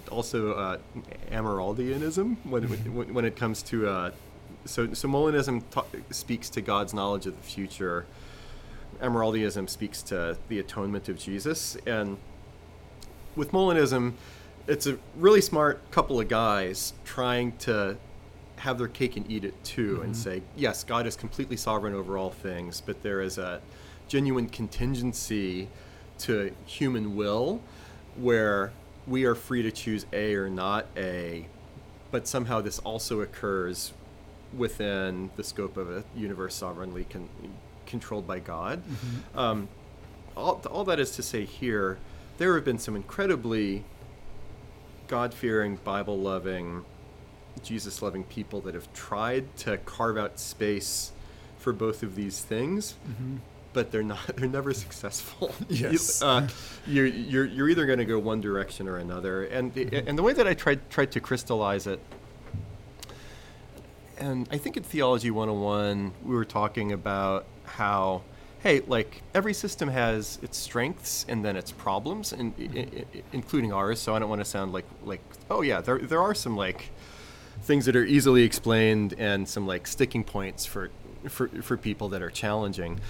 also 0.09 0.53
uh, 0.53 0.77
Amyraldianism, 1.31 2.37
when, 2.45 2.63
when, 2.93 3.13
when 3.13 3.25
it 3.25 3.35
comes 3.35 3.63
to 3.63 3.87
uh, 3.87 4.11
so 4.65 4.93
so 4.93 5.07
Molinism 5.07 5.63
ta- 5.71 5.85
speaks 6.11 6.49
to 6.51 6.61
God's 6.61 6.93
knowledge 6.93 7.25
of 7.25 7.35
the 7.35 7.43
future. 7.43 8.05
Amyraldianism 9.01 9.69
speaks 9.69 10.01
to 10.03 10.37
the 10.47 10.59
atonement 10.59 11.09
of 11.09 11.17
Jesus, 11.17 11.75
and 11.85 12.17
with 13.35 13.51
Molinism, 13.51 14.13
it's 14.67 14.87
a 14.87 14.97
really 15.17 15.41
smart 15.41 15.91
couple 15.91 16.19
of 16.19 16.27
guys 16.27 16.93
trying 17.03 17.57
to 17.57 17.97
have 18.57 18.77
their 18.77 18.87
cake 18.87 19.17
and 19.17 19.29
eat 19.29 19.43
it 19.43 19.61
too 19.65 20.01
and 20.03 20.15
say, 20.15 20.41
yes, 20.55 20.85
God 20.85 21.05
is 21.05 21.17
completely 21.17 21.57
sovereign 21.57 21.93
over 21.93 22.17
all 22.17 22.29
things, 22.29 22.79
but 22.79 23.01
there 23.03 23.21
is 23.21 23.37
a 23.37 23.59
genuine 24.07 24.47
contingency 24.47 25.67
to 26.19 26.55
human 26.65 27.15
will 27.15 27.59
where 28.15 28.71
we 29.07 29.25
are 29.25 29.35
free 29.35 29.61
to 29.63 29.71
choose 29.71 30.05
A 30.13 30.35
or 30.35 30.49
not 30.49 30.85
A, 30.95 31.47
but 32.11 32.27
somehow 32.27 32.61
this 32.61 32.79
also 32.79 33.21
occurs 33.21 33.93
within 34.55 35.31
the 35.35 35.43
scope 35.43 35.77
of 35.77 35.89
a 35.89 36.03
universe 36.15 36.53
sovereignly 36.55 37.05
con- 37.09 37.29
controlled 37.85 38.27
by 38.27 38.39
God. 38.39 38.81
Um, 39.35 39.67
all, 40.37 40.61
all 40.69 40.83
that 40.85 40.99
is 40.99 41.11
to 41.15 41.23
say 41.23 41.45
here, 41.45 41.97
there 42.37 42.55
have 42.55 42.63
been 42.65 42.79
some 42.79 42.95
incredibly 42.95 43.83
God 45.07 45.33
fearing, 45.33 45.75
Bible 45.77 46.17
loving, 46.19 46.85
Jesus 47.63 48.01
loving 48.01 48.23
people 48.23 48.61
that 48.61 48.73
have 48.73 48.91
tried 48.93 49.55
to 49.57 49.77
carve 49.79 50.17
out 50.17 50.39
space 50.39 51.11
for 51.57 51.71
both 51.73 52.03
of 52.03 52.15
these 52.15 52.41
things. 52.41 52.95
Mhm. 53.07 53.39
But 53.73 53.91
they're 53.91 54.03
not. 54.03 54.25
They're 54.37 54.47
never 54.47 54.73
successful. 54.73 55.53
Yes. 55.69 56.21
You, 56.21 56.27
uh, 56.27 56.47
you're, 56.85 57.05
you're 57.05 57.45
you're 57.45 57.69
either 57.69 57.85
going 57.85 57.99
to 57.99 58.05
go 58.05 58.19
one 58.19 58.39
direction 58.41 58.87
or 58.87 58.97
another, 58.97 59.45
and 59.45 59.73
the, 59.73 60.03
and 60.07 60.17
the 60.17 60.23
way 60.23 60.33
that 60.33 60.47
I 60.47 60.53
tried 60.53 60.89
tried 60.89 61.11
to 61.13 61.19
crystallize 61.19 61.87
it, 61.87 61.99
and 64.17 64.47
I 64.51 64.57
think 64.57 64.77
in 64.77 64.83
Theology 64.83 65.31
101 65.31 66.13
we 66.23 66.35
were 66.35 66.45
talking 66.45 66.91
about 66.91 67.45
how. 67.65 68.21
Hey, 68.61 68.79
like 68.87 69.23
every 69.33 69.53
system 69.53 69.89
has 69.89 70.39
its 70.41 70.57
strengths 70.57 71.25
and 71.27 71.43
then 71.43 71.57
its 71.57 71.73
problems, 71.73 72.31
and 72.31 72.53
i- 72.57 73.03
including 73.33 73.73
ours. 73.73 73.99
So 73.99 74.15
I 74.15 74.19
don't 74.19 74.29
want 74.29 74.39
to 74.39 74.45
sound 74.45 74.71
like 74.71 74.85
like 75.03 75.19
oh 75.49 75.63
yeah, 75.63 75.81
there 75.81 75.97
there 75.99 76.21
are 76.21 76.33
some 76.33 76.55
like 76.55 76.91
things 77.63 77.85
that 77.87 77.95
are 77.97 78.05
easily 78.05 78.43
explained 78.43 79.15
and 79.17 79.49
some 79.49 79.67
like 79.67 79.85
sticking 79.85 80.23
points 80.23 80.65
for 80.65 80.91
for 81.27 81.49
for 81.61 81.75
people 81.75 82.07
that 82.09 82.21
are 82.21 82.29
challenging. 82.29 83.01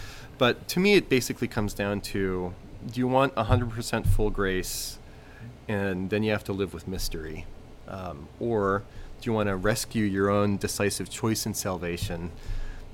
But 0.43 0.67
to 0.67 0.81
me, 0.81 0.95
it 0.95 1.07
basically 1.07 1.47
comes 1.47 1.73
down 1.73 2.01
to: 2.11 2.53
Do 2.85 2.99
you 2.99 3.07
want 3.07 3.33
100% 3.35 4.05
full 4.05 4.29
grace, 4.29 4.99
and 5.69 6.09
then 6.09 6.21
you 6.21 6.31
have 6.31 6.43
to 6.43 6.51
live 6.51 6.73
with 6.73 6.85
mystery, 6.85 7.45
um, 7.87 8.27
or 8.41 8.83
do 9.21 9.29
you 9.29 9.33
want 9.33 9.47
to 9.47 9.55
rescue 9.55 10.03
your 10.03 10.29
own 10.29 10.57
decisive 10.57 11.09
choice 11.09 11.45
in 11.45 11.53
salvation? 11.53 12.31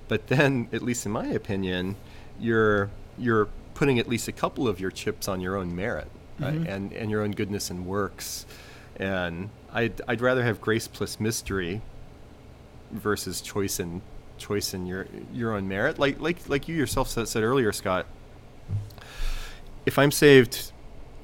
But 0.07 0.27
then, 0.27 0.69
at 0.71 0.83
least 0.83 1.07
in 1.07 1.11
my 1.11 1.25
opinion, 1.25 1.95
you're 2.39 2.91
you're 3.17 3.47
putting 3.73 3.97
at 3.97 4.07
least 4.07 4.27
a 4.27 4.31
couple 4.31 4.67
of 4.67 4.79
your 4.79 4.91
chips 4.91 5.27
on 5.27 5.41
your 5.41 5.57
own 5.57 5.75
merit 5.75 6.11
right? 6.37 6.53
and 6.53 6.93
and 6.93 7.09
your 7.09 7.23
own 7.23 7.31
goodness 7.31 7.71
and 7.71 7.87
works. 7.87 8.45
And 8.97 9.49
I'd 9.73 10.03
I'd 10.07 10.21
rather 10.21 10.43
have 10.43 10.61
grace 10.61 10.87
plus 10.87 11.19
mystery 11.19 11.81
versus 12.91 13.41
choice 13.41 13.79
and 13.79 14.03
choice 14.39 14.73
in 14.73 14.85
your 14.85 15.05
your 15.33 15.55
own 15.55 15.67
merit. 15.67 15.99
Like 15.99 16.19
like 16.19 16.47
like 16.49 16.67
you 16.67 16.75
yourself 16.75 17.09
said, 17.09 17.27
said 17.27 17.43
earlier, 17.43 17.71
Scott. 17.71 18.05
If 19.85 19.97
I'm 19.97 20.11
saved 20.11 20.71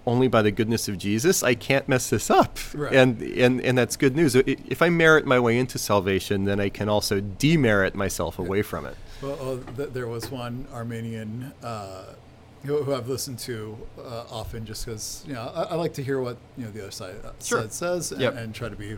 only 0.08 0.28
by 0.28 0.42
the 0.42 0.52
goodness 0.52 0.88
of 0.88 0.98
Jesus, 0.98 1.42
I 1.44 1.56
can't 1.56 1.88
mess 1.90 2.10
this 2.10 2.30
up, 2.30 2.60
Right. 2.74 2.94
and 2.94 3.22
and 3.22 3.60
and 3.62 3.78
that's 3.78 3.96
good 3.96 4.16
news. 4.16 4.36
If 4.36 4.82
I 4.82 4.90
merit 4.90 5.26
my 5.26 5.40
way 5.40 5.58
into 5.58 5.78
salvation, 5.80 6.46
then 6.46 6.60
I 6.60 6.70
can 6.70 6.90
also 6.90 7.20
demerit 7.22 7.96
myself 7.96 8.38
away 8.40 8.62
from 8.62 8.86
it. 8.86 8.96
Well, 9.22 9.38
uh, 9.68 9.72
th- 9.78 9.90
there 9.94 10.08
was 10.08 10.30
one 10.30 10.68
Arminian 10.72 11.54
uh, 11.64 12.14
who, 12.66 12.84
who 12.84 12.94
I've 12.94 13.08
listened 13.10 13.40
to 13.40 13.78
uh, 14.00 14.26
often, 14.30 14.66
just 14.66 14.86
because 14.86 15.24
you 15.28 15.34
know 15.34 15.52
I, 15.56 15.64
I 15.64 15.76
like 15.76 15.94
to 15.96 16.04
hear 16.04 16.20
what 16.22 16.38
you 16.58 16.66
know 16.66 16.72
the 16.72 16.82
other 16.84 16.92
side, 16.92 17.16
uh, 17.24 17.32
Sure. 17.44 17.62
side 17.62 17.74
says, 17.74 18.12
and, 18.12 18.22
Yep. 18.22 18.36
And 18.38 18.54
try 18.56 18.70
to 18.70 18.76
be 18.76 18.98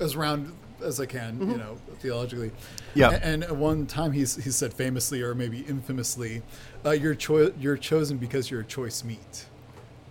as 0.00 0.16
round 0.16 0.52
as 0.82 1.00
I 1.00 1.06
can, 1.06 1.40
you 1.40 1.56
know, 1.56 1.76
theologically. 2.00 2.52
Yeah. 2.94 3.10
A- 3.10 3.14
And, 3.24 3.44
one 3.58 3.86
time 3.86 4.12
he's 4.12 4.36
he 4.36 4.50
said 4.50 4.72
famously, 4.74 5.22
or 5.22 5.34
maybe 5.34 5.60
infamously, 5.60 6.42
uh, 6.84 6.90
"You're 6.90 7.14
cho- 7.14 7.52
you're 7.58 7.76
chosen 7.76 8.18
because 8.18 8.50
you're 8.50 8.60
a 8.60 8.64
choice 8.64 9.04
meat." 9.04 9.46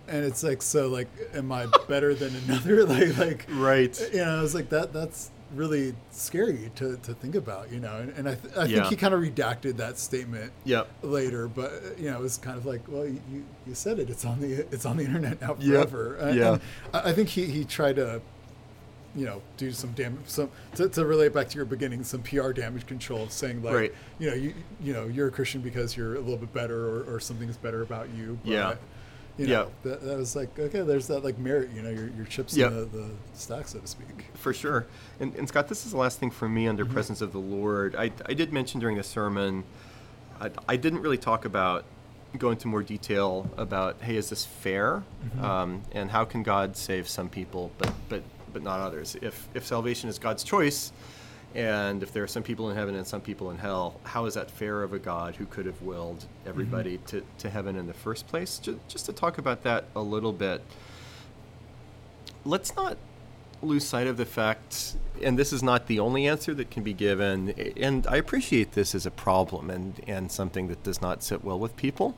And 0.08 0.23
it's 0.23 0.41
like, 0.41 0.62
so 0.62 0.88
like, 0.88 1.08
am 1.34 1.51
I 1.51 1.67
better 1.89 2.13
than 2.15 2.34
another? 2.47 2.86
like, 2.95 3.17
like, 3.17 3.45
Right. 3.51 3.99
you 4.13 4.19
know, 4.19 4.39
I 4.39 4.41
was 4.41 4.56
like, 4.56 4.69
that 4.69 4.93
that's 4.93 5.32
really 5.53 5.95
scary 6.12 6.69
to, 6.75 6.97
to 6.97 7.13
think 7.13 7.34
about, 7.36 7.71
you 7.71 7.80
know. 7.80 7.95
And, 7.97 8.10
and 8.17 8.27
I, 8.30 8.36
th- 8.36 8.53
I 8.58 8.67
think 8.67 8.86
he 8.88 8.95
kind 8.97 9.13
of 9.13 9.21
redacted 9.21 9.77
that 9.77 9.97
statement 9.97 10.51
Yep. 10.65 10.88
later, 11.03 11.47
but 11.47 11.71
uh, 11.71 11.80
you 11.97 12.10
know, 12.12 12.17
it 12.17 12.21
was 12.21 12.38
kind 12.38 12.58
of 12.58 12.65
like, 12.65 12.82
well, 12.88 13.06
you, 13.06 13.21
you- 13.32 13.45
you 13.65 13.73
said 13.73 13.99
it. 13.99 14.10
It's 14.10 14.23
on 14.25 14.39
the 14.41 14.53
it's 14.73 14.86
on 14.86 14.95
the 14.97 15.03
internet 15.06 15.39
now 15.41 15.56
Yep. 15.60 15.89
forever. 15.89 16.15
And- 16.17 16.38
Yeah. 16.38 16.51
and 16.53 16.62
I 16.93 17.10
I 17.10 17.13
think 17.13 17.30
he, 17.30 17.45
he 17.45 17.63
tried 17.65 17.95
to, 17.97 18.21
you 19.17 19.25
know, 19.25 19.41
do 19.58 19.71
some 19.71 19.91
damage, 19.93 20.19
some 20.27 20.49
to, 20.75 20.88
to 20.88 21.06
relate 21.06 21.34
back 21.34 21.49
to 21.49 21.56
your 21.56 21.65
beginning, 21.65 22.03
some 22.03 22.21
PR 22.21 22.51
damage 22.51 22.86
control, 22.86 23.27
saying 23.30 23.63
like, 23.63 23.73
Right. 23.73 23.93
you 24.19 24.30
know, 24.30 24.36
you 24.36 24.53
you 24.82 24.93
know, 24.93 25.08
you're 25.08 25.27
a 25.27 25.32
Christian 25.32 25.60
because 25.62 25.97
you're 25.97 26.15
a 26.15 26.19
little 26.19 26.38
bit 26.38 26.53
better, 26.53 26.77
or, 27.01 27.15
or 27.15 27.19
something's 27.19 27.58
better 27.58 27.82
about 27.82 28.10
you. 28.15 28.38
But, 28.43 28.51
Yeah. 28.51 28.75
You 29.39 29.47
know, 29.47 29.53
Yeah. 29.53 29.65
that, 29.91 30.01
that 30.03 30.17
was 30.17 30.36
like 30.36 30.58
okay. 30.60 30.82
There's 30.82 31.08
that 31.08 31.23
like 31.23 31.38
merit, 31.39 31.71
you 31.75 31.82
know, 31.82 31.89
your, 31.89 32.10
your 32.10 32.25
chips 32.25 32.56
Yep. 32.56 32.71
in 32.71 32.77
the, 32.77 32.86
the 32.86 33.10
stack, 33.34 33.67
so 33.67 33.80
to 33.80 33.88
speak. 33.88 34.25
For 34.36 34.53
sure. 34.53 34.86
And, 35.19 35.36
and 35.36 35.47
Scott, 35.47 35.67
this 35.67 35.86
is 35.86 35.91
the 35.91 35.97
last 35.97 36.19
thing 36.19 36.30
for 36.32 36.47
me 36.47 36.67
under 36.67 36.86
presence 36.86 37.21
of 37.21 37.34
the 37.34 37.39
Lord. 37.39 37.95
I, 37.95 38.12
I 38.25 38.34
did 38.34 38.53
mention 38.53 38.80
during 38.80 38.97
the 38.97 39.03
sermon, 39.03 39.63
I, 40.39 40.51
I 40.69 40.75
didn't 40.75 41.01
really 41.01 41.17
talk 41.17 41.45
about, 41.45 41.86
go 42.38 42.51
into 42.51 42.67
more 42.67 42.84
detail 42.84 43.49
about, 43.58 44.01
hey, 44.01 44.15
is 44.15 44.30
this 44.30 44.45
fair? 44.45 45.03
Um, 45.41 45.82
and 45.91 46.12
how 46.12 46.23
can 46.25 46.43
God 46.43 46.77
save 46.77 47.08
some 47.08 47.30
people 47.30 47.71
but, 47.80 47.93
but, 48.10 48.21
but 48.58 48.63
not 48.63 48.80
others? 48.80 49.15
If, 49.22 49.48
if 49.54 49.65
salvation 49.65 50.10
is 50.10 50.20
God's 50.20 50.43
choice, 50.43 50.91
and 51.56 52.04
if 52.04 52.12
there 52.12 52.24
are 52.24 52.28
some 52.28 52.43
people 52.43 52.70
in 52.70 52.76
heaven 52.76 52.96
and 52.96 53.08
some 53.08 53.22
people 53.22 53.52
in 53.52 53.58
hell, 53.58 54.00
how 54.04 54.26
is 54.26 54.34
that 54.34 54.52
fair 54.52 54.84
of 54.84 54.93
a 54.93 55.00
God 55.00 55.36
who 55.36 55.46
could 55.46 55.65
have 55.65 55.82
willed 55.82 56.26
everybody 56.46 56.98
to, 57.08 57.24
to 57.39 57.50
heaven 57.50 57.76
in 57.76 57.88
the 57.88 57.93
first 57.93 58.28
place? 58.28 58.60
Just, 58.60 58.78
just 58.88 59.06
to 59.06 59.13
talk 59.13 59.38
about 59.38 59.63
that 59.63 59.86
a 59.96 60.02
little 60.02 60.34
bit 60.34 60.62
let's 62.48 62.76
not 62.76 62.98
lose 63.62 63.86
sight 63.86 64.08
of 64.08 64.17
the 64.17 64.26
fact, 64.26 64.96
and 65.22 65.38
this 65.38 65.52
is 65.52 65.62
not 65.62 65.88
the 65.88 66.00
only 66.00 66.28
answer 66.28 66.54
that 66.54 66.70
can 66.70 66.84
be 66.84 66.93
given, 66.93 67.50
and 67.76 68.06
I 68.08 68.17
appreciate 68.17 68.74
this 68.74 68.93
as 68.93 69.06
a 69.06 69.12
problem 69.12 69.70
and, 69.70 70.00
and 70.08 70.32
something 70.32 70.67
that 70.67 70.84
does 70.84 71.02
not 71.02 71.24
sit 71.24 71.43
well 71.43 71.60
with 71.60 71.76
people. 71.76 72.15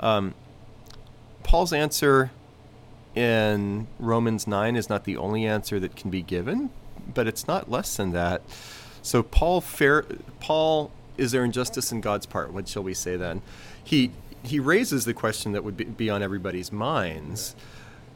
Um, 0.00 0.34
Paul's 1.42 1.72
answer 1.72 2.30
in 3.14 3.86
Romans 3.98 4.46
9 4.46 4.76
is 4.76 4.88
not 4.88 5.04
the 5.04 5.16
only 5.16 5.46
answer 5.46 5.80
that 5.80 5.96
can 5.96 6.10
be 6.10 6.22
given, 6.22 6.70
but 7.12 7.26
it's 7.26 7.46
not 7.46 7.70
less 7.70 7.96
than 7.96 8.12
that. 8.12 8.42
So 9.02 9.22
Paul 9.22 9.60
fair 9.60 10.04
Paul 10.40 10.92
is 11.16 11.32
there 11.32 11.44
injustice 11.44 11.92
in 11.92 12.00
God's 12.00 12.26
part? 12.26 12.52
What 12.52 12.68
shall 12.68 12.82
we 12.82 12.94
say 12.94 13.16
then? 13.16 13.42
He 13.82 14.10
he 14.42 14.58
raises 14.58 15.04
the 15.04 15.14
question 15.14 15.52
that 15.52 15.64
would 15.64 15.76
be, 15.76 15.84
be 15.84 16.10
on 16.10 16.22
everybody's 16.22 16.72
minds, 16.72 17.54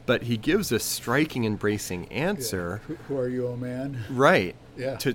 but 0.06 0.22
he 0.22 0.36
gives 0.36 0.72
a 0.72 0.78
striking 0.78 1.44
embracing 1.44 2.06
answer. 2.10 2.80
Who, 2.86 2.94
who 2.94 3.18
are 3.18 3.28
you, 3.28 3.48
oh 3.48 3.56
man? 3.56 4.04
Right. 4.10 4.54
Yeah. 4.76 4.96
To 4.96 5.14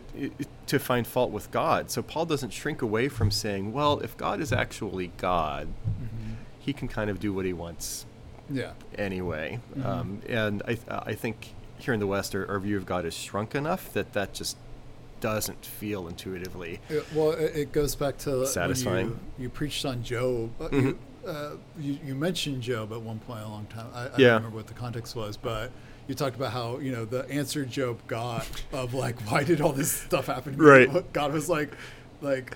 to 0.68 0.80
find 0.80 1.08
fault 1.08 1.32
with 1.32 1.52
God. 1.52 1.89
So 1.92 2.02
Paul 2.02 2.26
doesn't 2.26 2.52
shrink 2.52 2.82
away 2.82 3.10
from 3.10 3.32
saying, 3.32 3.74
well, 3.74 4.00
if 4.00 4.18
God 4.18 4.39
is 4.39 4.52
actually 4.52 5.12
God, 5.18 5.68
mm-hmm. 5.68 6.34
he 6.60 6.74
can 6.74 6.88
kind 6.88 7.10
of 7.10 7.20
do 7.20 7.34
what 7.34 7.46
he 7.46 7.54
wants 7.54 8.06
Yeah. 8.52 8.72
anyway. 8.98 9.60
Um, 9.84 10.22
and 10.28 10.62
I, 10.68 10.78
I 10.90 11.14
think 11.14 11.54
here 11.78 11.94
in 11.94 12.00
the 12.00 12.08
West, 12.08 12.34
our, 12.36 12.50
our 12.50 12.60
view 12.60 12.78
of 12.78 12.86
God 12.86 13.06
is 13.06 13.14
shrunk 13.14 13.56
enough 13.56 13.94
that 13.94 14.14
that 14.14 14.34
just 14.34 14.58
doesn't 15.22 15.66
feel 15.66 16.08
intuitively. 16.08 16.80
Yeah, 16.90 17.02
well, 17.14 17.32
it, 17.32 17.56
it 17.56 17.72
goes 17.72 17.96
back 17.96 18.18
to 18.20 18.46
Satisfying. 18.48 19.08
When 19.12 19.20
you, 19.38 19.44
you 19.44 19.50
preached 19.50 19.86
on 19.86 20.04
Job. 20.04 20.52
Uh, 20.62 20.70
Mhm. 20.70 20.84
You, 20.86 21.00
uh, 21.30 21.52
you, 21.78 22.00
you 22.06 22.16
mentioned 22.16 22.62
Job 22.62 22.92
at 22.94 23.02
one 23.02 23.20
point 23.20 23.42
a 23.44 23.48
long 23.48 23.66
time. 23.66 23.88
I, 23.94 24.04
I 24.04 24.04
Yeah. 24.18 24.28
don't 24.30 24.36
remember 24.38 24.58
what 24.58 24.68
the 24.68 24.74
context 24.74 25.16
was, 25.16 25.36
but 25.38 25.72
you 26.08 26.16
talked 26.16 26.36
about 26.38 26.52
how 26.54 26.80
you 26.80 26.92
know 26.92 27.06
the 27.06 27.30
answer 27.30 27.66
Job 27.66 28.00
got 28.08 28.48
of 28.72 28.94
like, 28.94 29.20
why 29.30 29.44
did 29.44 29.60
all 29.62 29.74
this 29.74 29.92
stuff 29.92 30.28
happen? 30.28 30.54
to 30.54 30.60
me? 30.60 30.66
Right. 30.66 31.14
God 31.14 31.34
was 31.34 31.50
like, 31.50 31.72
like, 32.22 32.56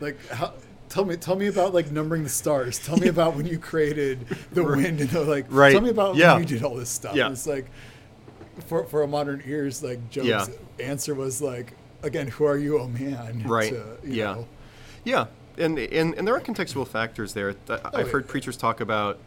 like 0.00 0.24
how. 0.28 0.52
Tell 0.92 1.06
me, 1.06 1.16
tell 1.16 1.36
me 1.36 1.46
about 1.46 1.72
like 1.72 1.90
numbering 1.90 2.22
the 2.22 2.28
stars. 2.28 2.78
Tell 2.78 2.98
me 2.98 3.08
about 3.08 3.34
when 3.34 3.46
you 3.46 3.58
created 3.58 4.26
the 4.52 4.62
wind 4.62 5.00
and 5.00 5.08
the 5.08 5.22
like. 5.22 5.46
Right. 5.48 5.72
Tell 5.72 5.80
me 5.80 5.88
about 5.88 6.16
Yeah. 6.16 6.34
when 6.34 6.42
you 6.42 6.48
did 6.48 6.62
all 6.62 6.74
this 6.74 6.90
stuff. 6.90 7.16
Yeah. 7.16 7.30
It's 7.30 7.46
like 7.46 7.70
for 8.66 8.84
for 8.84 9.02
a 9.02 9.08
modern 9.08 9.42
ears, 9.46 9.82
like 9.82 10.10
Job's 10.10 10.26
Yeah. 10.28 10.46
answer 10.78 11.14
was 11.14 11.40
like, 11.40 11.72
again, 12.02 12.26
who 12.28 12.44
are 12.44 12.58
you, 12.58 12.78
oh 12.78 12.88
man? 12.88 13.42
Right. 13.46 13.70
to, 13.72 13.96
Yeah. 14.04 14.34
know. 14.34 14.48
Yeah, 15.04 15.26
and, 15.56 15.78
and 15.78 16.14
and 16.14 16.28
there 16.28 16.34
are 16.36 16.40
contextual 16.40 16.86
factors 16.86 17.32
there. 17.32 17.54
Th- 17.54 17.80
I've 17.86 18.10
heard 18.10 18.28
preachers 18.28 18.58
talk 18.58 18.82
about. 18.82 19.18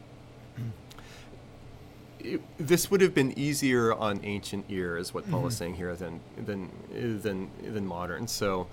It, 2.19 2.41
this 2.59 2.89
would 2.91 3.01
have 3.01 3.13
been 3.15 3.37
easier 3.37 3.91
on 3.93 4.19
ancient 4.23 4.65
ears, 4.69 5.13
what 5.15 5.29
Paul 5.31 5.47
is 5.47 5.57
saying 5.57 5.75
here, 5.75 5.95
than 5.95 6.19
than 6.37 6.69
than 6.91 7.49
than 7.63 7.85
modern. 7.85 8.27
So, 8.27 8.67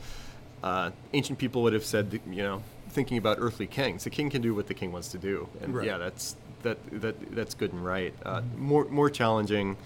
uh, 0.62 0.90
ancient 1.12 1.38
people 1.38 1.62
would 1.62 1.72
have 1.72 1.84
said, 1.84 2.20
you 2.30 2.42
know, 2.42 2.62
thinking 2.92 3.18
about 3.18 3.38
earthly 3.40 3.66
kings, 3.66 4.04
the 4.04 4.10
king 4.10 4.30
can 4.30 4.40
do 4.42 4.54
what 4.54 4.66
the 4.68 4.74
king 4.74 4.92
wants 4.92 5.08
to 5.08 5.18
do, 5.18 5.48
and 5.60 5.74
Right. 5.74 5.86
yeah, 5.86 5.98
that's 5.98 6.36
that 6.62 6.78
that 7.00 7.34
that's 7.34 7.54
good 7.54 7.72
and 7.72 7.84
right. 7.84 8.14
Uh, 8.24 8.42
More 8.56 8.84
more 8.86 9.10
challenging. 9.10 9.76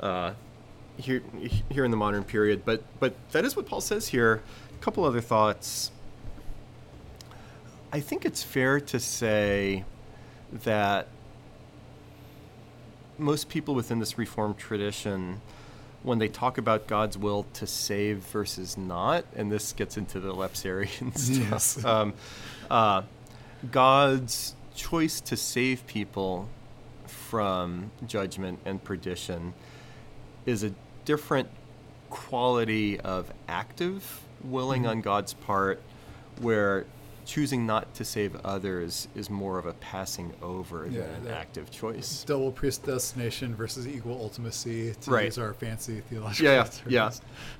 Uh, 0.00 0.32
here, 0.96 1.22
here 1.70 1.84
in 1.84 1.92
the 1.92 1.96
modern 1.96 2.24
period, 2.24 2.64
but 2.64 2.82
but 2.98 3.14
that 3.30 3.44
is 3.44 3.54
what 3.56 3.66
Paul 3.66 3.80
says 3.80 4.08
here. 4.08 4.42
A 4.74 4.82
couple 4.82 5.04
other 5.04 5.20
thoughts. 5.20 5.92
I 7.92 8.00
think 8.00 8.24
it's 8.26 8.42
fair 8.42 8.80
to 8.80 8.98
say 9.00 9.84
that 10.52 11.06
most 13.16 13.48
people 13.48 13.74
within 13.74 13.98
this 13.98 14.18
Reformed 14.18 14.58
tradition, 14.58 15.40
when 16.02 16.18
they 16.18 16.28
talk 16.28 16.58
about 16.58 16.86
God's 16.86 17.18
will 17.18 17.46
to 17.54 17.66
save 17.66 18.18
versus 18.18 18.76
not, 18.76 19.24
and 19.34 19.50
this 19.50 19.72
gets 19.72 19.96
into 19.96 20.20
the 20.20 20.32
Lapsarian 20.34 21.16
stuff, 21.18 21.50
Yes. 21.50 21.84
um, 21.84 22.12
uh, 22.70 23.02
God's 23.70 24.54
choice 24.74 25.20
to 25.22 25.36
save 25.36 25.86
people 25.86 26.48
from 27.06 27.90
judgment 28.06 28.60
and 28.64 28.82
perdition 28.82 29.54
is 30.46 30.62
a 30.62 30.72
different 31.04 31.48
quality 32.10 33.00
of 33.00 33.32
active 33.48 34.22
willing 34.42 34.86
on 34.86 35.00
God's 35.00 35.34
part, 35.34 35.80
where 36.40 36.86
choosing 37.28 37.66
not 37.66 37.92
to 37.94 38.04
save 38.06 38.34
others 38.42 39.06
is 39.14 39.28
more 39.28 39.58
of 39.58 39.66
a 39.66 39.74
passing 39.74 40.32
over 40.40 40.86
Yeah, 40.90 41.02
than 41.02 41.26
an 41.26 41.32
active 41.34 41.70
choice. 41.70 42.24
Double 42.24 42.50
predestination 42.50 43.54
versus 43.54 43.86
equal 43.86 44.16
ultimacy. 44.16 44.98
To 45.00 45.10
Right. 45.10 45.26
use 45.26 45.36
our 45.38 45.52
fancy 45.52 46.00
theological 46.08 46.46
Yeah, 46.46 46.52
yeah, 46.56 46.62
terms. 46.64 46.80
yeah, 46.88 47.10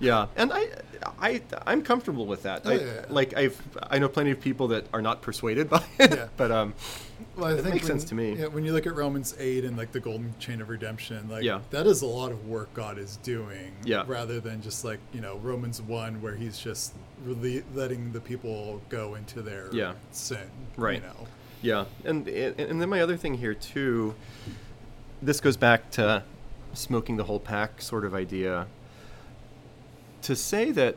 yeah, 0.00 0.26
and 0.36 0.52
I, 0.54 0.68
I, 1.20 1.42
I'm 1.66 1.82
comfortable 1.82 2.24
with 2.24 2.44
that. 2.44 2.62
Oh, 2.64 2.70
I, 2.70 2.74
yeah, 2.76 2.84
yeah. 2.84 3.04
Like 3.10 3.36
I've, 3.36 3.60
I 3.90 3.98
know 3.98 4.08
plenty 4.08 4.30
of 4.30 4.40
people 4.40 4.68
that 4.68 4.86
are 4.94 5.02
not 5.02 5.20
persuaded 5.20 5.68
by 5.68 5.84
it, 5.98 6.30
but 6.38 6.50
um, 6.50 6.72
Well, 7.36 7.46
I 7.46 7.52
It 7.52 7.62
think 7.62 7.74
makes 7.74 7.88
when, 7.88 7.98
sense 7.98 8.08
to 8.10 8.14
me. 8.14 8.34
Yeah, 8.34 8.46
when 8.46 8.64
you 8.64 8.72
look 8.72 8.86
at 8.86 8.94
Romans 8.94 9.34
eight 9.38 9.64
and 9.64 9.76
like 9.76 9.92
the 9.92 10.00
golden 10.00 10.34
chain 10.38 10.60
of 10.60 10.68
redemption, 10.68 11.28
like 11.28 11.42
Yeah. 11.44 11.60
that 11.70 11.86
is 11.86 12.02
a 12.02 12.06
lot 12.06 12.30
of 12.32 12.46
work 12.46 12.72
God 12.74 12.98
is 12.98 13.16
doing. 13.22 13.72
Yeah. 13.84 14.04
Rather 14.06 14.40
than 14.40 14.62
just 14.62 14.84
like 14.84 14.98
you 15.12 15.20
know 15.20 15.36
Romans 15.38 15.80
one 15.82 16.20
where 16.22 16.34
He's 16.36 16.58
just 16.58 16.94
really 17.24 17.64
letting 17.74 18.12
the 18.12 18.20
people 18.20 18.80
go 18.88 19.14
into 19.14 19.42
their 19.42 19.68
Yeah. 19.72 19.94
sin. 20.12 20.50
Right. 20.76 20.96
You 20.96 21.00
know. 21.08 21.26
Yeah, 21.60 21.84
and 22.04 22.28
and 22.28 22.58
and 22.60 22.80
then 22.80 22.88
my 22.88 23.00
other 23.00 23.16
thing 23.16 23.34
here 23.34 23.54
too. 23.54 24.14
This 25.20 25.40
goes 25.40 25.56
back 25.56 25.90
to 25.92 26.22
smoking 26.74 27.16
the 27.16 27.24
whole 27.24 27.40
pack 27.40 27.82
sort 27.82 28.04
of 28.04 28.14
idea. 28.14 28.68
To 30.22 30.36
say 30.36 30.70
that, 30.72 30.96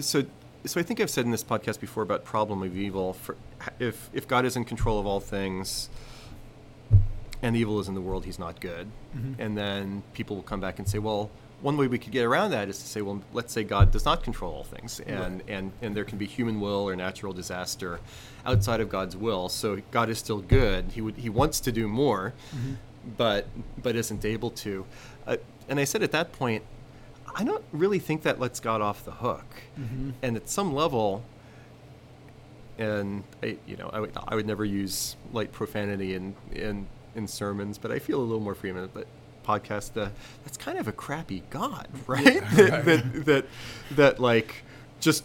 so 0.00 0.24
so 0.64 0.80
I 0.80 0.82
think 0.82 1.00
I've 1.00 1.10
said 1.10 1.24
in 1.26 1.30
this 1.30 1.44
podcast 1.44 1.78
before 1.80 2.02
about 2.02 2.24
problem 2.24 2.62
of 2.62 2.76
evil. 2.76 3.12
For 3.12 3.36
if 3.78 4.10
if 4.12 4.26
God 4.28 4.44
is 4.44 4.56
in 4.56 4.64
control 4.64 4.98
of 5.00 5.06
all 5.06 5.20
things, 5.20 5.88
and 7.42 7.56
evil 7.56 7.78
is 7.80 7.88
in 7.88 7.94
the 7.94 8.00
world, 8.00 8.24
He's 8.24 8.38
not 8.38 8.60
good. 8.60 8.88
Mhm. 9.16 9.34
And 9.38 9.56
then 9.56 10.02
people 10.12 10.36
will 10.36 10.42
come 10.42 10.60
back 10.60 10.78
and 10.78 10.88
say, 10.88 10.98
well. 10.98 11.30
One 11.60 11.76
way 11.76 11.88
we 11.88 11.98
could 11.98 12.12
get 12.12 12.24
around 12.24 12.52
that 12.52 12.68
is 12.68 12.78
to 12.78 12.86
say, 12.86 13.02
well, 13.02 13.20
let's 13.32 13.52
say 13.52 13.64
God 13.64 13.90
does 13.90 14.04
not 14.04 14.22
control 14.22 14.52
all 14.54 14.62
things, 14.62 15.00
and, 15.00 15.18
Right. 15.18 15.44
and, 15.48 15.72
and 15.82 15.96
there 15.96 16.04
can 16.04 16.16
be 16.16 16.24
human 16.24 16.60
will 16.60 16.88
or 16.88 16.94
natural 16.94 17.32
disaster 17.32 17.98
outside 18.46 18.80
of 18.80 18.88
God's 18.88 19.16
will. 19.16 19.48
So 19.48 19.78
God 19.90 20.08
is 20.08 20.18
still 20.20 20.38
good. 20.38 20.92
He 20.92 21.00
would 21.00 21.16
he 21.16 21.28
wants 21.28 21.58
to 21.58 21.72
do 21.72 21.88
more, 21.88 22.32
but 23.16 23.48
but 23.82 23.96
isn't 23.96 24.24
able 24.24 24.50
to. 24.52 24.86
Uh, 25.26 25.38
and 25.68 25.80
I 25.80 25.84
said 25.84 26.04
at 26.04 26.12
that 26.12 26.30
point, 26.30 26.62
I 27.34 27.42
don't 27.42 27.64
really 27.72 27.98
think 27.98 28.22
that 28.22 28.38
lets 28.38 28.60
God 28.60 28.80
off 28.80 29.04
the 29.04 29.10
hook. 29.26 29.46
Mhm. 29.76 30.12
And 30.22 30.36
at 30.36 30.48
some 30.48 30.72
level, 30.72 31.24
and 32.78 33.24
I, 33.42 33.58
you 33.66 33.76
know, 33.76 33.90
I 33.92 34.00
would 34.00 34.12
I 34.26 34.34
would 34.34 34.46
never 34.46 34.64
use 34.64 35.16
light 35.32 35.52
profanity 35.52 36.14
in 36.14 36.34
in 36.52 36.86
in 37.14 37.26
sermons, 37.26 37.78
but 37.78 37.90
I 37.90 37.98
feel 37.98 38.18
a 38.18 38.22
little 38.22 38.40
more 38.40 38.54
free 38.54 38.72
minute. 38.72 38.90
But 38.94 39.06
podcast, 39.44 40.00
uh, 40.00 40.10
that's 40.44 40.56
kind 40.56 40.78
of 40.78 40.88
a 40.88 40.92
crappy 40.92 41.42
God, 41.50 41.88
right? 42.06 42.40
that, 42.52 42.84
that 42.84 43.24
that 43.26 43.46
that 43.92 44.20
like 44.20 44.62
just 45.00 45.24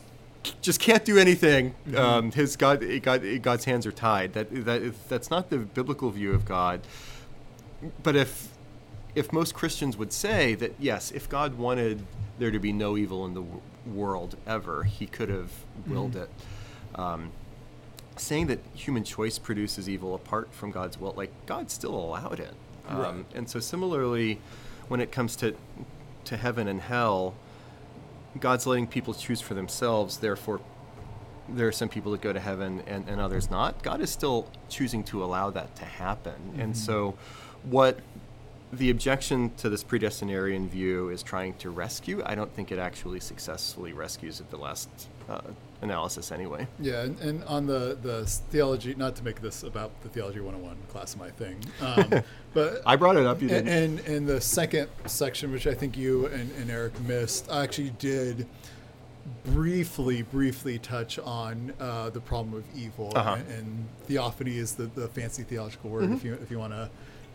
just 0.61 0.79
can't 0.79 1.05
do 1.05 1.17
anything. 1.17 1.75
Um, 1.95 2.31
his 2.31 2.57
God, 2.57 2.83
God, 3.01 3.23
God's 3.41 3.65
hands 3.65 3.85
are 3.85 3.91
tied. 3.91 4.33
That 4.33 4.65
that 4.65 4.93
that's 5.07 5.29
not 5.29 5.49
the 5.49 5.59
biblical 5.59 6.09
view 6.09 6.33
of 6.33 6.45
God. 6.45 6.81
But 8.01 8.15
if 8.15 8.49
if 9.15 9.31
most 9.31 9.53
Christians 9.53 9.95
would 9.97 10.11
say 10.11 10.55
that 10.55 10.73
yes, 10.79 11.11
if 11.11 11.29
God 11.29 11.57
wanted 11.57 12.05
there 12.39 12.51
to 12.51 12.59
be 12.59 12.73
no 12.73 12.97
evil 12.97 13.25
in 13.25 13.35
the 13.35 13.41
w- 13.41 13.61
world 13.85 14.37
ever, 14.47 14.83
He 14.83 15.05
could 15.05 15.29
have 15.29 15.51
willed 15.87 16.15
it. 16.15 16.29
Um, 16.95 17.31
saying 18.17 18.47
that 18.47 18.59
human 18.73 19.03
choice 19.03 19.37
produces 19.37 19.89
evil 19.89 20.15
apart 20.15 20.53
from 20.53 20.71
God's 20.71 20.99
will, 20.99 21.13
like 21.15 21.31
God 21.45 21.71
still 21.71 21.95
allowed 21.95 22.39
it. 22.39 22.53
Um, 22.87 22.97
Right. 22.97 23.25
And 23.35 23.49
so 23.49 23.59
similarly, 23.59 24.39
when 24.87 24.99
it 24.99 25.11
comes 25.11 25.35
to 25.37 25.55
to 26.25 26.37
heaven 26.37 26.67
and 26.67 26.81
hell, 26.81 27.35
God's 28.39 28.65
letting 28.65 28.87
people 28.87 29.13
choose 29.13 29.41
for 29.41 29.53
themselves. 29.53 30.17
Therefore, 30.17 30.61
there 31.49 31.67
are 31.67 31.73
some 31.73 31.89
people 31.89 32.11
that 32.13 32.21
go 32.21 32.31
to 32.31 32.39
heaven 32.39 32.81
and, 32.87 33.07
and 33.07 33.19
others 33.19 33.51
not. 33.51 33.83
God 33.83 34.01
is 34.01 34.09
still 34.09 34.49
choosing 34.69 35.03
to 35.05 35.23
allow 35.23 35.49
that 35.49 35.75
to 35.77 35.85
happen. 35.85 36.55
And 36.57 36.75
so, 36.75 37.15
what 37.63 37.99
the 38.71 38.89
objection 38.89 39.51
to 39.57 39.69
this 39.69 39.83
predestinarian 39.83 40.67
view 40.67 41.09
is 41.09 41.21
trying 41.21 41.53
to 41.55 41.69
rescue, 41.69 42.23
I 42.25 42.35
don't 42.35 42.51
think 42.55 42.71
it 42.71 42.79
actually 42.79 43.19
successfully 43.19 43.93
rescues 43.93 44.41
at 44.41 44.49
the 44.49 44.57
last 44.57 44.89
uh, 45.29 45.41
analysis, 45.81 46.31
anyway. 46.31 46.67
Yeah, 46.79 47.01
and, 47.03 47.19
and 47.19 47.43
on 47.45 47.65
the 47.67 47.97
the 48.01 48.25
theology, 48.25 48.95
not 48.95 49.15
to 49.17 49.23
make 49.23 49.41
this 49.41 49.63
about 49.63 49.91
the 50.03 50.09
theology 50.09 50.39
101 50.39 50.77
class 50.89 51.15
my 51.15 51.29
thing, 51.31 51.57
um, 51.81 52.23
but 52.53 52.81
I 52.85 52.95
brought 52.95 53.15
it 53.17 53.25
up. 53.25 53.41
You 53.41 53.49
And, 53.49 53.65
didn't. 53.65 53.99
and 53.99 54.07
in 54.07 54.25
the 54.25 54.39
second 54.41 54.89
section, 55.05 55.51
which 55.51 55.67
I 55.67 55.73
think 55.73 55.97
you 55.97 56.27
and, 56.27 56.51
and 56.57 56.69
Eric 56.71 56.99
missed, 57.01 57.49
I 57.51 57.63
actually 57.63 57.91
did 57.99 58.47
briefly, 59.45 60.21
briefly 60.21 60.79
touch 60.79 61.17
on 61.19 61.73
uh, 61.79 62.09
the 62.09 62.19
problem 62.19 62.55
of 62.55 62.63
evil. 62.75 63.11
Uh-huh. 63.15 63.35
And, 63.35 63.47
and 63.51 63.85
theophany 64.05 64.57
is 64.57 64.75
the, 64.75 64.85
the 64.87 65.07
fancy 65.07 65.43
theological 65.43 65.89
word, 65.89 66.03
Mm-hmm. 66.05 66.13
if 66.15 66.23
you 66.25 66.33
if 66.35 66.51
you 66.51 66.59
want 66.59 66.73
to 66.73 66.89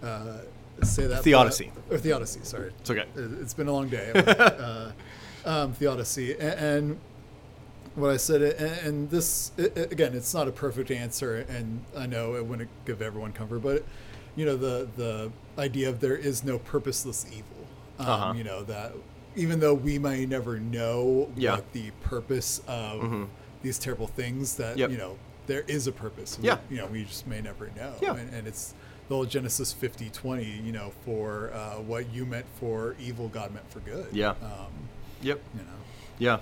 uh, 0.06 0.36
say 0.82 1.06
that. 1.06 1.22
Theodicy. 1.24 1.72
But- 1.88 1.94
or 1.96 1.98
theodicy, 1.98 2.40
sorry. 2.42 2.72
It's 2.80 2.90
okay. 2.90 3.04
It- 3.16 3.40
It's 3.40 3.54
been 3.54 3.68
a 3.68 3.72
long 3.72 3.88
day. 3.88 4.12
uh, 4.12 4.92
um, 5.46 5.72
theodicy. 5.72 6.32
And, 6.34 6.42
and 6.42 6.98
what 7.98 8.10
I 8.10 8.16
said, 8.16 8.42
and, 8.42 8.86
and 8.86 9.10
this, 9.10 9.52
i 9.58 9.62
i- 9.62 9.80
again, 9.90 10.14
it's 10.14 10.32
not 10.34 10.48
a 10.48 10.52
perfect 10.52 10.90
answer, 10.90 11.44
and 11.48 11.84
I 11.96 12.06
know 12.06 12.34
it 12.36 12.44
wouldn't 12.46 12.68
give 12.84 13.02
everyone 13.02 13.32
comfort, 13.32 13.60
but, 13.60 13.84
you 14.36 14.44
know, 14.46 14.56
the, 14.56 14.88
the 14.96 15.30
idea 15.60 15.88
of 15.88 16.00
there 16.00 16.16
is 16.16 16.44
no 16.44 16.58
purposeless 16.58 17.26
evil. 17.30 17.44
Um, 17.98 18.06
Uh-huh. 18.08 18.32
You 18.36 18.44
know, 18.44 18.62
that 18.64 18.92
even 19.36 19.60
though 19.60 19.74
we 19.74 19.98
may 19.98 20.26
never 20.26 20.58
know 20.58 21.28
Yeah. 21.36 21.56
what 21.56 21.72
the 21.72 21.90
purpose 22.02 22.60
of 22.66 23.00
Mhm. 23.02 23.28
these 23.62 23.78
terrible 23.78 24.06
things, 24.06 24.56
that, 24.56 24.76
Yep. 24.78 24.90
you 24.90 24.96
know, 24.98 25.16
there 25.46 25.62
is 25.66 25.86
a 25.86 25.92
purpose. 25.92 26.38
We- 26.38 26.46
Yeah. 26.46 26.58
you 26.70 26.76
know, 26.76 26.86
we 26.86 27.04
just 27.04 27.26
may 27.26 27.40
never 27.40 27.70
know. 27.76 27.94
Yeah. 28.00 28.14
And, 28.16 28.32
and 28.34 28.46
it's 28.46 28.74
the 29.08 29.14
whole 29.14 29.24
Genesis 29.24 29.72
50 29.72 30.10
20, 30.10 30.44
you 30.44 30.72
know, 30.72 30.92
for 31.04 31.50
uh, 31.54 31.76
what 31.80 32.12
you 32.12 32.26
meant 32.26 32.46
for 32.60 32.94
evil, 33.00 33.28
God 33.28 33.52
meant 33.54 33.68
for 33.70 33.80
good. 33.80 34.06
Yeah. 34.12 34.30
Um, 34.30 34.72
Yep. 35.22 35.40
you 35.54 35.60
know. 35.62 35.78
Yeah. 36.18 36.38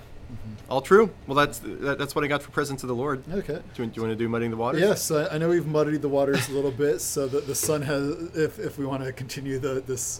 All 0.69 0.81
true. 0.81 1.09
Well, 1.27 1.35
that's 1.35 1.59
that, 1.59 1.97
that's 1.97 2.13
what 2.13 2.23
I 2.23 2.27
got 2.27 2.41
for 2.43 2.51
presence 2.51 2.83
of 2.83 2.89
the 2.89 2.95
Lord. 2.95 3.23
Okay. 3.31 3.59
Do 3.73 3.83
you, 3.83 3.87
do 3.89 3.93
you 3.95 4.01
want 4.01 4.11
to 4.11 4.15
do 4.15 4.27
mudding 4.27 4.51
the 4.51 4.57
waters? 4.57 4.81
Yes, 4.81 5.09
I, 5.11 5.27
I 5.27 5.37
know 5.37 5.47
we've 5.49 5.65
muddied 5.65 6.01
the 6.01 6.09
waters 6.09 6.49
a 6.49 6.51
little 6.51 6.71
bit, 6.71 6.99
so 6.99 7.27
that 7.27 7.47
the 7.47 7.55
sun 7.55 7.81
has, 7.83 8.09
if, 8.35 8.59
if 8.59 8.77
we 8.77 8.85
want 8.85 9.03
to 9.03 9.13
continue 9.13 9.59
the 9.59 9.81
this 9.85 10.19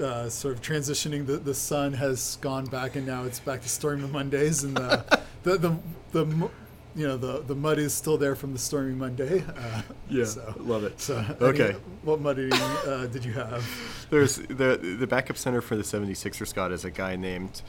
uh, 0.00 0.28
sort 0.28 0.54
of 0.54 0.60
transitioning, 0.60 1.26
the, 1.26 1.38
the 1.38 1.54
sun 1.54 1.94
has 1.94 2.36
gone 2.42 2.66
back, 2.66 2.96
and 2.96 3.06
now 3.06 3.24
it's 3.24 3.40
back 3.40 3.62
to 3.62 3.68
stormy 3.68 4.06
Mondays, 4.08 4.62
and 4.64 4.76
the 4.76 5.20
the, 5.44 5.56
the, 5.56 5.76
the 6.12 6.24
mu- 6.26 6.50
you 6.94 7.06
know 7.08 7.16
the 7.16 7.40
the 7.42 7.54
mud 7.54 7.78
is 7.78 7.94
still 7.94 8.18
there 8.18 8.34
from 8.36 8.52
the 8.52 8.58
stormy 8.58 8.94
Monday. 8.94 9.42
Uh, 9.56 9.82
Yeah. 10.10 10.24
so, 10.26 10.54
Love 10.58 10.84
it. 10.84 11.00
so 11.00 11.24
Okay. 11.40 11.70
any- 11.70 11.78
what 12.02 12.20
muddying 12.20 12.52
uh, 12.52 13.08
did 13.10 13.24
you 13.24 13.32
have? 13.32 13.64
There's 14.10 14.36
the 14.36 14.96
the 15.00 15.06
backup 15.06 15.38
center 15.38 15.62
for 15.62 15.76
the 15.76 15.82
76er 15.82 16.46
Scott 16.46 16.72
is 16.72 16.84
a 16.84 16.90
guy 16.90 17.16
named 17.16 17.62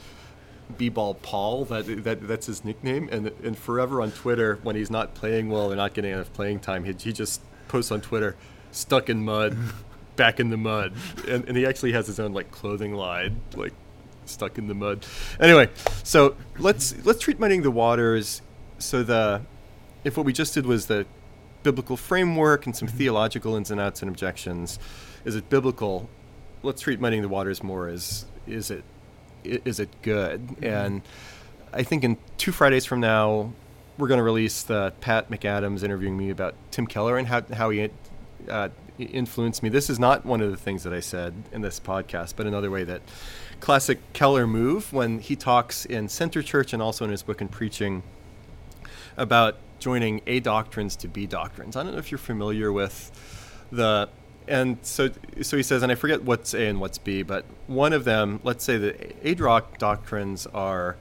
B-ball 0.76 1.14
Paul. 1.14 1.64
That 1.66 2.04
that 2.04 2.26
that's 2.26 2.46
his 2.46 2.64
nickname. 2.64 3.08
And 3.10 3.28
and 3.44 3.56
forever 3.56 4.00
on 4.02 4.12
Twitter 4.12 4.58
when 4.62 4.76
he's 4.76 4.90
not 4.90 5.14
playing 5.14 5.48
well 5.50 5.72
or 5.72 5.76
not 5.76 5.94
getting 5.94 6.12
enough 6.12 6.32
playing 6.32 6.60
time, 6.60 6.84
he, 6.84 6.92
he 6.92 7.12
just 7.12 7.40
posts 7.68 7.90
on 7.90 8.00
Twitter, 8.00 8.36
stuck 8.72 9.08
in 9.08 9.24
mud, 9.24 9.56
back 10.16 10.40
in 10.40 10.50
the 10.50 10.56
mud, 10.56 10.92
and 11.28 11.44
and 11.46 11.56
he 11.56 11.66
actually 11.66 11.92
has 11.92 12.06
his 12.06 12.20
own 12.20 12.32
like 12.32 12.50
clothing 12.50 12.94
line, 12.94 13.40
like 13.54 13.72
stuck 14.26 14.58
in 14.58 14.68
the 14.68 14.74
mud. 14.74 15.04
Anyway, 15.38 15.68
so 16.02 16.36
let's 16.58 16.94
let's 17.04 17.20
treat 17.20 17.38
muddying 17.38 17.62
the 17.62 17.70
waters. 17.70 18.42
So 18.78 19.02
the 19.02 19.42
if 20.04 20.16
what 20.16 20.26
we 20.26 20.32
just 20.32 20.54
did 20.54 20.66
was 20.66 20.86
the 20.86 21.06
biblical 21.62 21.96
framework 21.96 22.66
and 22.66 22.74
some 22.74 22.88
mm-hmm. 22.88 22.98
theological 22.98 23.56
ins 23.56 23.70
and 23.70 23.80
outs 23.80 24.02
and 24.02 24.08
objections, 24.08 24.78
is 25.24 25.36
it 25.36 25.48
biblical? 25.50 26.08
Let's 26.62 26.82
treat 26.82 27.00
muddying 27.00 27.22
the 27.22 27.28
waters 27.28 27.62
more 27.62 27.88
as 27.88 28.26
is 28.46 28.70
it 28.70 28.84
is 29.44 29.80
it 29.80 29.88
good? 30.02 30.56
And 30.62 31.02
I 31.72 31.82
think 31.82 32.04
in 32.04 32.18
two 32.36 32.52
Fridays 32.52 32.84
from 32.84 33.00
now, 33.00 33.52
we're 33.98 34.08
going 34.08 34.18
to 34.18 34.24
release 34.24 34.62
the 34.62 34.92
Pat 35.00 35.30
McAdams 35.30 35.82
interviewing 35.82 36.16
me 36.16 36.30
about 36.30 36.54
Tim 36.70 36.86
Keller 36.86 37.18
and 37.18 37.28
how 37.28 37.42
how 37.52 37.70
he 37.70 37.90
uh, 38.48 38.70
influenced 38.98 39.62
me. 39.62 39.68
This 39.68 39.90
is 39.90 39.98
not 39.98 40.24
one 40.24 40.40
of 40.40 40.50
the 40.50 40.56
things 40.56 40.82
that 40.84 40.92
I 40.92 41.00
said 41.00 41.34
in 41.52 41.60
this 41.60 41.78
podcast, 41.78 42.34
but 42.36 42.46
another 42.46 42.70
way 42.70 42.84
that 42.84 43.02
classic 43.60 43.98
Keller 44.12 44.46
move 44.46 44.92
when 44.92 45.18
he 45.18 45.36
talks 45.36 45.84
in 45.84 46.08
Center 46.08 46.42
Church 46.42 46.72
and 46.72 46.82
also 46.82 47.04
in 47.04 47.10
his 47.10 47.22
book 47.22 47.40
and 47.40 47.50
preaching 47.50 48.02
about 49.16 49.56
joining 49.78 50.20
A 50.26 50.40
doctrines 50.40 50.96
to 50.96 51.08
B 51.08 51.26
doctrines. 51.26 51.76
I 51.76 51.82
don't 51.82 51.92
know 51.92 51.98
if 51.98 52.10
you're 52.10 52.18
familiar 52.18 52.72
with 52.72 53.10
the 53.70 54.08
and 54.48 54.78
so 54.82 55.10
so 55.42 55.56
he 55.56 55.62
says, 55.62 55.82
and 55.82 55.92
I 55.92 55.94
forget 55.94 56.22
what's 56.22 56.54
A 56.54 56.66
and 56.66 56.80
what's 56.80 56.98
B, 56.98 57.22
but 57.22 57.44
one 57.66 57.92
of 57.92 58.04
them, 58.04 58.40
let's 58.42 58.64
say 58.64 58.76
the 58.76 59.28
A 59.28 59.34
doc- 59.34 59.78
doctrines 59.78 60.46
are 60.46 60.96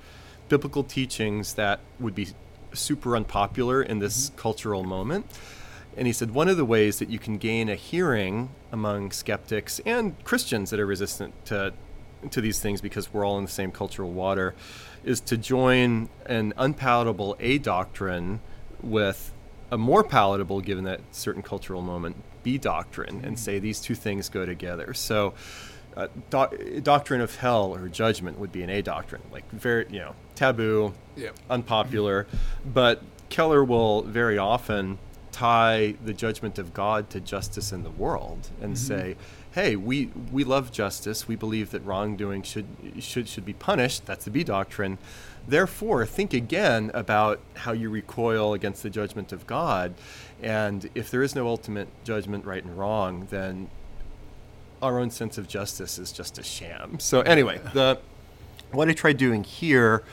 biblical 0.49 0.83
teachings 0.83 1.53
that 1.55 1.79
would 1.99 2.15
be 2.15 2.29
super 2.73 3.15
unpopular 3.15 3.81
in 3.81 3.99
this 3.99 4.29
mm-hmm. 4.29 4.37
cultural 4.37 4.83
moment. 4.83 5.25
And 5.97 6.07
he 6.07 6.13
said 6.13 6.31
one 6.31 6.47
of 6.47 6.57
the 6.57 6.65
ways 6.65 6.99
that 6.99 7.09
you 7.09 7.19
can 7.19 7.37
gain 7.37 7.67
a 7.67 7.75
hearing 7.75 8.49
among 8.71 9.11
skeptics 9.11 9.81
and 9.85 10.23
Christians 10.23 10.69
that 10.69 10.79
are 10.79 10.85
resistant 10.85 11.33
to 11.45 11.73
to 12.31 12.41
these 12.41 12.59
things 12.59 12.81
because 12.81 13.13
we're 13.13 13.25
all 13.25 13.37
in 13.37 13.45
the 13.45 13.51
same 13.51 13.71
cultural 13.71 14.11
water 14.11 14.53
is 15.03 15.21
to 15.21 15.37
join 15.37 16.09
an 16.25 16.53
unpalatable 16.57 17.35
A 17.39 17.57
doctrine 17.57 18.41
with 18.81 19.33
a 19.71 19.77
more 19.77 20.03
palatable, 20.03 20.61
given 20.61 20.83
that 20.85 21.01
certain 21.11 21.41
cultural 21.41 21.81
moment, 21.81 22.17
be 22.43 22.57
doctrine 22.57 23.21
and 23.23 23.37
say 23.39 23.59
these 23.59 23.79
two 23.79 23.95
things 23.95 24.29
go 24.29 24.45
together. 24.45 24.93
So, 24.93 25.33
uh, 25.97 26.07
doc- 26.29 26.55
doctrine 26.83 27.21
of 27.21 27.35
hell 27.35 27.73
or 27.75 27.87
judgment 27.89 28.39
would 28.39 28.51
be 28.51 28.61
an 28.63 28.69
A 28.69 28.81
doctrine, 28.81 29.21
like 29.31 29.49
very, 29.51 29.85
you 29.89 29.99
know, 29.99 30.15
taboo, 30.35 30.93
Yep. 31.15 31.35
unpopular. 31.49 32.27
But 32.65 33.01
Keller 33.29 33.63
will 33.63 34.03
very 34.03 34.37
often 34.37 34.97
tie 35.31 35.95
the 36.03 36.13
judgment 36.13 36.57
of 36.57 36.73
God 36.73 37.09
to 37.11 37.19
justice 37.19 37.71
in 37.71 37.83
the 37.83 37.89
world 37.91 38.49
and 38.61 38.77
say, 38.77 39.15
"Hey, 39.51 39.75
we 39.75 40.09
we 40.31 40.43
love 40.43 40.71
justice. 40.71 41.27
We 41.27 41.35
believe 41.35 41.71
that 41.71 41.85
wrongdoing 41.85 42.41
should 42.43 42.65
should 42.99 43.27
should 43.27 43.45
be 43.45 43.53
punished. 43.53 44.05
That's 44.05 44.25
the 44.25 44.31
B 44.31 44.43
doctrine. 44.43 44.97
Therefore, 45.47 46.05
think 46.05 46.33
again 46.33 46.91
about 46.93 47.39
how 47.57 47.71
you 47.71 47.89
recoil 47.89 48.53
against 48.53 48.83
the 48.83 48.89
judgment 48.89 49.31
of 49.31 49.47
God, 49.47 49.93
and 50.41 50.89
if 50.95 51.11
there 51.11 51.23
is 51.23 51.35
no 51.35 51.47
ultimate 51.47 51.87
judgment, 52.03 52.45
right 52.45 52.63
and 52.63 52.77
wrong, 52.77 53.27
then 53.29 53.69
our 54.81 54.99
own 54.99 55.09
sense 55.09 55.37
of 55.37 55.47
justice 55.47 55.99
is 55.99 56.11
just 56.11 56.37
a 56.37 56.43
sham." 56.43 56.99
So 56.99 57.21
anyway, 57.21 57.59
the 57.73 57.99
what 58.71 58.89
I 58.89 58.93
tried 58.93 59.17
doing 59.17 59.43
here 59.43 60.03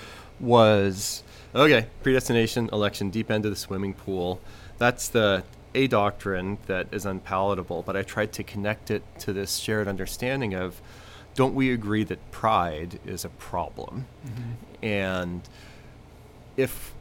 was 0.41 1.23
okay, 1.55 1.87
predestination, 2.03 2.69
election, 2.73 3.11
deep 3.11 3.31
end 3.31 3.45
of 3.45 3.51
the 3.51 3.57
swimming 3.57 3.95
pool. 3.95 4.41
That's 4.79 5.09
the 5.09 5.45
a 5.75 5.87
doctrine 5.87 6.59
that 6.67 6.89
is 6.91 7.05
unpalatable, 7.05 7.83
but 7.83 7.97
I 7.97 8.03
tried 8.03 8.33
to 8.35 8.43
connect 8.43 8.91
it 8.91 9.03
to 9.21 9.33
this 9.33 9.57
shared 9.57 9.87
understanding 9.87 10.55
of 10.55 10.81
don't 11.35 11.55
we 11.55 11.71
agree 11.71 12.03
that 12.05 12.31
pride 12.31 12.99
is 13.05 13.25
a 13.25 13.29
problem? 13.29 14.07
Mm-hmm. 14.27 14.85
And 14.85 15.43
if 16.57 16.95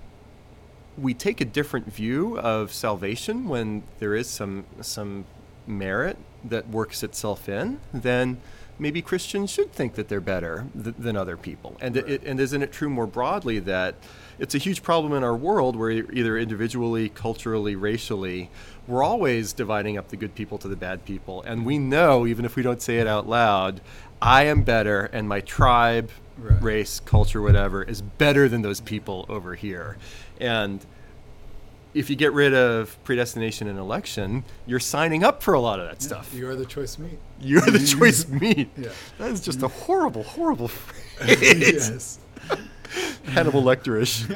we 0.98 1.14
take 1.14 1.42
a 1.42 1.46
different 1.46 1.92
view 1.92 2.38
of 2.40 2.72
salvation 2.72 3.48
when 3.48 3.84
there 4.00 4.16
is 4.16 4.28
some 4.30 4.66
some 4.82 5.26
merit 5.68 6.18
that 6.44 6.68
works 6.70 7.04
itself 7.04 7.50
in, 7.50 7.80
then 7.94 8.38
maybe 8.78 9.02
Christians 9.02 9.50
should 9.50 9.72
think 9.72 9.96
that 9.96 10.10
they're 10.10 10.22
better 10.22 10.68
th- 10.82 10.96
than 11.00 11.16
other 11.18 11.36
people. 11.38 11.76
And 11.82 11.98
it, 11.98 12.24
and 12.24 12.40
isn't 12.40 12.62
it 12.62 12.72
true 12.72 12.90
more 12.90 13.08
broadly 13.08 13.60
that 13.60 13.96
it's 14.38 14.54
a 14.54 14.58
huge 14.58 14.84
problem 14.84 15.14
in 15.14 15.24
our 15.24 15.36
world 15.36 15.76
where 15.76 15.90
either 15.92 16.38
individually, 16.38 17.10
culturally, 17.10 17.76
racially, 17.76 18.50
we're 18.86 19.02
always 19.02 19.54
dividing 19.54 19.98
up 19.98 20.10
the 20.10 20.18
good 20.18 20.36
people 20.36 20.58
to 20.60 20.68
the 20.68 20.76
bad 20.76 21.04
people. 21.06 21.42
And 21.44 21.66
we 21.66 21.78
know, 21.80 22.28
even 22.28 22.46
if 22.46 22.56
we 22.56 22.62
don't 22.64 22.82
say 22.82 22.98
it 23.00 23.08
out 23.08 23.28
loud, 23.28 23.82
I 24.22 24.44
am 24.44 24.64
better 24.64 25.10
and 25.12 25.28
my 25.28 25.42
tribe, 25.42 26.12
Right. 26.38 26.62
race, 26.62 27.00
culture, 27.00 27.42
whatever, 27.42 27.82
is 27.82 28.02
better 28.02 28.50
than 28.50 28.62
those 28.62 28.82
people 28.82 29.26
over 29.30 29.56
here. 29.56 29.96
And 30.40 30.86
if 31.96 32.10
you 32.10 32.16
get 32.18 32.34
rid 32.34 32.54
of 32.54 33.02
predestination 33.06 33.68
and 33.68 33.80
election, 33.80 34.44
you're 34.66 34.82
signing 34.82 35.24
up 35.24 35.42
for 35.42 35.54
a 35.54 35.62
lot 35.62 35.80
of 35.80 35.88
that 35.88 36.02
stuff. 36.02 36.34
You 36.34 36.50
are 36.50 36.56
the 36.56 36.66
choice 36.66 37.00
meat. 37.00 37.18
You're 37.40 37.62
the 37.62 37.80
choice 38.00 38.28
meat. 38.28 38.70
Yeah. 38.78 38.90
That 39.18 39.32
is 39.32 39.40
just 39.40 39.64
a 39.64 39.70
horrible, 39.70 40.24
horrible 40.24 40.68
phrase. 40.68 41.42
yes. 41.42 42.20
Hannibal 43.26 43.64
Lecterish. 43.64 44.28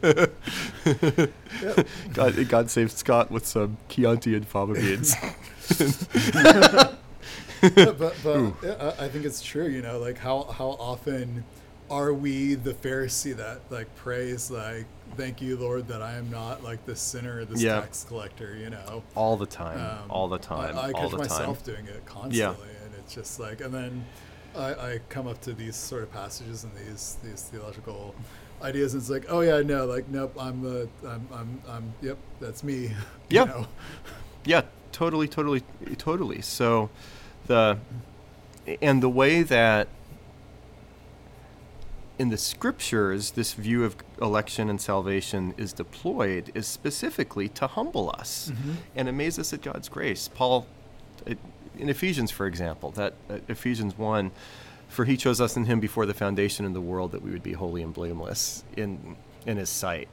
God, 2.14 2.48
God 2.48 2.70
saved 2.70 2.92
Scott 2.92 3.30
with 3.30 3.46
some 3.46 3.76
Chianti 3.88 4.34
and 4.34 4.48
fava 4.48 4.74
beans. 4.74 5.14
but 7.60 7.60
but 7.60 8.14
hmm. 8.14 8.50
I 8.64 9.04
I 9.04 9.08
think 9.08 9.26
it's 9.26 9.42
true. 9.42 9.68
You 9.68 9.82
know, 9.82 9.98
like 9.98 10.18
how 10.18 10.44
how 10.44 10.70
often 10.70 11.44
are 11.90 12.12
we 12.12 12.54
the 12.54 12.72
Pharisee 12.72 13.36
that 13.36 13.60
like 13.70 13.94
prays 13.96 14.50
like, 14.50 14.86
"Thank 15.16 15.42
you, 15.42 15.56
Lord, 15.56 15.88
that 15.88 16.02
I 16.02 16.14
am 16.14 16.30
not 16.30 16.62
like 16.62 16.84
this 16.86 17.00
sinner, 17.00 17.44
this 17.44 17.62
Yeah. 17.62 17.80
tax 17.80 18.04
collector." 18.04 18.56
You 18.56 18.70
know, 18.70 19.02
all 19.14 19.36
the 19.36 19.46
time. 19.46 19.78
Um, 19.78 20.10
all 20.10 20.28
the 20.28 20.38
time. 20.38 20.76
I, 20.76 20.88
I 20.88 20.92
catch 20.92 21.10
the 21.10 21.18
myself 21.18 21.64
time. 21.64 21.74
doing 21.74 21.86
it 21.86 22.04
constantly, 22.06 22.68
and 22.84 22.94
it's 22.98 23.14
just 23.14 23.40
like, 23.40 23.60
and 23.60 23.74
then 23.74 24.04
I, 24.56 24.68
I 24.74 25.00
come 25.08 25.26
up 25.26 25.40
to 25.42 25.52
these 25.52 25.76
sort 25.76 26.02
of 26.02 26.12
passages 26.12 26.64
and 26.64 26.72
these 26.76 27.16
these 27.24 27.42
theological 27.42 28.14
ideas, 28.62 28.94
and 28.94 29.00
it's 29.02 29.10
like, 29.10 29.26
oh 29.28 29.40
yeah, 29.40 29.60
no, 29.62 29.86
like 29.86 30.08
nope, 30.08 30.34
I'm 30.38 30.62
the, 30.62 30.88
I'm, 31.06 31.26
I'm, 31.32 31.62
I'm 31.68 31.94
yep, 32.02 32.18
that's 32.40 32.62
me. 32.62 32.74
you 32.84 32.92
Yeah. 33.30 33.44
know? 33.44 33.66
Yeah, 34.44 34.62
totally, 34.92 35.28
totally, 35.28 35.62
totally. 35.98 36.40
So, 36.40 36.88
the 37.46 37.78
and 38.80 39.02
the 39.02 39.08
way 39.08 39.42
that 39.42 39.88
in 42.20 42.28
the 42.28 42.36
scriptures 42.36 43.30
this 43.30 43.54
view 43.54 43.82
of 43.82 43.96
election 44.20 44.68
and 44.68 44.78
salvation 44.78 45.54
is 45.56 45.72
deployed 45.72 46.52
is 46.54 46.66
specifically 46.66 47.48
to 47.48 47.66
humble 47.66 48.10
us 48.18 48.52
and 48.94 49.08
amaze 49.08 49.38
us 49.38 49.54
at 49.54 49.62
God's 49.62 49.88
grace. 49.88 50.28
Paul, 50.28 50.66
it, 51.24 51.38
in 51.78 51.88
Ephesians, 51.88 52.30
for 52.30 52.46
example, 52.46 52.90
that 52.90 53.14
uh, 53.30 53.38
Ephesians 53.48 53.96
one, 53.96 54.32
for 54.86 55.06
he 55.06 55.16
chose 55.16 55.40
us 55.40 55.56
in 55.56 55.64
him 55.64 55.80
before 55.80 56.04
the 56.04 56.12
foundation 56.12 56.66
of 56.66 56.74
the 56.74 56.80
world 56.82 57.12
that 57.12 57.22
we 57.22 57.30
would 57.30 57.42
be 57.42 57.54
holy 57.54 57.82
and 57.82 57.94
blameless 57.94 58.64
in 58.76 59.16
in 59.46 59.56
his 59.56 59.70
sight. 59.70 60.10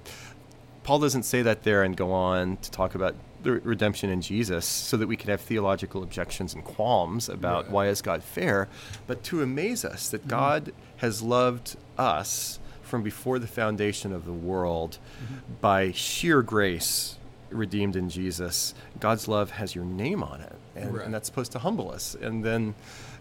Paul 0.83 0.99
doesn't 0.99 1.23
say 1.23 1.41
that 1.41 1.63
there 1.63 1.83
and 1.83 1.97
go 1.97 2.13
on 2.13 2.55
to 2.55 2.71
talk 2.71 2.95
about 2.95 3.15
the 3.43 3.53
redemption 3.53 4.09
in 4.09 4.21
Jesus 4.21 4.65
so 4.65 4.97
that 4.97 5.07
we 5.07 5.15
could 5.15 5.29
have 5.29 5.41
theological 5.41 6.03
objections 6.03 6.53
and 6.53 6.63
qualms 6.63 7.29
about 7.29 7.65
Right. 7.65 7.71
why 7.71 7.87
is 7.87 8.01
God 8.01 8.23
fair, 8.23 8.67
but 9.05 9.23
to 9.25 9.41
amaze 9.41 9.85
us 9.85 10.09
that 10.09 10.21
mm-hmm. 10.21 10.29
God 10.29 10.73
has 10.97 11.21
loved 11.21 11.77
us 11.97 12.59
from 12.81 13.03
before 13.03 13.37
the 13.37 13.47
foundation 13.47 14.13
of 14.13 14.25
the 14.25 14.33
world 14.33 14.97
mm-hmm. 15.23 15.35
by 15.61 15.91
sheer 15.91 16.41
grace 16.41 17.17
redeemed 17.49 17.95
in 17.95 18.09
Jesus. 18.09 18.73
God's 18.99 19.27
love 19.27 19.51
has 19.51 19.75
your 19.75 19.85
name 19.85 20.23
on 20.23 20.41
it, 20.41 20.55
and, 20.75 20.95
Right. 20.95 21.05
and 21.05 21.13
that's 21.13 21.27
supposed 21.27 21.51
to 21.53 21.59
humble 21.59 21.91
us. 21.91 22.15
And 22.19 22.43
then 22.43 22.75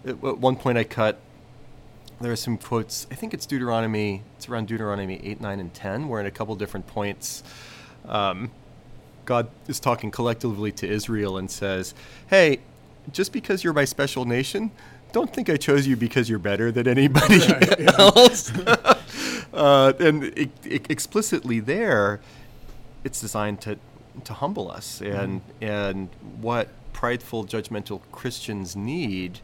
uh, 0.07 0.11
at 0.11 0.25
at 0.25 0.39
one 0.39 0.57
point 0.57 0.79
I 0.79 0.85
cut 0.85 1.19
there 2.21 2.33
are 2.33 2.37
some 2.37 2.57
quotes. 2.57 3.07
I 3.11 3.15
think 3.15 3.35
it's 3.35 3.45
Deuteronomy. 3.45 4.23
It's 4.37 4.49
around 4.49 4.69
Deuteronomy 4.69 5.21
eight, 5.23 5.41
nine, 5.41 5.61
and 5.61 5.73
ten, 5.75 6.09
where 6.09 6.19
in 6.19 6.27
a 6.27 6.31
couple 6.31 6.55
different 6.55 6.87
points, 6.87 7.43
um, 8.09 8.51
God 9.27 9.49
is 9.69 9.79
talking 9.81 10.11
collectively 10.11 10.73
to 10.73 10.89
Israel 10.89 11.37
and 11.37 11.51
says, 11.51 11.95
"Hey, 12.29 12.61
just 13.13 13.33
because 13.33 13.63
you're 13.63 13.73
my 13.75 13.85
special 13.85 14.25
nation, 14.25 14.71
don't 15.13 15.33
think 15.33 15.51
I 15.51 15.57
chose 15.57 15.87
you 15.87 15.97
because 15.97 16.29
you're 16.29 16.39
better 16.39 16.73
than 16.73 16.89
anybody 16.89 17.39
Right, 17.39 17.79
yeah. 17.81 17.93
else." 17.99 18.53
uh, 19.53 19.93
and 20.01 20.25
it, 20.25 20.51
it, 20.65 20.91
explicitly 20.91 21.61
there, 21.61 22.21
it's 23.05 23.21
designed 23.21 23.61
to 23.63 23.79
to 24.25 24.33
humble 24.33 24.71
us, 24.71 25.03
and 25.03 25.43
and 25.61 26.09
what 26.41 26.69
prideful, 26.97 27.45
judgmental 27.45 28.01
Christians 28.11 28.75
need 28.75 29.41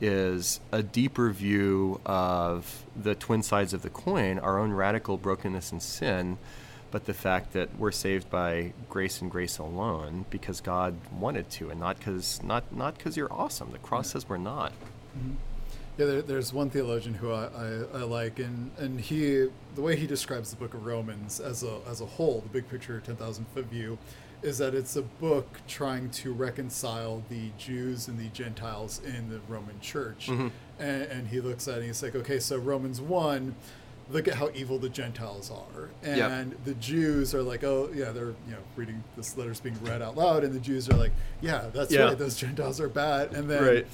is 0.00 0.60
a 0.72 0.82
deeper 0.82 1.30
view 1.30 2.00
of 2.06 2.86
the 2.96 3.14
twin 3.14 3.42
sides 3.42 3.74
of 3.74 3.82
the 3.82 3.90
coin, 3.90 4.38
our 4.38 4.58
own 4.58 4.72
radical 4.72 5.18
brokenness 5.18 5.70
and 5.70 5.82
sin, 5.82 6.38
but 6.90 7.04
the 7.04 7.14
fact 7.14 7.52
that 7.52 7.78
we're 7.78 7.92
saved 7.92 8.30
by 8.30 8.72
grace 8.88 9.20
and 9.20 9.30
grace 9.30 9.58
alone 9.58 10.24
because 10.30 10.60
God 10.60 10.94
wanted 11.12 11.50
to, 11.50 11.70
and 11.70 11.80
not 11.80 11.98
because 11.98 12.42
not 12.42 12.74
not 12.74 12.96
because 12.96 13.16
you're 13.16 13.32
awesome. 13.32 13.70
The 13.72 13.78
cross 13.78 14.10
says 14.12 14.28
we're 14.28 14.38
not. 14.38 14.72
Yeah, 15.96 16.06
there, 16.06 16.22
there's 16.22 16.52
one 16.52 16.70
theologian 16.70 17.14
who 17.14 17.32
I, 17.32 17.46
I, 17.46 17.66
I 18.00 18.02
like, 18.04 18.38
and, 18.38 18.70
and 18.78 19.00
he 19.00 19.48
the 19.74 19.82
way 19.82 19.96
he 19.96 20.06
describes 20.06 20.50
the 20.50 20.56
Book 20.56 20.74
of 20.74 20.86
Romans 20.86 21.40
as 21.40 21.62
a 21.64 21.78
as 21.88 22.00
a 22.00 22.06
whole, 22.06 22.40
the 22.40 22.48
big 22.48 22.68
picture, 22.70 23.00
ten 23.00 23.16
thousand 23.16 23.46
foot 23.48 23.66
view, 23.66 23.98
is 24.42 24.58
that 24.58 24.74
it's 24.74 24.94
a 24.96 25.02
book 25.02 25.46
trying 25.66 26.08
to 26.10 26.32
reconcile 26.32 27.22
the 27.28 27.50
Jews 27.58 28.06
and 28.06 28.16
the 28.18 28.28
Gentiles 28.28 29.00
in 29.04 29.28
the 29.28 29.40
Roman 29.48 29.80
Church, 29.80 30.28
Mhm. 30.28 30.52
and, 30.78 31.02
and 31.02 31.28
he 31.28 31.40
looks 31.40 31.66
at 31.66 31.74
it 31.74 31.76
and 31.78 31.86
he's 31.86 32.02
like, 32.02 32.14
okay, 32.14 32.38
so 32.38 32.56
Romans 32.56 33.00
one. 33.00 33.54
Look 34.10 34.26
at 34.26 34.34
how 34.34 34.50
evil 34.54 34.78
the 34.78 34.88
Gentiles 34.88 35.50
are, 35.50 35.90
and 36.02 36.16
Yep. 36.52 36.64
the 36.64 36.74
Jews 36.74 37.34
are 37.34 37.42
like, 37.42 37.62
oh 37.62 37.90
yeah, 37.94 38.10
they're 38.10 38.28
you 38.46 38.52
know 38.52 38.58
reading 38.76 39.04
this 39.16 39.36
letter's 39.36 39.60
being 39.60 39.76
read 39.82 40.00
out 40.00 40.16
loud, 40.16 40.44
and 40.44 40.54
the 40.54 40.60
Jews 40.60 40.88
are 40.88 40.96
like, 40.96 41.12
yeah, 41.42 41.66
that's 41.72 41.92
Yeah. 41.92 42.04
right, 42.04 42.18
those 42.18 42.36
Gentiles 42.36 42.80
are 42.80 42.88
bad, 42.88 43.32
and 43.34 43.50
then 43.50 43.62
Right. 43.62 43.86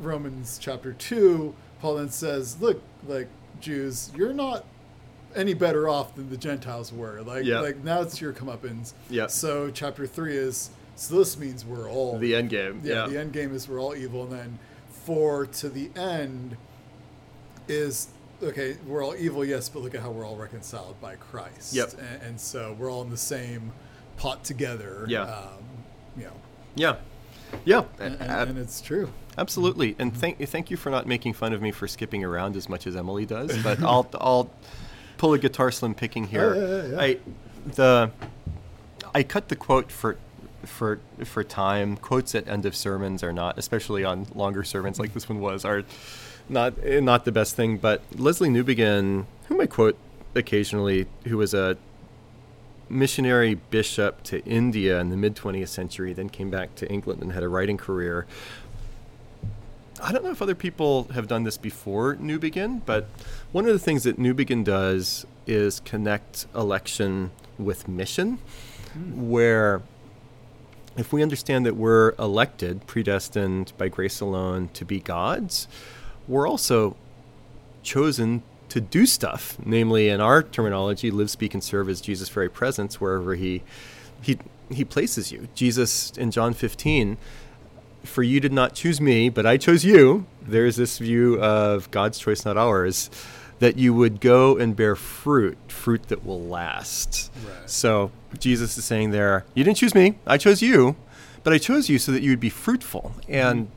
Romans 0.00 0.58
chapter 0.60 0.92
2, 0.92 1.54
Paul 1.80 1.96
then 1.96 2.10
says, 2.10 2.58
Look, 2.60 2.80
like, 3.08 3.28
Jews, 3.60 4.10
you're 4.14 4.32
not 4.34 4.64
any 5.34 5.52
better 5.54 5.88
off 5.88 6.14
than 6.14 6.30
the 6.30 6.36
Gentiles 6.36 6.92
were. 6.92 7.22
Like, 7.22 7.44
Yeah. 7.44 7.60
like 7.60 7.82
now 7.82 8.02
it's 8.02 8.20
your 8.20 8.32
comeuppance. 8.32 8.92
Yeah. 9.10 9.26
So 9.26 9.70
chapter 9.70 10.06
3 10.06 10.36
is, 10.36 10.70
so 10.94 11.16
this 11.16 11.36
means 11.38 11.64
we're 11.64 11.90
all. 11.90 12.18
The 12.18 12.34
end 12.36 12.50
game. 12.50 12.80
yeah, 12.84 13.04
Yeah. 13.04 13.06
the 13.08 13.18
end 13.18 13.32
game 13.32 13.54
is 13.54 13.68
we're 13.68 13.80
all 13.80 13.94
evil. 13.96 14.22
And 14.24 14.32
then 14.32 14.58
4 15.04 15.46
to 15.46 15.68
the 15.68 15.90
end 15.96 16.56
is, 17.68 18.08
okay, 18.42 18.76
we're 18.86 19.04
all 19.04 19.14
evil, 19.16 19.44
yes, 19.44 19.68
but 19.68 19.82
look 19.82 19.94
at 19.94 20.00
how 20.02 20.10
we're 20.10 20.26
all 20.26 20.36
reconciled 20.36 21.00
by 21.00 21.16
Christ. 21.16 21.74
Yep. 21.74 21.94
And, 21.98 22.22
and 22.22 22.40
so 22.40 22.74
we're 22.78 22.90
all 22.90 23.02
in 23.02 23.10
the 23.10 23.16
same 23.16 23.72
pot 24.16 24.44
together. 24.44 25.04
Yeah. 25.08 25.22
Um, 25.22 25.64
you 26.16 26.24
know, 26.24 26.32
Yeah. 26.74 26.96
Yeah. 27.64 27.84
and, 27.98 28.14
and, 28.20 28.50
and 28.50 28.58
it's 28.58 28.80
true. 28.80 29.10
Absolutely, 29.38 29.94
and 29.98 30.16
thank 30.16 30.38
thank 30.48 30.70
you 30.70 30.78
for 30.78 30.88
not 30.88 31.06
making 31.06 31.34
fun 31.34 31.52
of 31.52 31.60
me 31.60 31.70
for 31.70 31.86
skipping 31.86 32.24
around 32.24 32.56
as 32.56 32.70
much 32.70 32.86
as 32.86 32.96
Emily 32.96 33.26
does. 33.26 33.62
But 33.62 33.82
I'll 33.82 34.08
I'll 34.14 34.50
pull 35.18 35.34
a 35.34 35.38
guitar 35.38 35.70
slim 35.70 35.94
picking 35.94 36.24
here. 36.28 36.54
Yeah, 36.54 36.66
yeah, 36.66 36.86
yeah. 36.86 37.00
I 37.00 37.18
the 37.74 38.10
I 39.14 39.22
cut 39.22 39.48
the 39.48 39.56
quote 39.56 39.92
for 39.92 40.16
for 40.64 41.00
for 41.24 41.44
time. 41.44 41.98
Quotes 41.98 42.34
at 42.34 42.48
end 42.48 42.64
of 42.64 42.74
sermons 42.74 43.22
are 43.22 43.32
not, 43.32 43.58
especially 43.58 44.04
on 44.04 44.26
longer 44.34 44.64
sermons 44.64 44.98
like 44.98 45.12
this 45.12 45.28
one 45.28 45.40
was, 45.40 45.66
are 45.66 45.84
not 46.48 46.74
eh, 46.82 47.00
not 47.00 47.24
the 47.24 47.32
best 47.32 47.56
thing. 47.56 47.78
But 47.78 48.08
Lesslie 48.12 48.50
Newbigin, 48.50 49.26
whom 49.48 49.60
I 49.60 49.66
quote 49.66 49.96
occasionally, 50.34 51.06
who 51.26 51.38
was 51.38 51.54
a 51.54 51.76
missionary 52.88 53.54
bishop 53.54 54.22
to 54.24 54.44
India 54.44 55.00
in 55.00 55.10
the 55.10 55.16
mid 55.16 55.34
20th 55.34 55.68
century, 55.68 56.12
then 56.12 56.28
came 56.28 56.50
back 56.50 56.74
to 56.76 56.88
England 56.88 57.22
and 57.22 57.32
had 57.32 57.42
a 57.42 57.48
writing 57.48 57.76
career. 57.76 58.26
I 60.02 60.12
don't 60.12 60.22
know 60.22 60.30
if 60.30 60.42
other 60.42 60.54
people 60.54 61.04
have 61.14 61.26
done 61.26 61.44
this 61.44 61.56
before 61.56 62.16
Newbigin, 62.16 62.82
but 62.84 63.08
one 63.52 63.64
of 63.66 63.72
the 63.72 63.78
things 63.78 64.02
that 64.04 64.18
Newbigin 64.18 64.62
does 64.62 65.24
is 65.46 65.80
connect 65.80 66.46
election 66.54 67.30
with 67.58 67.88
mission, 67.88 68.38
mm. 68.94 69.14
where 69.14 69.80
if 70.98 71.12
we 71.12 71.22
understand 71.22 71.64
that 71.66 71.76
we're 71.76 72.14
elected, 72.18 72.86
predestined 72.86 73.72
by 73.78 73.88
grace 73.88 74.20
alone 74.20 74.68
to 74.74 74.84
be 74.84 75.00
God's, 75.00 75.68
we're 76.28 76.48
also 76.48 76.96
chosen 77.82 78.42
to 78.68 78.80
do 78.80 79.06
stuff. 79.06 79.56
Namely, 79.64 80.08
in 80.08 80.20
our 80.20 80.42
terminology, 80.42 81.10
live, 81.10 81.30
speak, 81.30 81.54
and 81.54 81.62
serve 81.62 81.88
as 81.88 82.00
Jesus' 82.00 82.28
very 82.28 82.48
presence 82.48 83.00
wherever 83.00 83.34
he 83.34 83.62
he 84.20 84.38
he 84.70 84.84
places 84.84 85.30
you. 85.30 85.48
Jesus 85.54 86.10
in 86.16 86.30
John 86.30 86.52
15, 86.52 87.16
for 88.02 88.22
you 88.22 88.40
did 88.40 88.52
not 88.52 88.74
choose 88.74 89.00
me, 89.00 89.28
but 89.28 89.46
I 89.46 89.56
chose 89.56 89.84
you. 89.84 90.26
There's 90.42 90.76
this 90.76 90.98
view 90.98 91.40
of 91.40 91.90
God's 91.90 92.18
choice, 92.18 92.44
not 92.44 92.56
ours, 92.56 93.10
that 93.58 93.78
you 93.78 93.94
would 93.94 94.20
go 94.20 94.56
and 94.56 94.74
bear 94.76 94.96
fruit, 94.96 95.56
fruit 95.68 96.04
that 96.08 96.24
will 96.24 96.42
last. 96.42 97.30
Right. 97.44 97.70
So 97.70 98.10
Jesus 98.38 98.76
is 98.76 98.84
saying 98.84 99.10
there, 99.10 99.44
you 99.54 99.64
didn't 99.64 99.78
choose 99.78 99.94
me, 99.94 100.18
I 100.26 100.38
chose 100.38 100.62
you, 100.62 100.96
but 101.42 101.52
I 101.52 101.58
chose 101.58 101.88
you 101.88 101.98
so 101.98 102.12
that 102.12 102.22
you 102.22 102.30
would 102.30 102.40
be 102.40 102.50
fruitful. 102.50 103.12
And 103.28 103.66
mm-hmm. 103.66 103.72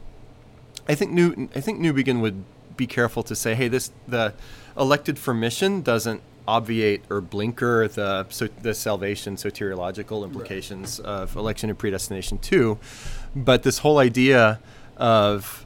I 0.89 0.95
think 0.95 1.11
New 1.11 1.47
I 1.55 1.61
think 1.61 1.79
Newbigin 1.79 2.19
would 2.19 2.43
be 2.75 2.87
careful 2.87 3.21
to 3.23 3.35
say, 3.35 3.53
hey, 3.53 3.67
this 3.67 3.91
the 4.07 4.33
elected 4.75 5.19
for 5.19 5.33
mission 5.33 5.81
doesn't 5.81 6.21
obviate 6.47 7.03
or 7.11 7.21
blinker 7.21 7.87
the 7.87 8.25
so 8.29 8.47
the 8.63 8.73
salvation 8.73 9.35
soteriological 9.35 10.23
implications 10.23 10.99
right. 10.99 11.09
of 11.09 11.35
election 11.35 11.69
and 11.69 11.77
predestination 11.77 12.39
too, 12.39 12.79
but 13.35 13.61
this 13.61 13.77
whole 13.79 13.99
idea 13.99 14.59
of 14.97 15.65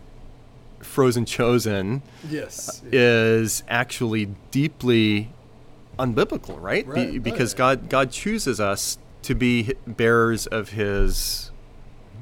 frozen 0.81 1.23
chosen 1.23 2.01
yes 2.29 2.83
uh, 2.83 2.89
is 2.91 3.63
actually 3.69 4.25
deeply 4.51 5.31
unbiblical 5.97 6.61
right, 6.61 6.85
right. 6.85 7.13
Be, 7.13 7.19
because 7.19 7.53
god 7.53 7.87
god 7.87 8.11
chooses 8.11 8.59
us 8.59 8.97
to 9.21 9.33
be 9.33 9.73
bearers 9.87 10.45
of 10.45 10.69
his 10.69 11.51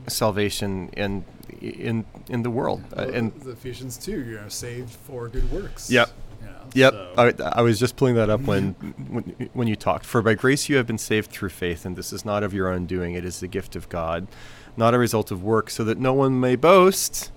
salvation 0.07 0.89
in 0.93 1.23
in 1.61 2.05
in 2.29 2.43
the 2.43 2.49
world 2.49 2.83
uh, 2.97 3.07
and 3.13 3.33
the 3.41 3.51
Ephesians 3.51 3.97
2 3.97 4.11
you 4.11 4.35
know 4.35 4.47
saved 4.49 4.89
for 4.89 5.27
good 5.27 5.49
works 5.51 5.89
yep 5.89 6.09
Yep, 6.73 6.93
so. 6.93 7.13
I, 7.17 7.59
I, 7.59 7.61
was 7.61 7.79
just 7.79 7.97
pulling 7.97 8.15
that 8.15 8.29
up 8.29 8.41
when, 8.41 8.73
when 9.09 9.49
when 9.53 9.67
you 9.67 9.75
talked. 9.75 10.05
For 10.05 10.21
by 10.21 10.35
grace 10.35 10.69
you 10.69 10.77
have 10.77 10.87
been 10.87 10.97
saved 10.97 11.29
through 11.31 11.49
faith, 11.49 11.85
and 11.85 11.95
this 11.95 12.13
is 12.13 12.23
not 12.23 12.43
of 12.43 12.53
your 12.53 12.69
own 12.69 12.85
doing; 12.85 13.13
it 13.13 13.25
is 13.25 13.41
the 13.41 13.47
gift 13.47 13.75
of 13.75 13.89
God, 13.89 14.27
not 14.77 14.93
a 14.93 14.97
result 14.97 15.31
of 15.31 15.43
work, 15.43 15.69
so 15.69 15.83
that 15.83 15.97
no 15.97 16.13
one 16.13 16.39
may 16.39 16.55
boast. 16.55 17.31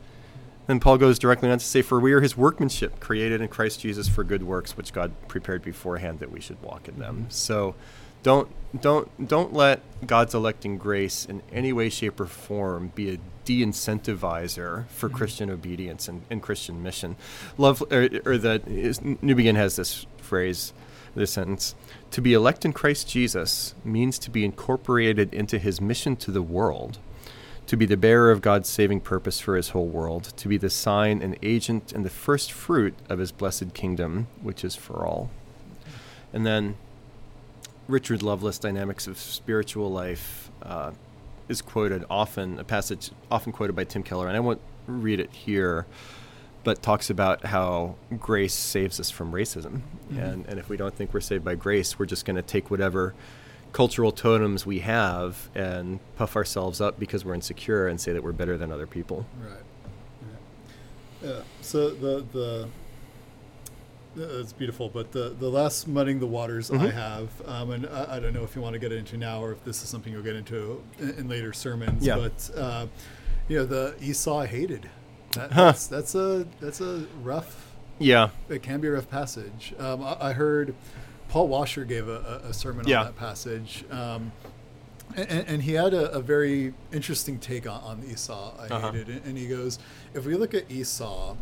Then 0.66 0.80
Paul 0.80 0.98
goes 0.98 1.18
directly 1.18 1.50
on 1.50 1.58
to 1.58 1.64
say, 1.64 1.82
"For 1.82 1.98
we 1.98 2.12
are 2.12 2.20
His 2.20 2.36
workmanship, 2.36 3.00
created 3.00 3.40
in 3.40 3.48
Christ 3.48 3.80
Jesus 3.80 4.08
for 4.08 4.22
good 4.22 4.44
works, 4.44 4.76
which 4.76 4.92
God 4.92 5.12
prepared 5.26 5.62
beforehand 5.62 6.20
that 6.20 6.30
we 6.30 6.40
should 6.40 6.62
walk 6.62 6.88
in 6.88 7.00
them." 7.00 7.26
So, 7.28 7.74
don't 8.24 8.48
don't 8.80 9.28
don't 9.28 9.52
let 9.52 9.80
God's 10.04 10.34
electing 10.34 10.78
grace 10.78 11.24
in 11.24 11.42
any 11.52 11.72
way, 11.72 11.88
shape, 11.88 12.18
or 12.18 12.26
form 12.26 12.90
be 12.96 13.14
a 13.14 13.18
de-incentivizer 13.44 14.88
for 14.88 15.08
mm-hmm. 15.08 15.16
Christian 15.16 15.50
obedience 15.50 16.08
and, 16.08 16.22
and, 16.30 16.42
Christian 16.42 16.82
mission. 16.82 17.14
Love 17.58 17.82
or, 17.92 18.08
or 18.24 18.38
New 18.38 18.58
Newbigin 19.22 19.54
has 19.54 19.76
this 19.76 20.06
phrase, 20.16 20.72
this 21.14 21.30
sentence: 21.30 21.76
"To 22.10 22.20
be 22.20 22.32
elect 22.32 22.64
in 22.64 22.72
Christ 22.72 23.08
Jesus 23.08 23.74
means 23.84 24.18
to 24.18 24.30
be 24.30 24.44
incorporated 24.44 25.32
into 25.32 25.58
His 25.58 25.80
mission 25.80 26.16
to 26.16 26.32
the 26.32 26.42
world." 26.42 26.98
To 27.68 27.78
be 27.78 27.86
the 27.86 27.96
bearer 27.96 28.30
of 28.30 28.42
God's 28.42 28.68
saving 28.68 29.00
purpose 29.00 29.40
for 29.40 29.56
his 29.56 29.70
whole 29.70 29.86
world, 29.86 30.24
to 30.36 30.48
be 30.48 30.58
the 30.58 30.68
sign 30.68 31.22
and 31.22 31.38
agent 31.42 31.94
and 31.94 32.04
the 32.04 32.10
first 32.10 32.52
fruit 32.52 32.92
of 33.08 33.18
his 33.18 33.32
blessed 33.32 33.72
kingdom, 33.72 34.26
which 34.42 34.62
is 34.64 34.76
for 34.76 35.06
all. 35.06 35.30
And 36.30 36.44
then 36.44 36.76
Richard 37.88 38.22
Lovelace, 38.22 38.58
Dynamics 38.58 39.06
of 39.06 39.18
Spiritual 39.18 39.90
Life, 39.90 40.50
uh, 40.62 40.92
is 41.48 41.60
quoted 41.60 42.04
often, 42.08 42.58
a 42.58 42.64
passage 42.64 43.10
often 43.30 43.52
quoted 43.52 43.76
by 43.76 43.84
Tim 43.84 44.02
Keller, 44.02 44.28
and 44.28 44.36
I 44.36 44.40
won't 44.40 44.60
read 44.86 45.20
it 45.20 45.32
here, 45.32 45.86
but 46.62 46.82
talks 46.82 47.10
about 47.10 47.44
how 47.44 47.96
grace 48.18 48.54
saves 48.54 48.98
us 48.98 49.10
from 49.10 49.32
racism. 49.32 49.82
Mm-hmm. 50.08 50.18
And, 50.18 50.46
and 50.46 50.58
if 50.58 50.68
we 50.68 50.76
don't 50.76 50.94
think 50.94 51.12
we're 51.12 51.20
saved 51.20 51.44
by 51.44 51.54
grace, 51.54 51.98
we're 51.98 52.06
just 52.06 52.24
going 52.24 52.36
to 52.36 52.42
take 52.42 52.70
whatever 52.70 53.14
cultural 53.72 54.12
totems 54.12 54.64
we 54.64 54.78
have 54.78 55.50
and 55.54 55.98
puff 56.16 56.36
ourselves 56.36 56.80
up 56.80 56.98
because 56.98 57.24
we're 57.24 57.34
insecure 57.34 57.88
and 57.88 58.00
say 58.00 58.12
that 58.12 58.22
we're 58.22 58.32
better 58.32 58.56
than 58.56 58.72
other 58.72 58.86
people. 58.86 59.26
Right. 59.38 59.52
Yeah. 61.22 61.28
yeah. 61.28 61.40
So 61.60 61.90
the, 61.90 62.24
the, 62.32 62.68
it's 64.16 64.52
beautiful, 64.52 64.88
but 64.88 65.12
the 65.12 65.30
the 65.30 65.48
last 65.48 65.88
mudding 65.88 66.20
the 66.20 66.26
waters 66.26 66.70
mm-hmm. 66.70 66.84
I 66.84 66.90
have, 66.90 67.28
um, 67.46 67.70
and 67.70 67.86
I, 67.86 68.16
I, 68.16 68.20
don't 68.20 68.32
know 68.32 68.44
if 68.44 68.54
you 68.54 68.62
want 68.62 68.74
to 68.74 68.78
get 68.78 68.92
into 68.92 69.16
now 69.16 69.42
or 69.42 69.52
if 69.52 69.64
this 69.64 69.82
is 69.82 69.88
something 69.88 70.12
you'll 70.12 70.22
get 70.22 70.36
into 70.36 70.82
in, 70.98 71.10
in 71.10 71.28
later 71.28 71.52
sermons. 71.52 72.06
Yeah. 72.06 72.16
But 72.16 72.50
uh, 72.56 72.86
you 73.48 73.58
know, 73.58 73.64
the 73.64 73.94
Esau 74.00 74.44
hated. 74.44 74.88
That, 75.32 75.52
huh. 75.52 75.64
that's, 75.66 75.86
that's 75.86 76.14
a 76.14 76.46
that's 76.60 76.80
a 76.80 77.06
rough. 77.22 77.72
Yeah. 77.98 78.30
It 78.48 78.62
can 78.62 78.80
be 78.80 78.88
a 78.88 78.92
rough 78.92 79.10
passage. 79.10 79.74
Um, 79.78 80.02
I, 80.02 80.16
I, 80.20 80.32
heard 80.32 80.74
Paul 81.28 81.48
Washer 81.48 81.84
gave 81.84 82.08
a, 82.08 82.42
a 82.44 82.52
sermon 82.52 82.86
yeah. 82.88 83.00
on 83.00 83.06
that 83.06 83.16
passage. 83.16 83.84
Um, 83.90 84.32
and, 85.16 85.46
and, 85.46 85.62
he 85.62 85.74
had 85.74 85.94
a, 85.94 86.10
a, 86.12 86.20
very 86.20 86.74
interesting 86.92 87.38
take 87.38 87.68
on, 87.68 87.80
on 87.82 88.04
Esau 88.04 88.52
I 88.58 88.66
uh-huh. 88.66 88.92
hated. 88.92 89.24
And 89.24 89.38
he 89.38 89.46
goes, 89.46 89.78
if 90.12 90.24
we 90.24 90.34
look 90.34 90.54
at 90.54 90.68
Esau, 90.70 91.36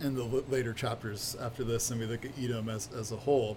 in 0.00 0.14
the 0.14 0.24
later 0.48 0.72
chapters 0.72 1.36
after 1.40 1.64
this, 1.64 1.90
and 1.90 2.00
we 2.00 2.06
look 2.06 2.24
at 2.24 2.32
Edom 2.38 2.68
as, 2.68 2.88
as 2.96 3.12
a 3.12 3.16
whole, 3.16 3.56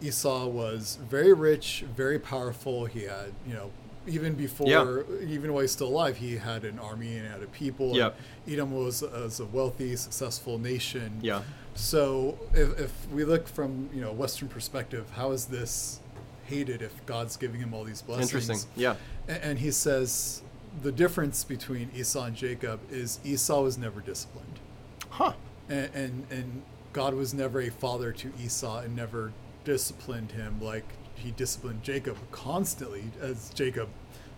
Esau 0.00 0.46
was 0.46 0.98
very 1.08 1.32
rich, 1.32 1.84
very 1.94 2.18
powerful. 2.18 2.86
He 2.86 3.02
had, 3.02 3.32
you 3.46 3.54
know, 3.54 3.70
even 4.06 4.34
before, 4.34 4.68
yeah. 4.68 5.28
even 5.28 5.52
while 5.52 5.62
he's 5.62 5.72
still 5.72 5.88
alive, 5.88 6.16
he 6.16 6.36
had 6.36 6.64
an 6.64 6.78
army 6.78 7.16
and 7.16 7.26
had 7.26 7.42
a 7.42 7.46
people. 7.46 7.96
Yep. 7.96 8.18
Edom 8.48 8.72
was, 8.72 9.02
was 9.02 9.40
a 9.40 9.46
wealthy, 9.46 9.96
successful 9.96 10.58
nation. 10.58 11.20
Yeah. 11.22 11.42
So 11.74 12.38
if, 12.52 12.78
if 12.78 13.10
we 13.10 13.24
look 13.24 13.48
from 13.48 13.88
you 13.92 14.00
know 14.00 14.12
Western 14.12 14.48
perspective, 14.48 15.10
how 15.14 15.32
is 15.32 15.46
this 15.46 16.00
hated 16.46 16.82
if 16.82 17.04
God's 17.06 17.36
giving 17.36 17.60
him 17.60 17.72
all 17.72 17.84
these 17.84 18.02
blessings? 18.02 18.32
Interesting. 18.32 18.70
Yeah. 18.76 18.96
And, 19.26 19.42
and 19.42 19.58
he 19.58 19.70
says 19.70 20.42
the 20.82 20.92
difference 20.92 21.42
between 21.44 21.90
Esau 21.94 22.24
and 22.24 22.36
Jacob 22.36 22.80
is 22.90 23.20
Esau 23.24 23.62
was 23.62 23.78
never 23.78 24.00
disciplined. 24.00 24.60
Huh 25.08 25.32
and, 25.68 25.94
and, 25.94 26.26
and 26.30 26.62
God 26.92 27.14
was 27.14 27.34
never 27.34 27.60
a 27.60 27.70
father 27.70 28.12
to 28.12 28.32
Esau 28.42 28.80
and 28.80 28.96
never 28.96 29.32
disciplined 29.64 30.32
him 30.32 30.60
like 30.60 30.84
he 31.14 31.30
disciplined 31.30 31.82
Jacob 31.82 32.16
constantly 32.30 33.04
as 33.20 33.50
Jacob 33.50 33.88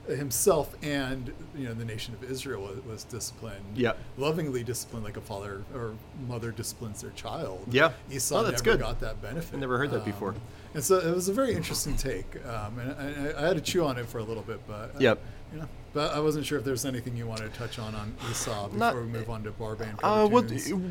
himself 0.08 0.76
and 0.82 1.32
you 1.56 1.64
know 1.64 1.74
the 1.74 1.84
nation 1.84 2.14
of 2.14 2.30
Israel 2.30 2.62
was, 2.62 2.84
was 2.84 3.04
disciplined. 3.04 3.64
Yeah, 3.74 3.94
lovingly 4.16 4.62
disciplined 4.62 5.04
like 5.04 5.16
a 5.16 5.20
father 5.20 5.64
or 5.74 5.94
mother 6.28 6.52
disciplines 6.52 7.02
their 7.02 7.10
child. 7.10 7.64
Yeah, 7.70 7.92
Esau 8.10 8.38
oh, 8.38 8.50
never 8.50 8.62
good. 8.62 8.80
got 8.80 9.00
that 9.00 9.20
benefit. 9.20 9.56
I 9.56 9.60
never 9.60 9.78
heard 9.78 9.90
that 9.90 10.00
um, 10.00 10.04
before. 10.04 10.34
And 10.74 10.84
so 10.84 10.98
it 10.98 11.14
was 11.14 11.28
a 11.28 11.32
very 11.32 11.54
interesting 11.54 11.96
take, 11.96 12.36
um, 12.46 12.78
and 12.78 12.92
I, 12.92 13.42
I, 13.42 13.48
had 13.48 13.56
to 13.56 13.62
chew 13.62 13.84
on 13.84 13.98
it 13.98 14.06
for 14.06 14.18
a 14.18 14.24
little 14.24 14.42
bit, 14.42 14.60
but 14.68 14.94
uh, 14.94 14.98
yep. 14.98 15.20
Know, 15.56 15.68
but 15.94 16.12
I 16.12 16.20
wasn't 16.20 16.44
sure 16.44 16.58
if 16.58 16.64
there's 16.64 16.84
anything 16.84 17.16
you 17.16 17.26
wanted 17.26 17.52
to 17.52 17.58
touch 17.58 17.78
on 17.78 17.94
on 17.94 18.14
Esau 18.30 18.68
before 18.68 18.78
Not, 18.78 18.96
we 18.96 19.02
move 19.02 19.30
on 19.30 19.42
to 19.44 19.50
Bar 19.52 19.76
Band. 19.76 19.98
Uh, 20.02 20.28
we'll, 20.30 20.44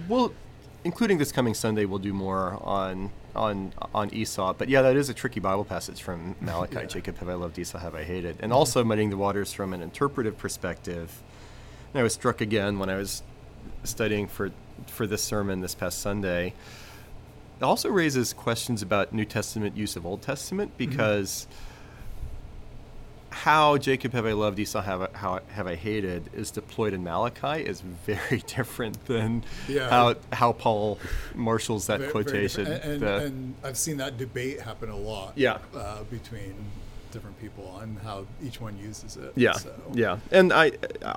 we'll, 0.10 0.34
including 0.84 1.20
this 1.20 1.32
coming 1.32 1.54
Sunday, 1.54 1.86
we'll 1.86 2.00
do 2.00 2.14
more 2.14 2.58
on 2.64 3.12
on 3.36 3.74
on 3.94 4.12
Esau. 4.14 4.54
But 4.54 4.70
yeah, 4.70 4.82
that 4.82 4.96
is 4.96 5.10
a 5.10 5.14
tricky 5.14 5.40
Bible 5.40 5.66
passage 5.66 6.02
from 6.02 6.36
Malachi. 6.42 6.76
yeah. 6.76 6.86
Jacob 6.86 7.18
have 7.20 7.30
I 7.30 7.36
loved, 7.36 7.60
Esau 7.60 7.78
have 7.78 7.94
I 7.94 8.04
hated, 8.04 8.38
and 8.40 8.52
also 8.52 8.84
muddying 8.84 9.12
the 9.12 9.18
waters 9.18 9.54
from 9.54 9.74
an 9.74 9.82
interpretive 9.82 10.38
perspective. 10.38 11.22
And 11.94 12.00
I 12.00 12.04
was 12.04 12.14
struck 12.14 12.42
again 12.42 12.80
when 12.80 12.90
I 12.90 12.96
was 12.96 13.22
studying 13.84 14.28
for 14.28 14.52
for 14.88 15.06
this 15.06 15.24
sermon 15.24 15.62
this 15.62 15.76
past 15.76 16.00
Sunday. 16.00 16.54
It 17.60 17.64
also 17.64 17.90
raises 17.90 18.34
questions 18.34 18.82
about 18.82 19.14
New 19.14 19.24
Testament 19.24 19.78
use 19.78 19.96
of 19.96 20.06
Old 20.06 20.22
Testament 20.24 20.72
mm-hmm. 20.72 20.90
because. 20.90 21.48
Mm-hmm 21.50 21.65
how 23.36 23.78
Jacob 23.78 24.14
have 24.14 24.26
I 24.26 24.32
loved, 24.32 24.58
Esau 24.60 24.82
have, 24.82 25.12
how 25.14 25.42
have 25.50 25.68
I 25.68 25.76
hated 25.76 26.30
is 26.34 26.52
deployed 26.52 26.94
in 26.94 27.04
Malachi 27.04 27.64
is 27.64 27.82
very 27.82 28.40
different 28.48 29.06
than 29.08 29.44
yeah. 29.68 29.90
how 29.90 30.16
how 30.32 30.54
Paul 30.54 30.98
marshals 31.36 31.88
that 31.88 32.00
very, 32.00 32.12
quotation. 32.12 32.64
Very 32.64 32.80
and, 32.80 33.04
and, 33.04 33.24
and, 33.24 33.56
I've 33.62 33.78
seen 33.78 33.98
that 33.98 34.18
debate 34.18 34.62
happen 34.62 34.90
a 34.90 34.96
lot. 34.96 35.34
Yeah. 35.36 35.58
Uh, 35.76 36.04
between 36.04 36.56
different 37.12 37.38
people 37.42 37.68
on 37.82 37.98
how 38.04 38.26
each 38.42 38.62
one 38.62 38.78
uses 38.78 39.18
it. 39.18 39.34
Yeah, 39.36 39.52
So. 39.54 39.74
yeah, 39.94 40.20
and 40.32 40.54
I 40.54 40.72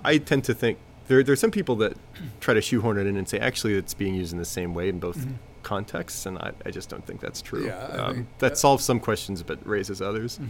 I 0.04 0.18
tend 0.18 0.42
to 0.44 0.54
think 0.54 0.78
there 1.06 1.22
there's 1.22 1.40
some 1.40 1.52
people 1.52 1.76
that 1.76 1.96
try 2.40 2.52
to 2.54 2.60
shoehorn 2.60 2.98
it 2.98 3.06
in 3.06 3.16
and 3.16 3.28
say 3.28 3.38
actually 3.38 3.74
it's 3.74 3.94
being 3.94 4.16
used 4.16 4.32
in 4.32 4.38
the 4.38 4.44
same 4.44 4.74
way 4.74 4.88
in 4.88 4.98
both 4.98 5.18
Mhm. 5.18 5.34
contexts, 5.62 6.26
and 6.26 6.36
I, 6.38 6.50
I 6.66 6.70
just 6.72 6.88
don't 6.88 7.06
think 7.06 7.20
that's 7.20 7.40
true. 7.42 7.66
Yeah, 7.66 7.78
um, 7.78 8.26
that 8.38 8.50
that- 8.50 8.58
solves 8.58 8.84
some 8.84 8.98
questions 8.98 9.42
but 9.44 9.64
raises 9.64 10.02
others. 10.02 10.38
Mhm. 10.38 10.48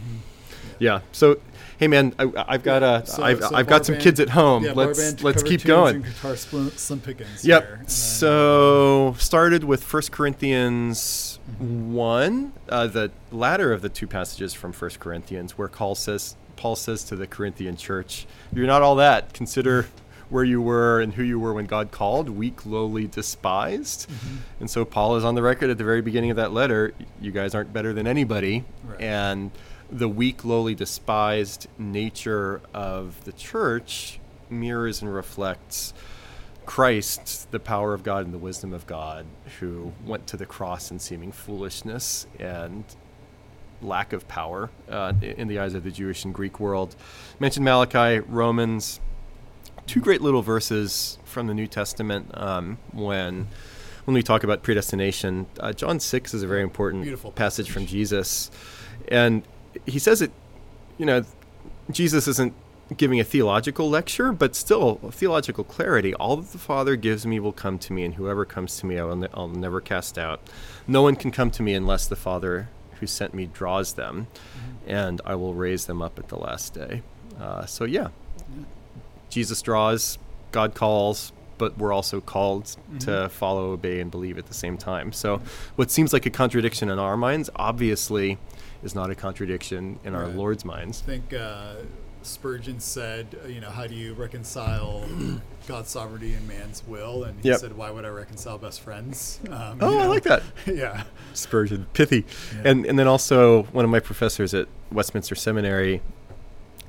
Yeah. 0.79 1.01
So, 1.11 1.39
hey 1.77 1.87
man, 1.87 2.13
I, 2.19 2.31
I've 2.47 2.63
got 2.63 2.83
uh, 2.83 3.03
so- 3.03 3.23
I've, 3.23 3.41
so 3.43 3.53
I've 3.55 3.67
got 3.67 3.85
some 3.85 3.95
Barband- 3.95 4.01
kids 4.01 4.19
at 4.19 4.29
home. 4.29 4.63
Yeah, 4.63 4.73
let's 4.73 5.21
let's 5.23 5.43
keep 5.43 5.63
going. 5.63 6.01
Guitar 6.01 6.35
slim, 6.35 6.69
slim 6.71 6.99
pickings. 7.01 7.43
Yep. 7.45 7.63
here, 7.65 7.81
So 7.87 9.15
started 9.19 9.63
with 9.63 9.83
First 9.83 10.11
Corinthians 10.11 11.39
Mhm. 11.61 11.87
one, 11.91 12.53
uh, 12.69 12.87
the 12.87 13.11
latter 13.31 13.71
of 13.73 13.81
the 13.81 13.89
two 13.89 14.07
passages 14.07 14.53
from 14.53 14.71
First 14.71 14.99
Corinthians, 14.99 15.57
where 15.57 15.67
Paul 15.67 15.95
says 15.95 16.35
Paul 16.55 16.75
says 16.75 17.03
to 17.05 17.15
the 17.15 17.25
Corinthian 17.27 17.77
church, 17.77 18.27
"You're 18.53 18.67
not 18.67 18.81
all 18.81 18.95
that. 18.95 19.33
Consider 19.33 19.87
where 20.29 20.43
you 20.43 20.61
were 20.61 20.99
and 20.99 21.13
who 21.15 21.23
you 21.23 21.39
were 21.39 21.53
when 21.53 21.65
God 21.65 21.89
called, 21.91 22.29
weak, 22.29 22.65
lowly, 22.65 23.07
despised." 23.07 24.09
Mhm. 24.09 24.37
And 24.59 24.69
so 24.69 24.83
Paul 24.85 25.15
is 25.15 25.23
on 25.23 25.35
the 25.35 25.41
record 25.41 25.69
at 25.69 25.77
the 25.77 25.83
very 25.83 26.01
beginning 26.01 26.29
of 26.31 26.37
that 26.37 26.51
letter. 26.53 26.93
You 27.21 27.31
guys 27.31 27.55
aren't 27.55 27.71
better 27.73 27.93
than 27.93 28.05
anybody, 28.07 28.65
Right. 28.87 29.01
and 29.01 29.51
the 29.91 30.09
weak, 30.09 30.45
lowly, 30.45 30.75
despised 30.75 31.67
nature 31.77 32.61
of 32.73 33.23
the 33.25 33.31
church 33.31 34.19
mirrors 34.49 35.01
and 35.01 35.13
reflects 35.13 35.93
Christ, 36.65 37.51
the 37.51 37.59
power 37.59 37.93
of 37.93 38.03
God 38.03 38.25
and 38.25 38.33
the 38.33 38.39
wisdom 38.39 38.73
of 38.73 38.85
God, 38.85 39.25
who 39.59 39.91
went 40.05 40.27
to 40.27 40.37
the 40.37 40.45
cross 40.45 40.91
in 40.91 40.99
seeming 40.99 41.31
foolishness 41.31 42.27
and 42.39 42.83
lack 43.81 44.13
of 44.13 44.27
power 44.27 44.69
uh, 44.89 45.13
in 45.21 45.47
the 45.47 45.57
eyes 45.57 45.73
of 45.73 45.83
the 45.83 45.91
Jewish 45.91 46.25
and 46.25 46.33
Greek 46.33 46.59
world. 46.59 46.95
Mentioned 47.39 47.65
Malachi, 47.65 48.19
Romans, 48.19 48.99
two 49.87 49.99
great 49.99 50.21
little 50.21 50.41
verses 50.41 51.17
from 51.23 51.47
the 51.47 51.53
New 51.53 51.67
Testament 51.67 52.29
um, 52.33 52.77
when 52.91 53.47
when 54.05 54.13
we 54.15 54.23
talk 54.23 54.43
about 54.43 54.63
predestination. 54.63 55.45
Uh, 55.59 55.71
John 55.71 55.99
six 55.99 56.33
is 56.33 56.43
a 56.43 56.47
very 56.47 56.61
important 56.61 57.03
Beautiful 57.03 57.31
passage 57.31 57.69
from. 57.71 57.85
Jesus, 57.85 58.51
and 59.07 59.43
he 59.89 59.99
says 59.99 60.21
it. 60.21 60.31
You 60.97 61.05
know, 61.05 61.23
Jesus 61.91 62.27
isn't 62.27 62.53
giving 62.97 63.19
a 63.19 63.23
theological 63.23 63.89
lecture, 63.89 64.31
but 64.31 64.55
still 64.55 64.95
theological 65.11 65.63
clarity. 65.63 66.13
All 66.15 66.37
that 66.37 66.51
the 66.51 66.57
Father 66.57 66.95
gives 66.95 67.25
me 67.25 67.39
will 67.39 67.51
come 67.51 67.77
to 67.79 67.93
me, 67.93 68.03
and 68.03 68.15
whoever 68.15 68.45
comes 68.45 68.77
to 68.79 68.85
me, 68.85 68.97
I 68.97 69.03
will 69.03 69.15
ne- 69.15 69.27
I'll 69.33 69.47
never 69.47 69.79
cast 69.81 70.17
out. 70.17 70.41
No 70.87 71.01
one 71.03 71.15
can 71.15 71.31
come 71.31 71.51
to 71.51 71.63
me 71.63 71.73
unless 71.73 72.07
the 72.07 72.15
Father 72.15 72.69
who 72.99 73.07
sent 73.07 73.33
me 73.33 73.45
draws 73.45 73.93
them, 73.93 74.27
and 74.87 75.21
I 75.25 75.35
will 75.35 75.53
raise 75.53 75.85
them 75.85 76.01
up 76.01 76.17
at 76.19 76.27
the 76.29 76.37
last 76.37 76.73
day. 76.73 77.01
Uh, 77.39 77.65
so 77.65 77.85
yeah, 77.85 78.09
Yeah. 78.37 78.63
Jesus 79.29 79.61
draws, 79.61 80.17
God 80.51 80.73
calls, 80.73 81.31
but 81.59 81.77
we're 81.77 81.93
also 81.93 82.19
called 82.21 82.65
to 83.01 83.11
Mhm. 83.11 83.29
follow, 83.29 83.71
obey, 83.73 83.99
and 83.99 84.09
believe 84.09 84.39
at 84.39 84.47
the 84.47 84.53
same 84.55 84.77
time. 84.77 85.11
So 85.11 85.41
what 85.75 85.91
seems 85.91 86.11
like 86.13 86.25
a 86.25 86.31
contradiction 86.31 86.89
in 86.89 86.97
our 86.97 87.15
minds, 87.15 87.51
obviously, 87.55 88.39
is 88.83 88.95
not 88.95 89.11
a 89.11 89.15
contradiction 89.15 89.99
in 90.03 90.15
our 90.15 90.27
Lord's 90.27 90.65
minds. 90.65 91.03
I 91.05 91.05
think 91.11 91.33
uh, 91.33 91.73
Spurgeon 92.23 92.79
said, 92.79 93.27
uh, 93.43 93.47
you 93.47 93.61
know, 93.61 93.69
how 93.69 93.87
do 93.87 93.93
you 93.95 94.13
reconcile 94.13 95.05
God's 95.67 95.89
sovereignty 95.89 96.33
and 96.33 96.47
man's 96.47 96.83
will? 96.87 97.23
And 97.23 97.39
he 97.41 97.49
Yep. 97.49 97.59
said, 97.59 97.77
why 97.77 97.91
would 97.91 98.03
I 98.05 98.09
reconcile 98.09 98.57
best 98.57 98.81
friends? 98.81 99.39
Um, 99.49 99.77
Oh, 99.81 99.91
you 99.93 99.99
I 99.99 100.05
like 100.07 100.23
that. 100.23 100.43
yeah. 100.65 101.03
Spurgeon, 101.33 101.87
pithy. 101.93 102.25
Yeah. 102.55 102.71
And 102.71 102.85
and 102.85 102.97
then 102.99 103.07
also 103.07 103.63
one 103.71 103.85
of 103.85 103.91
my 103.91 103.99
professors 103.99 104.53
at 104.53 104.67
Westminster 104.91 105.35
Seminary. 105.35 106.01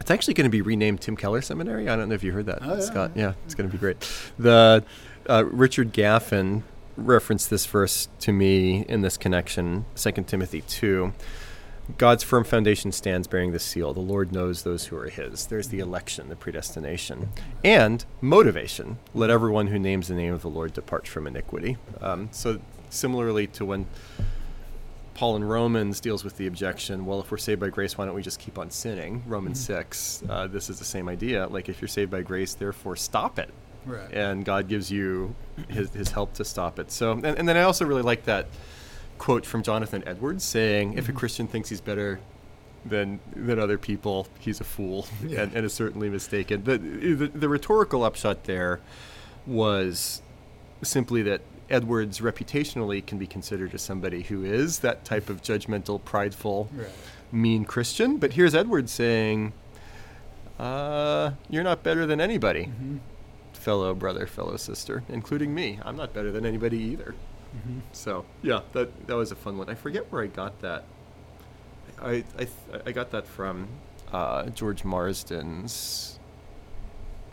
It's 0.01 0.11
actually 0.11 0.35
going 0.35 0.45
to 0.47 0.51
be 0.51 0.63
renamed 0.63 1.01
Tim 1.01 1.17
Keller 1.17 1.43
Seminary. 1.43 1.89
I 1.89 1.97
don't 1.97 2.09
know 2.09 2.15
if 2.15 2.25
you 2.25 2.33
heard 2.33 2.47
that, 2.47 2.59
Oh, 2.63 2.75
yeah, 2.75 2.81
Scott. 2.81 3.13
yeah. 3.15 3.23
Yeah, 3.23 3.33
it's 3.45 3.55
going 3.55 3.69
to 3.69 3.73
be 3.73 3.79
great. 3.79 3.97
The 4.39 4.83
uh, 5.29 5.45
Richard 5.47 5.93
Gaffin 5.93 6.63
referenced 6.97 7.51
this 7.51 7.67
verse 7.67 8.09
to 8.21 8.33
me 8.33 8.85
in 8.89 9.03
this 9.03 9.17
connection, 9.17 9.85
2 9.97 10.11
Timothy 10.27 10.63
two. 10.63 11.13
God's 11.99 12.23
firm 12.23 12.45
foundation 12.45 12.93
stands 12.93 13.27
bearing 13.27 13.51
the 13.53 13.59
seal. 13.59 13.93
The 13.93 14.01
Lord 14.01 14.31
knows 14.33 14.63
those 14.63 14.87
who 14.87 14.97
are 14.97 15.09
his. 15.09 15.47
There's 15.47 15.69
the 15.69 15.81
election, 15.81 16.29
the 16.29 16.37
predestination, 16.37 17.31
and 17.65 18.05
motivation. 18.21 18.99
Let 19.13 19.29
everyone 19.29 19.67
who 19.69 19.79
names 19.79 20.07
the 20.09 20.15
name 20.15 20.33
of 20.33 20.43
the 20.43 20.51
Lord 20.51 20.73
depart 20.73 21.09
from 21.09 21.27
iniquity. 21.27 21.79
Um, 22.01 22.29
so, 22.31 22.61
similarly 22.91 23.49
to 23.49 23.65
when 23.65 23.87
Paul 25.15 25.37
in 25.37 25.45
Romans 25.45 26.01
deals 26.01 26.25
with 26.25 26.37
the 26.37 26.47
objection, 26.47 27.05
well, 27.05 27.21
if 27.21 27.31
we're 27.31 27.37
saved 27.39 27.61
by 27.61 27.69
grace, 27.69 27.99
why 27.99 28.07
don't 28.07 28.15
we 28.15 28.23
just 28.23 28.39
keep 28.39 28.59
on 28.59 28.71
sinning? 28.71 29.23
Romans 29.27 29.61
Mhm. 29.61 29.67
6, 29.67 30.23
uh, 30.29 30.47
this 30.47 30.71
is 30.71 30.79
the 30.79 30.85
same 30.85 31.09
idea. 31.09 31.47
Like, 31.47 31.69
if 31.69 31.81
you're 31.81 31.89
saved 31.89 32.11
by 32.11 32.23
grace, 32.23 32.55
therefore 32.55 32.97
stop 32.97 33.39
it. 33.39 33.51
Right. 33.87 34.13
And 34.13 34.45
God 34.45 34.69
gives 34.69 34.91
you 34.91 35.35
his, 35.69 35.91
his 35.91 36.11
help 36.13 36.35
to 36.35 36.45
stop 36.45 36.79
it. 36.79 36.91
So, 36.93 37.13
and, 37.13 37.25
and 37.27 37.49
then 37.49 37.57
I 37.57 37.63
also 37.63 37.85
really 37.85 38.03
like 38.03 38.25
that 38.25 38.47
quote 39.19 39.45
from 39.45 39.63
Jonathan 39.63 40.03
Edwards 40.07 40.45
saying, 40.45 40.95
if 40.95 41.09
a 41.09 41.13
Mhm. 41.13 41.17
Christian 41.17 41.47
thinks 41.47 41.69
he's 41.71 41.81
better 41.81 42.21
than, 42.87 43.21
than 43.37 43.59
other 43.59 43.77
people, 43.79 44.27
he's 44.39 44.61
a 44.61 44.65
fool 44.65 45.07
Yeah. 45.27 45.43
and, 45.43 45.55
and 45.55 45.67
is 45.67 45.75
certainly 45.75 46.09
mistaken. 46.09 46.65
The, 46.65 46.79
the, 46.79 47.27
the 47.29 47.49
rhetorical 47.49 48.05
upshot 48.05 48.45
there 48.45 48.81
was 49.47 50.23
simply 50.83 51.23
that 51.23 51.41
Edwards 51.71 52.21
reputationally 52.21 53.05
can 53.05 53.19
be 53.19 53.27
considered 53.27 53.75
as 53.75 53.83
somebody 53.83 54.23
who 54.23 54.45
is 54.45 54.81
that 54.81 55.05
type 55.05 55.29
of 55.31 55.41
judgmental, 55.43 56.03
prideful, 56.05 56.69
Right. 56.75 56.89
mean 57.33 57.65
Christian. 57.65 58.17
But 58.19 58.33
here's 58.33 58.55
Edwards 58.55 58.91
saying, 58.93 59.53
uh, 60.59 61.33
"You're 61.49 61.63
not 61.65 61.83
better 61.83 62.07
than 62.07 62.21
anybody, 62.21 62.65
hmm 62.65 62.99
fellow 63.53 63.95
brother, 63.95 64.27
fellow 64.27 64.57
sister, 64.57 65.03
including 65.11 65.55
me. 65.55 65.79
I'm 65.85 65.95
not 65.95 66.15
better 66.15 66.33
than 66.33 66.47
anybody 66.47 66.79
either." 66.79 67.15
hmm 67.53 67.81
So 67.93 68.25
yeah, 68.43 68.61
that 68.73 69.07
that 69.07 69.17
was 69.17 69.31
a 69.33 69.37
fun 69.37 69.59
one. 69.59 69.69
I 69.69 69.75
forget 69.75 70.11
where 70.11 70.23
I 70.23 70.27
got 70.29 70.61
that. 70.63 70.85
I 72.01 72.25
I, 72.39 72.45
th- 72.45 72.83
I 72.87 72.93
got 72.93 73.11
that 73.11 73.27
from 73.27 73.69
uh, 74.13 74.47
George 74.51 74.83
Marsden's 74.85 76.19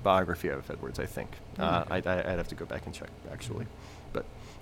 biography 0.03 0.49
of 0.49 0.69
Edwards. 0.69 0.99
I 0.99 1.05
think. 1.05 1.29
Uh, 1.57 1.83
Okay. 1.85 1.95
I'd, 1.95 2.07
I'd 2.07 2.37
have 2.37 2.47
to 2.49 2.55
go 2.55 2.65
back 2.65 2.85
and 2.85 2.93
check 2.93 3.09
actually, 3.31 3.65
but 3.65 3.76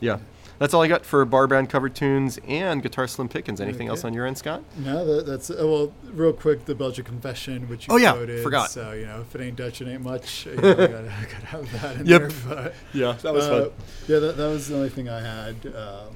yeah, 0.06 0.20
that's 0.60 0.74
all 0.74 0.82
I 0.82 0.88
got 0.88 1.06
for 1.06 1.24
bar 1.26 1.48
band 1.48 1.70
cover 1.70 1.90
tunes 1.90 2.40
and 2.48 2.82
guitar 2.82 3.08
slim 3.08 3.28
pickings. 3.28 3.60
Anything 3.60 3.88
else 3.90 4.04
on 4.06 4.14
your 4.14 4.26
end, 4.26 4.38
Scott? 4.38 4.64
No, 4.78 5.06
that, 5.06 5.26
that's 5.26 5.50
uh, 5.50 5.56
well. 5.60 5.94
Real 6.14 6.32
quick, 6.32 6.64
the 6.66 6.76
Belgian 6.76 7.04
Confession, 7.04 7.68
which 7.68 7.88
you 7.88 7.94
Oh, 7.94 7.98
yeah, 7.98 8.14
quoted. 8.14 8.42
forgot. 8.44 8.72
So 8.72 8.94
you 8.94 9.06
know, 9.06 9.22
if 9.22 9.36
it 9.36 9.42
ain't 9.42 9.58
Dutch, 9.58 9.82
it 9.82 9.88
ain't 9.90 10.04
much. 10.04 10.46
You 10.46 10.56
know, 10.56 10.62
we 10.70 10.76
gotta, 10.76 10.88
gotta 11.32 11.46
have 11.48 11.82
that 11.82 11.96
in 11.98 12.06
Yep. 12.06 12.22
there. 12.22 12.32
But 12.48 12.74
Yeah, 12.94 13.12
that 13.22 13.36
uh, 13.36 13.70
Yeah, 14.08 14.20
that, 14.20 14.38
that 14.38 14.48
was 14.48 14.70
the 14.70 14.76
only 14.76 14.90
thing 14.90 15.10
I 15.10 15.20
had 15.20 15.56
um, 15.76 16.16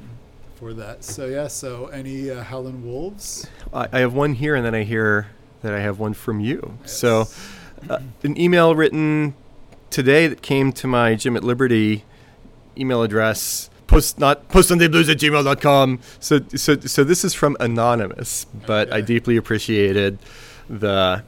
for 0.55 0.73
that. 0.73 1.03
So 1.03 1.25
yeah, 1.25 1.47
so 1.47 1.87
any 1.87 2.29
uh, 2.31 2.43
Howlin' 2.43 2.85
Wolves? 2.85 3.45
I, 3.73 3.87
I 3.91 3.99
have 3.99 4.13
one 4.13 4.33
here, 4.35 4.55
and 4.55 4.65
then 4.65 4.73
I 4.75 4.83
hear 4.83 5.27
that 5.63 5.73
I 5.73 5.79
have 5.81 5.99
one 5.99 6.13
from 6.13 6.39
you. 6.39 6.77
So, 6.85 7.25
uh, 7.89 7.99
an 8.23 8.39
email 8.39 8.73
written 8.75 9.35
today 9.89 10.27
that 10.27 10.41
came 10.41 10.71
to 10.73 10.87
my 10.87 11.15
Jim 11.15 11.35
at 11.35 11.43
Liberti 11.43 12.03
email 12.77 13.03
address. 13.03 13.69
Post 13.89 14.19
not 14.19 14.47
postsundayblues 14.49 15.09
at 15.09 15.17
gmail.com. 15.17 15.99
So, 16.19 16.41
so, 16.55 16.79
so 16.79 17.03
this 17.03 17.25
is 17.25 17.33
from 17.33 17.57
anonymous, 17.59 18.45
but 18.67 18.93
I 18.93 19.01
deeply 19.01 19.35
appreciated 19.35 20.19
the 20.69 21.23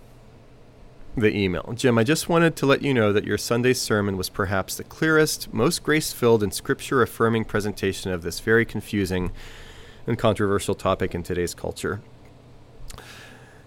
the 1.18 1.36
email. 1.36 1.74
Jim, 1.76 1.98
I 1.98 2.04
just 2.04 2.30
wanted 2.30 2.56
to 2.58 2.68
let 2.68 2.84
you 2.84 2.94
know 2.94 3.12
that 3.14 3.24
your 3.24 3.40
Sunday 3.40 3.74
sermon 3.74 4.16
was 4.16 4.30
perhaps 4.30 4.76
the 4.76 4.84
clearest, 4.84 5.52
most 5.52 5.82
grace 5.82 6.14
filled, 6.14 6.44
and 6.44 6.54
scripture 6.54 7.02
affirming 7.02 7.46
presentation 7.46 8.12
of 8.12 8.22
this 8.22 8.40
very 8.40 8.64
confusing 8.64 9.32
and 10.06 10.20
controversial 10.20 10.76
topic 10.76 11.16
in 11.16 11.24
today's 11.24 11.56
culture. 11.56 12.00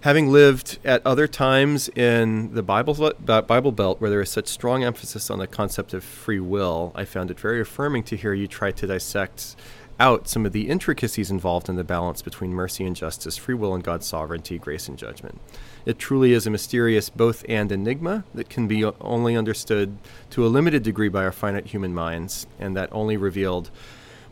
Having 0.04 0.32
lived 0.32 0.78
at 0.84 1.00
other 1.06 1.26
times 1.26 1.88
in 1.88 2.52
the 2.52 2.62
Bible, 2.62 3.14
Bible 3.24 3.72
Belt 3.72 4.02
where 4.02 4.10
there 4.10 4.20
is 4.20 4.28
such 4.28 4.48
strong 4.48 4.84
emphasis 4.84 5.30
on 5.30 5.38
the 5.38 5.46
concept 5.46 5.94
of 5.94 6.04
free 6.04 6.40
will, 6.40 6.92
I 6.94 7.06
found 7.06 7.30
it 7.30 7.40
very 7.40 7.58
affirming 7.58 8.02
to 8.02 8.16
hear 8.18 8.34
you 8.34 8.46
try 8.46 8.70
to 8.70 8.86
dissect 8.86 9.56
out 9.98 10.28
some 10.28 10.44
of 10.44 10.52
the 10.52 10.68
intricacies 10.68 11.30
involved 11.30 11.70
in 11.70 11.76
the 11.76 11.84
balance 11.84 12.20
between 12.20 12.52
mercy 12.52 12.84
and 12.84 12.94
justice, 12.94 13.38
free 13.38 13.54
will 13.54 13.74
and 13.74 13.82
God's 13.82 14.04
sovereignty, 14.04 14.58
grace 14.58 14.88
and 14.90 14.98
judgment. 14.98 15.40
It 15.86 15.98
truly 15.98 16.34
is 16.34 16.46
a 16.46 16.50
mysterious 16.50 17.08
both 17.08 17.42
and 17.48 17.72
enigma 17.72 18.24
that 18.34 18.50
can 18.50 18.68
be 18.68 18.84
only 18.84 19.34
understood 19.34 19.96
to 20.32 20.44
a 20.44 20.48
limited 20.48 20.82
degree 20.82 21.08
by 21.08 21.24
our 21.24 21.32
finite 21.32 21.68
human 21.68 21.94
minds, 21.94 22.46
and 22.58 22.76
that 22.76 22.90
only 22.92 23.16
revealed 23.16 23.70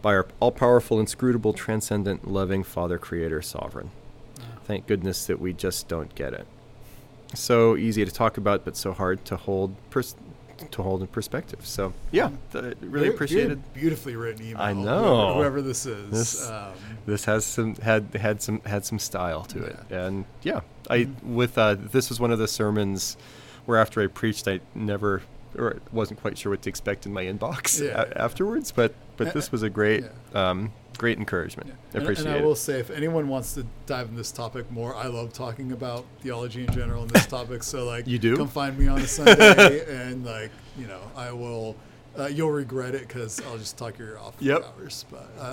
by 0.02 0.12
our 0.16 0.26
all 0.38 0.52
powerful, 0.52 1.00
inscrutable, 1.00 1.54
transcendent, 1.54 2.30
loving 2.30 2.62
Father, 2.62 2.98
Creator, 2.98 3.40
Sovereign. 3.40 3.90
Thank 4.64 4.86
goodness 4.86 5.26
that 5.26 5.40
we 5.40 5.52
just 5.52 5.88
don't 5.88 6.14
get 6.14 6.32
it. 6.32 6.46
So 7.34 7.76
easy 7.76 8.04
to 8.04 8.10
talk 8.10 8.36
about, 8.36 8.64
but 8.64 8.76
so 8.76 8.92
hard 8.92 9.24
to 9.26 9.36
hold, 9.36 9.74
pers- 9.90 10.14
to 10.70 10.82
hold 10.82 11.00
in 11.00 11.06
perspective. 11.06 11.60
So 11.66 11.92
yeah, 12.10 12.30
th- 12.52 12.76
really 12.80 12.90
Very- 13.06 13.08
appreciated. 13.08 13.48
very 13.62 13.80
beautifully 13.80 14.16
written 14.16 14.44
email. 14.46 14.60
I 14.62 14.72
know. 14.74 15.34
whoever, 15.34 15.62
this 15.62 15.86
is. 15.86 16.10
This- 16.10 16.48
um, 16.50 16.72
This 17.06 17.24
has 17.24 17.44
some 17.44 17.74
had 17.76 18.14
had 18.14 18.40
some 18.42 18.60
had 18.64 18.84
some 18.84 18.98
style 19.00 19.42
to 19.46 19.64
it, 19.64 19.76
and 19.90 20.24
yeah, 20.42 20.60
I 20.88 21.08
with 21.24 21.58
uh, 21.58 21.74
this 21.78 22.08
was 22.10 22.20
one 22.20 22.30
of 22.30 22.38
the 22.38 22.46
sermons 22.46 23.16
where 23.64 23.78
after 23.78 24.00
I 24.02 24.06
preached, 24.06 24.46
I 24.46 24.60
never 24.74 25.22
or 25.58 25.80
wasn't 25.90 26.20
quite 26.20 26.38
sure 26.38 26.50
what 26.50 26.62
to 26.62 26.68
expect 26.68 27.04
in 27.06 27.12
my 27.12 27.24
inbox 27.24 27.80
Yeah. 27.84 28.02
a- 28.02 28.18
afterwards, 28.22 28.70
but 28.72 28.94
but 29.16 29.32
this 29.34 29.50
was 29.50 29.62
a 29.64 29.70
great 29.70 30.04
um, 30.34 30.72
great 30.99 31.18
encouragement. 31.18 31.70
And, 31.95 32.03
appreciate 32.03 32.26
and 32.26 32.34
I 32.34 32.38
it. 32.38 32.45
will 32.45 32.55
say, 32.55 32.78
if 32.80 32.90
anyone 32.90 33.28
wants 33.28 33.55
to 33.55 33.66
dive 33.86 34.09
in 34.09 34.16
this 34.16 34.30
topic 34.32 34.70
more, 34.70 34.95
I 34.95 35.07
love 35.07 35.32
talking 35.32 35.72
about 35.72 36.05
theology 36.20 36.64
in 36.66 36.72
general 36.72 37.03
in 37.03 37.09
this 37.09 37.26
topic. 37.26 37.62
So, 37.62 37.84
like, 37.84 38.07
You 38.07 38.18
do? 38.18 38.36
come 38.36 38.49
find 38.49 38.78
me 38.78 38.86
on 38.88 38.99
a 39.01 39.07
Sunday, 39.07 39.84
and 40.09 40.24
like, 40.24 40.51
you 40.78 40.86
know, 40.86 41.01
I 41.16 41.32
will. 41.32 41.76
Uh, 42.18 42.26
you'll 42.26 42.51
regret 42.51 42.95
it 42.95 43.09
because 43.09 43.40
I'll 43.47 43.57
just 43.57 43.78
talk 43.78 43.99
your 43.99 44.09
ear 44.09 44.18
off 44.18 44.36
for 44.36 44.45
Yep. 44.45 44.64
hours. 44.78 45.07
But 45.11 45.30
I, 45.40 45.43
I, 45.45 45.51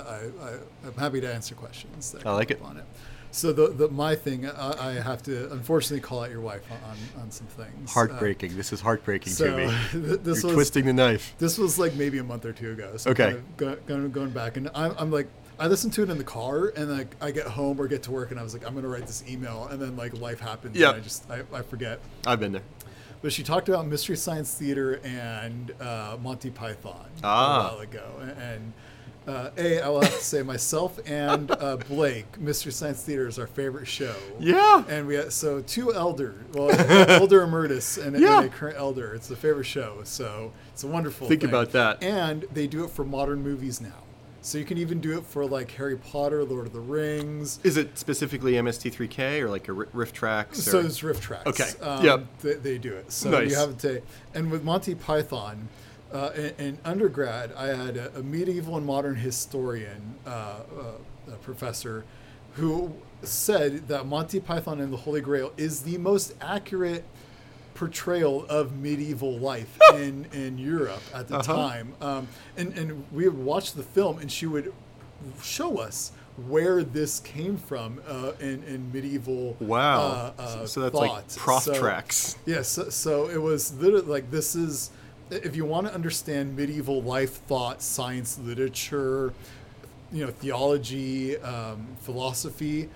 I, 0.50 0.52
I'm 0.88 0.94
happy 0.98 1.18
to 1.22 1.32
answer 1.32 1.54
questions. 1.54 2.12
That 2.12 2.26
I 2.26 2.32
like 2.34 2.50
it. 2.50 2.60
On 2.62 2.76
it. 2.76 2.84
So 3.32 3.52
the, 3.52 3.68
the 3.68 3.88
my 3.88 4.14
thing, 4.16 4.48
I, 4.48 4.88
I 4.88 4.92
have 4.94 5.22
to 5.24 5.52
unfortunately 5.52 6.00
call 6.00 6.24
out 6.24 6.30
your 6.30 6.40
wife 6.40 6.62
on, 6.70 7.22
on 7.22 7.30
some 7.30 7.46
things. 7.46 7.90
Uh, 7.90 7.92
heartbreaking. 7.92 8.56
this 8.56 8.72
is 8.72 8.80
heartbreaking 8.80 9.32
so 9.32 9.46
to 9.46 9.56
me. 9.56 9.64
th- 9.92 10.20
this 10.22 10.42
You're 10.42 10.48
was 10.48 10.54
twisting 10.54 10.86
the 10.86 10.92
knife. 10.92 11.34
this 11.38 11.56
was 11.56 11.78
like 11.78 11.94
maybe 11.94 12.18
a 12.18 12.24
month 12.24 12.44
or 12.44 12.52
two 12.52 12.72
ago. 12.72 12.96
So 12.96 13.10
Okay. 13.12 13.36
kind 13.56 13.72
of 13.72 13.86
going, 13.86 14.10
going 14.10 14.30
back, 14.30 14.56
and 14.56 14.68
I'm, 14.74 14.94
I'm 14.98 15.10
like, 15.12 15.28
I 15.60 15.66
listened 15.68 15.92
to 15.94 16.02
it 16.02 16.10
in 16.10 16.18
the 16.18 16.24
car, 16.24 16.72
and 16.76 16.90
like 16.90 17.14
I 17.20 17.30
get 17.30 17.46
home 17.46 17.80
or 17.80 17.86
get 17.86 18.02
to 18.04 18.10
work, 18.10 18.30
and 18.32 18.40
I 18.40 18.42
was 18.42 18.52
like, 18.52 18.66
I'm 18.66 18.74
gonna 18.74 18.88
write 18.88 19.06
this 19.06 19.22
email, 19.28 19.68
and 19.70 19.80
then 19.80 19.96
like 19.96 20.18
life 20.18 20.40
happens, 20.40 20.76
Yep. 20.76 20.94
and 20.94 21.00
I 21.00 21.04
just 21.04 21.30
I, 21.30 21.42
I 21.52 21.62
forget. 21.62 22.00
I've 22.26 22.40
been 22.40 22.52
there. 22.52 22.62
But 23.22 23.32
she 23.34 23.42
talked 23.42 23.68
about 23.68 23.86
Mystery 23.86 24.16
Science 24.16 24.52
Theater 24.54 24.94
and 25.04 25.72
uh, 25.80 26.16
Monty 26.22 26.50
Python 26.50 27.10
Ah. 27.22 27.68
a 27.68 27.72
while 27.74 27.80
ago, 27.80 28.06
and. 28.40 28.72
Uh, 29.30 29.50
a, 29.58 29.80
I 29.80 29.88
will 29.88 30.00
have 30.00 30.12
to 30.18 30.24
say 30.24 30.42
myself 30.42 30.98
and 31.06 31.52
uh, 31.52 31.76
Blake, 31.76 32.40
Mystery 32.40 32.72
Science 32.72 33.00
Theater 33.04 33.28
is 33.28 33.38
our 33.38 33.46
favorite 33.46 33.86
show. 33.86 34.14
Yeah. 34.40 34.82
And 34.88 35.06
we 35.06 35.14
had, 35.14 35.32
so 35.32 35.60
two 35.60 35.94
elder, 35.94 36.34
well, 36.52 36.70
elder 37.08 37.42
emeritus 37.42 37.96
and, 37.96 38.16
and 38.16 38.24
a 38.24 38.48
current 38.48 38.76
elder. 38.76 39.14
It's 39.14 39.28
the 39.28 39.36
favorite 39.36 39.64
show. 39.66 40.00
So 40.02 40.52
it's 40.72 40.82
a 40.82 40.88
wonderful. 40.88 41.28
Think 41.28 41.42
thing. 41.42 41.50
about 41.50 41.70
that. 41.72 42.02
And 42.02 42.44
they 42.52 42.66
do 42.66 42.82
it 42.82 42.90
for 42.90 43.04
modern 43.04 43.40
movies 43.42 43.80
now. 43.80 44.02
So 44.42 44.58
you 44.58 44.64
can 44.64 44.78
even 44.78 45.00
do 45.00 45.16
it 45.18 45.24
for 45.24 45.46
like 45.46 45.70
Harry 45.72 45.96
Potter, 45.96 46.42
Lord 46.42 46.66
of 46.66 46.72
the 46.72 46.80
Rings. 46.80 47.60
Is 47.62 47.76
it 47.76 47.96
specifically 47.98 48.54
MST3K 48.54 49.42
or 49.42 49.48
like 49.50 49.68
a 49.68 49.72
ri- 49.72 49.86
RiffTrax? 49.94 50.56
So 50.56 50.78
or- 50.80 50.86
it's 50.86 51.00
RiffTrax. 51.02 51.46
Okay. 51.46 51.70
Um, 51.80 52.04
Yep. 52.04 52.26
They, 52.40 52.54
they 52.54 52.78
do 52.78 52.94
it. 52.94 53.12
So 53.12 53.30
Nice. 53.30 53.50
you 53.50 53.56
have 53.56 53.78
to, 53.78 54.02
and 54.34 54.50
with 54.50 54.64
Monty 54.64 54.96
Python, 54.96 55.68
uh, 56.12 56.30
in, 56.34 56.54
in 56.58 56.78
undergrad, 56.84 57.52
I 57.56 57.68
had 57.68 57.96
a, 57.96 58.16
a 58.18 58.22
medieval 58.22 58.76
and 58.76 58.86
modern 58.86 59.16
historian 59.16 60.14
uh, 60.26 60.30
uh, 60.30 60.62
a 61.32 61.36
professor 61.42 62.04
who 62.54 62.92
said 63.22 63.86
that 63.88 64.06
Monty 64.06 64.40
Python 64.40 64.80
and 64.80 64.92
the 64.92 64.96
Holy 64.96 65.20
Grail 65.20 65.52
is 65.56 65.82
the 65.82 65.98
most 65.98 66.34
accurate 66.40 67.04
portrayal 67.74 68.44
of 68.46 68.76
medieval 68.76 69.38
life 69.38 69.78
in, 69.94 70.26
in 70.32 70.58
Europe 70.58 71.02
at 71.14 71.28
the 71.28 71.36
Uh-huh. 71.38 71.54
time. 71.54 71.94
Um, 72.00 72.28
and, 72.56 72.76
and 72.76 73.04
we 73.12 73.28
would 73.28 73.38
watch 73.38 73.72
the 73.74 73.82
film, 73.82 74.18
and 74.18 74.30
she 74.30 74.46
would 74.46 74.72
show 75.42 75.78
us 75.78 76.12
where 76.48 76.82
this 76.82 77.20
came 77.20 77.56
from 77.56 78.00
uh, 78.08 78.32
in, 78.40 78.62
in 78.64 78.90
medieval 78.92 79.56
Wow. 79.60 80.00
uh, 80.00 80.32
uh, 80.40 80.66
so 80.66 80.80
that's 80.80 80.94
thought. 80.94 81.08
like 81.08 81.36
prof 81.36 81.62
So- 81.64 81.74
tracks. 81.74 82.36
Yes, 82.46 82.68
so, 82.68 82.88
so 82.88 83.28
it 83.28 83.40
was 83.40 83.74
literally 83.74 84.06
like 84.06 84.30
this 84.30 84.54
is 84.56 84.90
if 85.30 85.56
you 85.56 85.64
want 85.64 85.86
to 85.86 85.94
understand 85.94 86.56
medieval 86.56 87.02
life, 87.02 87.32
thought, 87.46 87.82
science, 87.82 88.38
literature, 88.38 89.32
you 90.12 90.24
know, 90.24 90.30
theology, 90.32 91.36
um, 91.38 91.86
philosophy. 92.00 92.88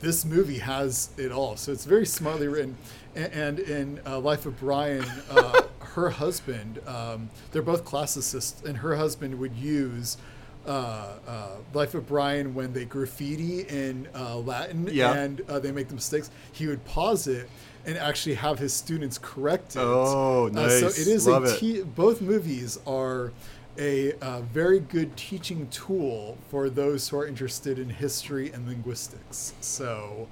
This 0.00 0.24
movie 0.26 0.58
has 0.58 1.10
it 1.16 1.32
all, 1.32 1.56
so 1.56 1.72
it's 1.72 1.84
very 1.86 2.04
smartly 2.06 2.48
written. 2.48 2.76
And, 3.14 3.32
and 3.32 3.58
in 3.60 4.00
uh, 4.06 4.18
Life 4.20 4.44
of 4.44 4.58
Brian, 4.60 5.04
uh, 5.30 5.62
her 5.80 6.10
husband, 6.10 6.80
um, 6.86 7.30
they're 7.52 7.62
both 7.62 7.84
classicists, 7.84 8.62
and 8.62 8.76
her 8.78 8.96
husband 8.96 9.38
would 9.38 9.54
use 9.54 10.18
uh, 10.66 11.12
uh, 11.26 11.48
Life 11.72 11.94
of 11.94 12.06
Brian 12.06 12.54
when 12.54 12.72
they 12.74 12.84
graffiti 12.84 13.60
in 13.62 14.06
uh, 14.14 14.36
Latin 14.36 14.88
Yeah. 14.90 15.14
and 15.14 15.40
uh, 15.48 15.58
they 15.60 15.72
make 15.72 15.88
the 15.88 15.94
mistakes. 15.94 16.30
He 16.52 16.66
would 16.66 16.84
pause 16.84 17.26
it 17.26 17.48
and 17.86 17.96
actually 17.96 18.34
have 18.34 18.58
his 18.58 18.74
students 18.74 19.16
correct 19.18 19.76
it. 19.76 19.80
Oh, 19.80 20.48
Uh, 20.54 20.68
so 20.68 20.86
nice. 20.86 20.98
it 20.98 21.06
is 21.06 21.26
Love 21.26 21.44
a 21.44 21.64
it. 21.64 21.94
both 21.94 22.20
movies 22.20 22.78
are 22.86 23.32
a 23.78 24.12
uh, 24.20 24.40
very 24.40 24.80
good 24.80 25.16
teaching 25.16 25.68
tool 25.68 26.36
for 26.50 26.68
those 26.68 27.08
who 27.08 27.18
are 27.18 27.26
interested 27.26 27.78
in 27.78 27.88
history 27.90 28.50
and 28.52 28.66
linguistics. 28.66 29.52
So 29.60 30.28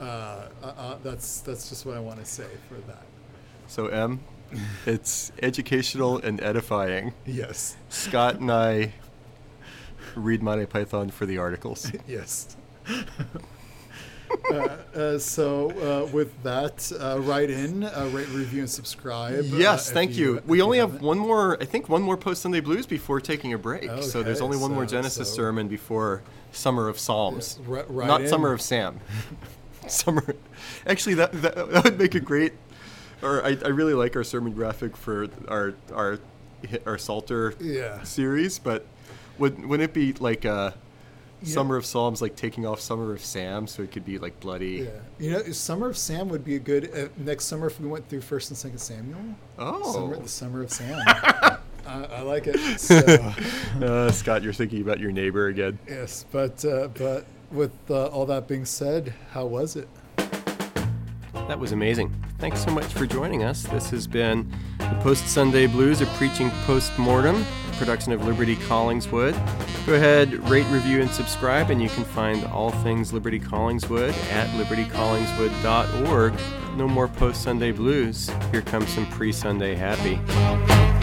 uh, 0.00 0.02
uh, 0.02 0.66
uh, 0.66 0.96
that's 1.02 1.40
that's 1.40 1.68
just 1.68 1.86
what 1.86 1.96
I 1.96 2.00
want 2.00 2.18
to 2.20 2.24
say 2.26 2.46
for 2.68 2.74
that. 2.88 3.02
So 3.68 3.86
M, 3.86 4.20
it's 4.86 5.32
educational 5.42 6.18
and 6.18 6.40
edifying. 6.42 7.14
Yes, 7.24 7.76
Scott 7.88 8.36
and 8.40 8.50
I 8.50 8.92
read 10.14 10.42
Monty 10.42 10.66
Python 10.66 11.10
for 11.10 11.24
the 11.26 11.38
articles. 11.38 11.90
yes. 12.08 12.56
uh, 14.52 14.54
uh, 14.98 15.18
so 15.18 15.70
uh, 15.70 16.06
with 16.12 16.42
that, 16.42 16.90
uh, 17.00 17.20
write 17.20 17.50
in, 17.50 17.84
uh, 17.84 18.08
rate, 18.12 18.28
review, 18.28 18.60
and 18.60 18.70
subscribe. 18.70 19.44
Yes, 19.46 19.90
thank 19.90 20.16
you. 20.16 20.36
if 20.38 20.46
We 20.46 20.60
only 20.62 20.78
have 20.78 21.00
one 21.00 21.18
more, 21.18 21.60
I 21.60 21.64
think, 21.64 21.88
one 21.88 22.02
more 22.02 22.16
post 22.16 22.42
Sunday 22.42 22.60
Blues 22.60 22.86
before 22.86 23.20
taking 23.20 23.52
a 23.52 23.58
break. 23.58 23.88
so 24.02 24.22
there's 24.22 24.40
only 24.40 24.56
one 24.56 24.72
more 24.72 24.86
Genesis 24.86 25.28
so- 25.28 25.36
sermon 25.36 25.68
before 25.68 26.22
Summer 26.52 26.88
of 26.88 26.98
Psalms. 26.98 27.58
Yeah, 27.68 27.82
right 27.88 28.06
Not 28.08 28.22
in. 28.22 28.28
Summer 28.28 28.52
of 28.52 28.60
Sam. 28.60 29.00
Summer. 29.86 30.34
Actually, 30.86 31.14
that, 31.14 31.32
that 31.42 31.70
that 31.70 31.84
would 31.84 31.98
make 31.98 32.14
a 32.14 32.20
great. 32.20 32.52
Or 33.22 33.44
I, 33.44 33.56
I 33.64 33.68
really 33.68 33.94
like 33.94 34.16
our 34.16 34.24
sermon 34.24 34.52
graphic 34.52 34.96
for 34.96 35.28
our 35.48 35.74
our 35.92 36.18
our 36.86 36.98
Psalter 36.98 37.54
Yeah. 37.60 38.02
series, 38.02 38.58
but 38.58 38.86
would 39.38 39.64
wouldn't 39.64 39.90
it 39.90 39.94
be 39.94 40.12
like 40.14 40.44
a 40.44 40.74
Yeah. 41.42 41.54
Summer 41.54 41.76
of 41.76 41.86
Psalms 41.86 42.20
like 42.20 42.34
taking 42.36 42.66
off 42.66 42.80
Summer 42.80 43.12
of 43.12 43.24
Sam, 43.24 43.66
so 43.66 43.82
it 43.82 43.92
could 43.92 44.04
be 44.04 44.18
like 44.18 44.38
bloody. 44.40 44.88
Yeah, 44.88 44.90
you 45.18 45.30
know, 45.30 45.42
Summer 45.52 45.88
of 45.88 45.96
Sam 45.96 46.28
would 46.30 46.44
be 46.44 46.56
a 46.56 46.58
good 46.58 46.90
uh, 46.94 47.08
next 47.16 47.44
summer 47.44 47.66
if 47.68 47.78
we 47.80 47.88
went 47.88 48.08
through 48.08 48.22
First 48.22 48.50
and 48.50 48.56
Second 48.58 48.78
Samuel. 48.78 49.20
Oh. 49.58 49.92
Summer, 49.92 50.16
the 50.16 50.28
Summer 50.28 50.62
of 50.62 50.70
Sam. 50.72 51.00
I, 51.06 51.58
I 51.86 52.20
like 52.22 52.46
it. 52.48 52.58
So, 52.80 52.96
Uh, 53.82 54.10
Scott, 54.10 54.42
you're 54.42 54.52
thinking 54.52 54.82
about 54.82 54.98
your 54.98 55.12
neighbor 55.12 55.46
again. 55.46 55.78
yes, 55.88 56.24
but 56.32 56.64
uh, 56.64 56.88
but 56.88 57.24
with 57.52 57.72
uh, 57.88 58.06
all 58.08 58.26
that 58.26 58.46
being 58.48 58.64
said, 58.64 59.14
how 59.30 59.46
was 59.46 59.76
it? 59.76 59.88
That 61.46 61.58
was 61.58 61.72
amazing. 61.72 62.12
Thanks 62.38 62.62
so 62.62 62.70
much 62.70 62.86
for 62.86 63.06
joining 63.06 63.42
us. 63.42 63.62
This 63.62 63.88
has 63.90 64.06
been 64.06 64.52
the 64.78 64.98
Post 65.02 65.28
Sunday 65.28 65.66
Blues, 65.66 66.00
a 66.02 66.06
preaching 66.16 66.50
post 66.66 66.96
mortem 66.98 67.44
production 67.78 68.12
of 68.12 68.20
Liberti 68.22 68.56
Collingswood. 68.56 69.32
Go 69.86 69.94
ahead, 69.94 70.32
rate, 70.50 70.66
review, 70.66 71.00
and 71.00 71.10
subscribe, 71.10 71.70
and 71.70 71.80
you 71.80 71.88
can 71.88 72.04
find 72.04 72.44
all 72.46 72.70
things 72.70 73.12
Liberti 73.12 73.42
Collingswood 73.42 74.12
at 74.32 74.48
liberticollingswood.org. 74.50 76.34
No 76.76 76.86
more 76.86 77.08
Post 77.08 77.42
Sunday 77.42 77.72
Blues. 77.72 78.30
Here 78.52 78.62
comes 78.62 78.88
some 78.90 79.06
pre 79.06 79.32
Sunday 79.32 79.74
happy. 79.74 80.97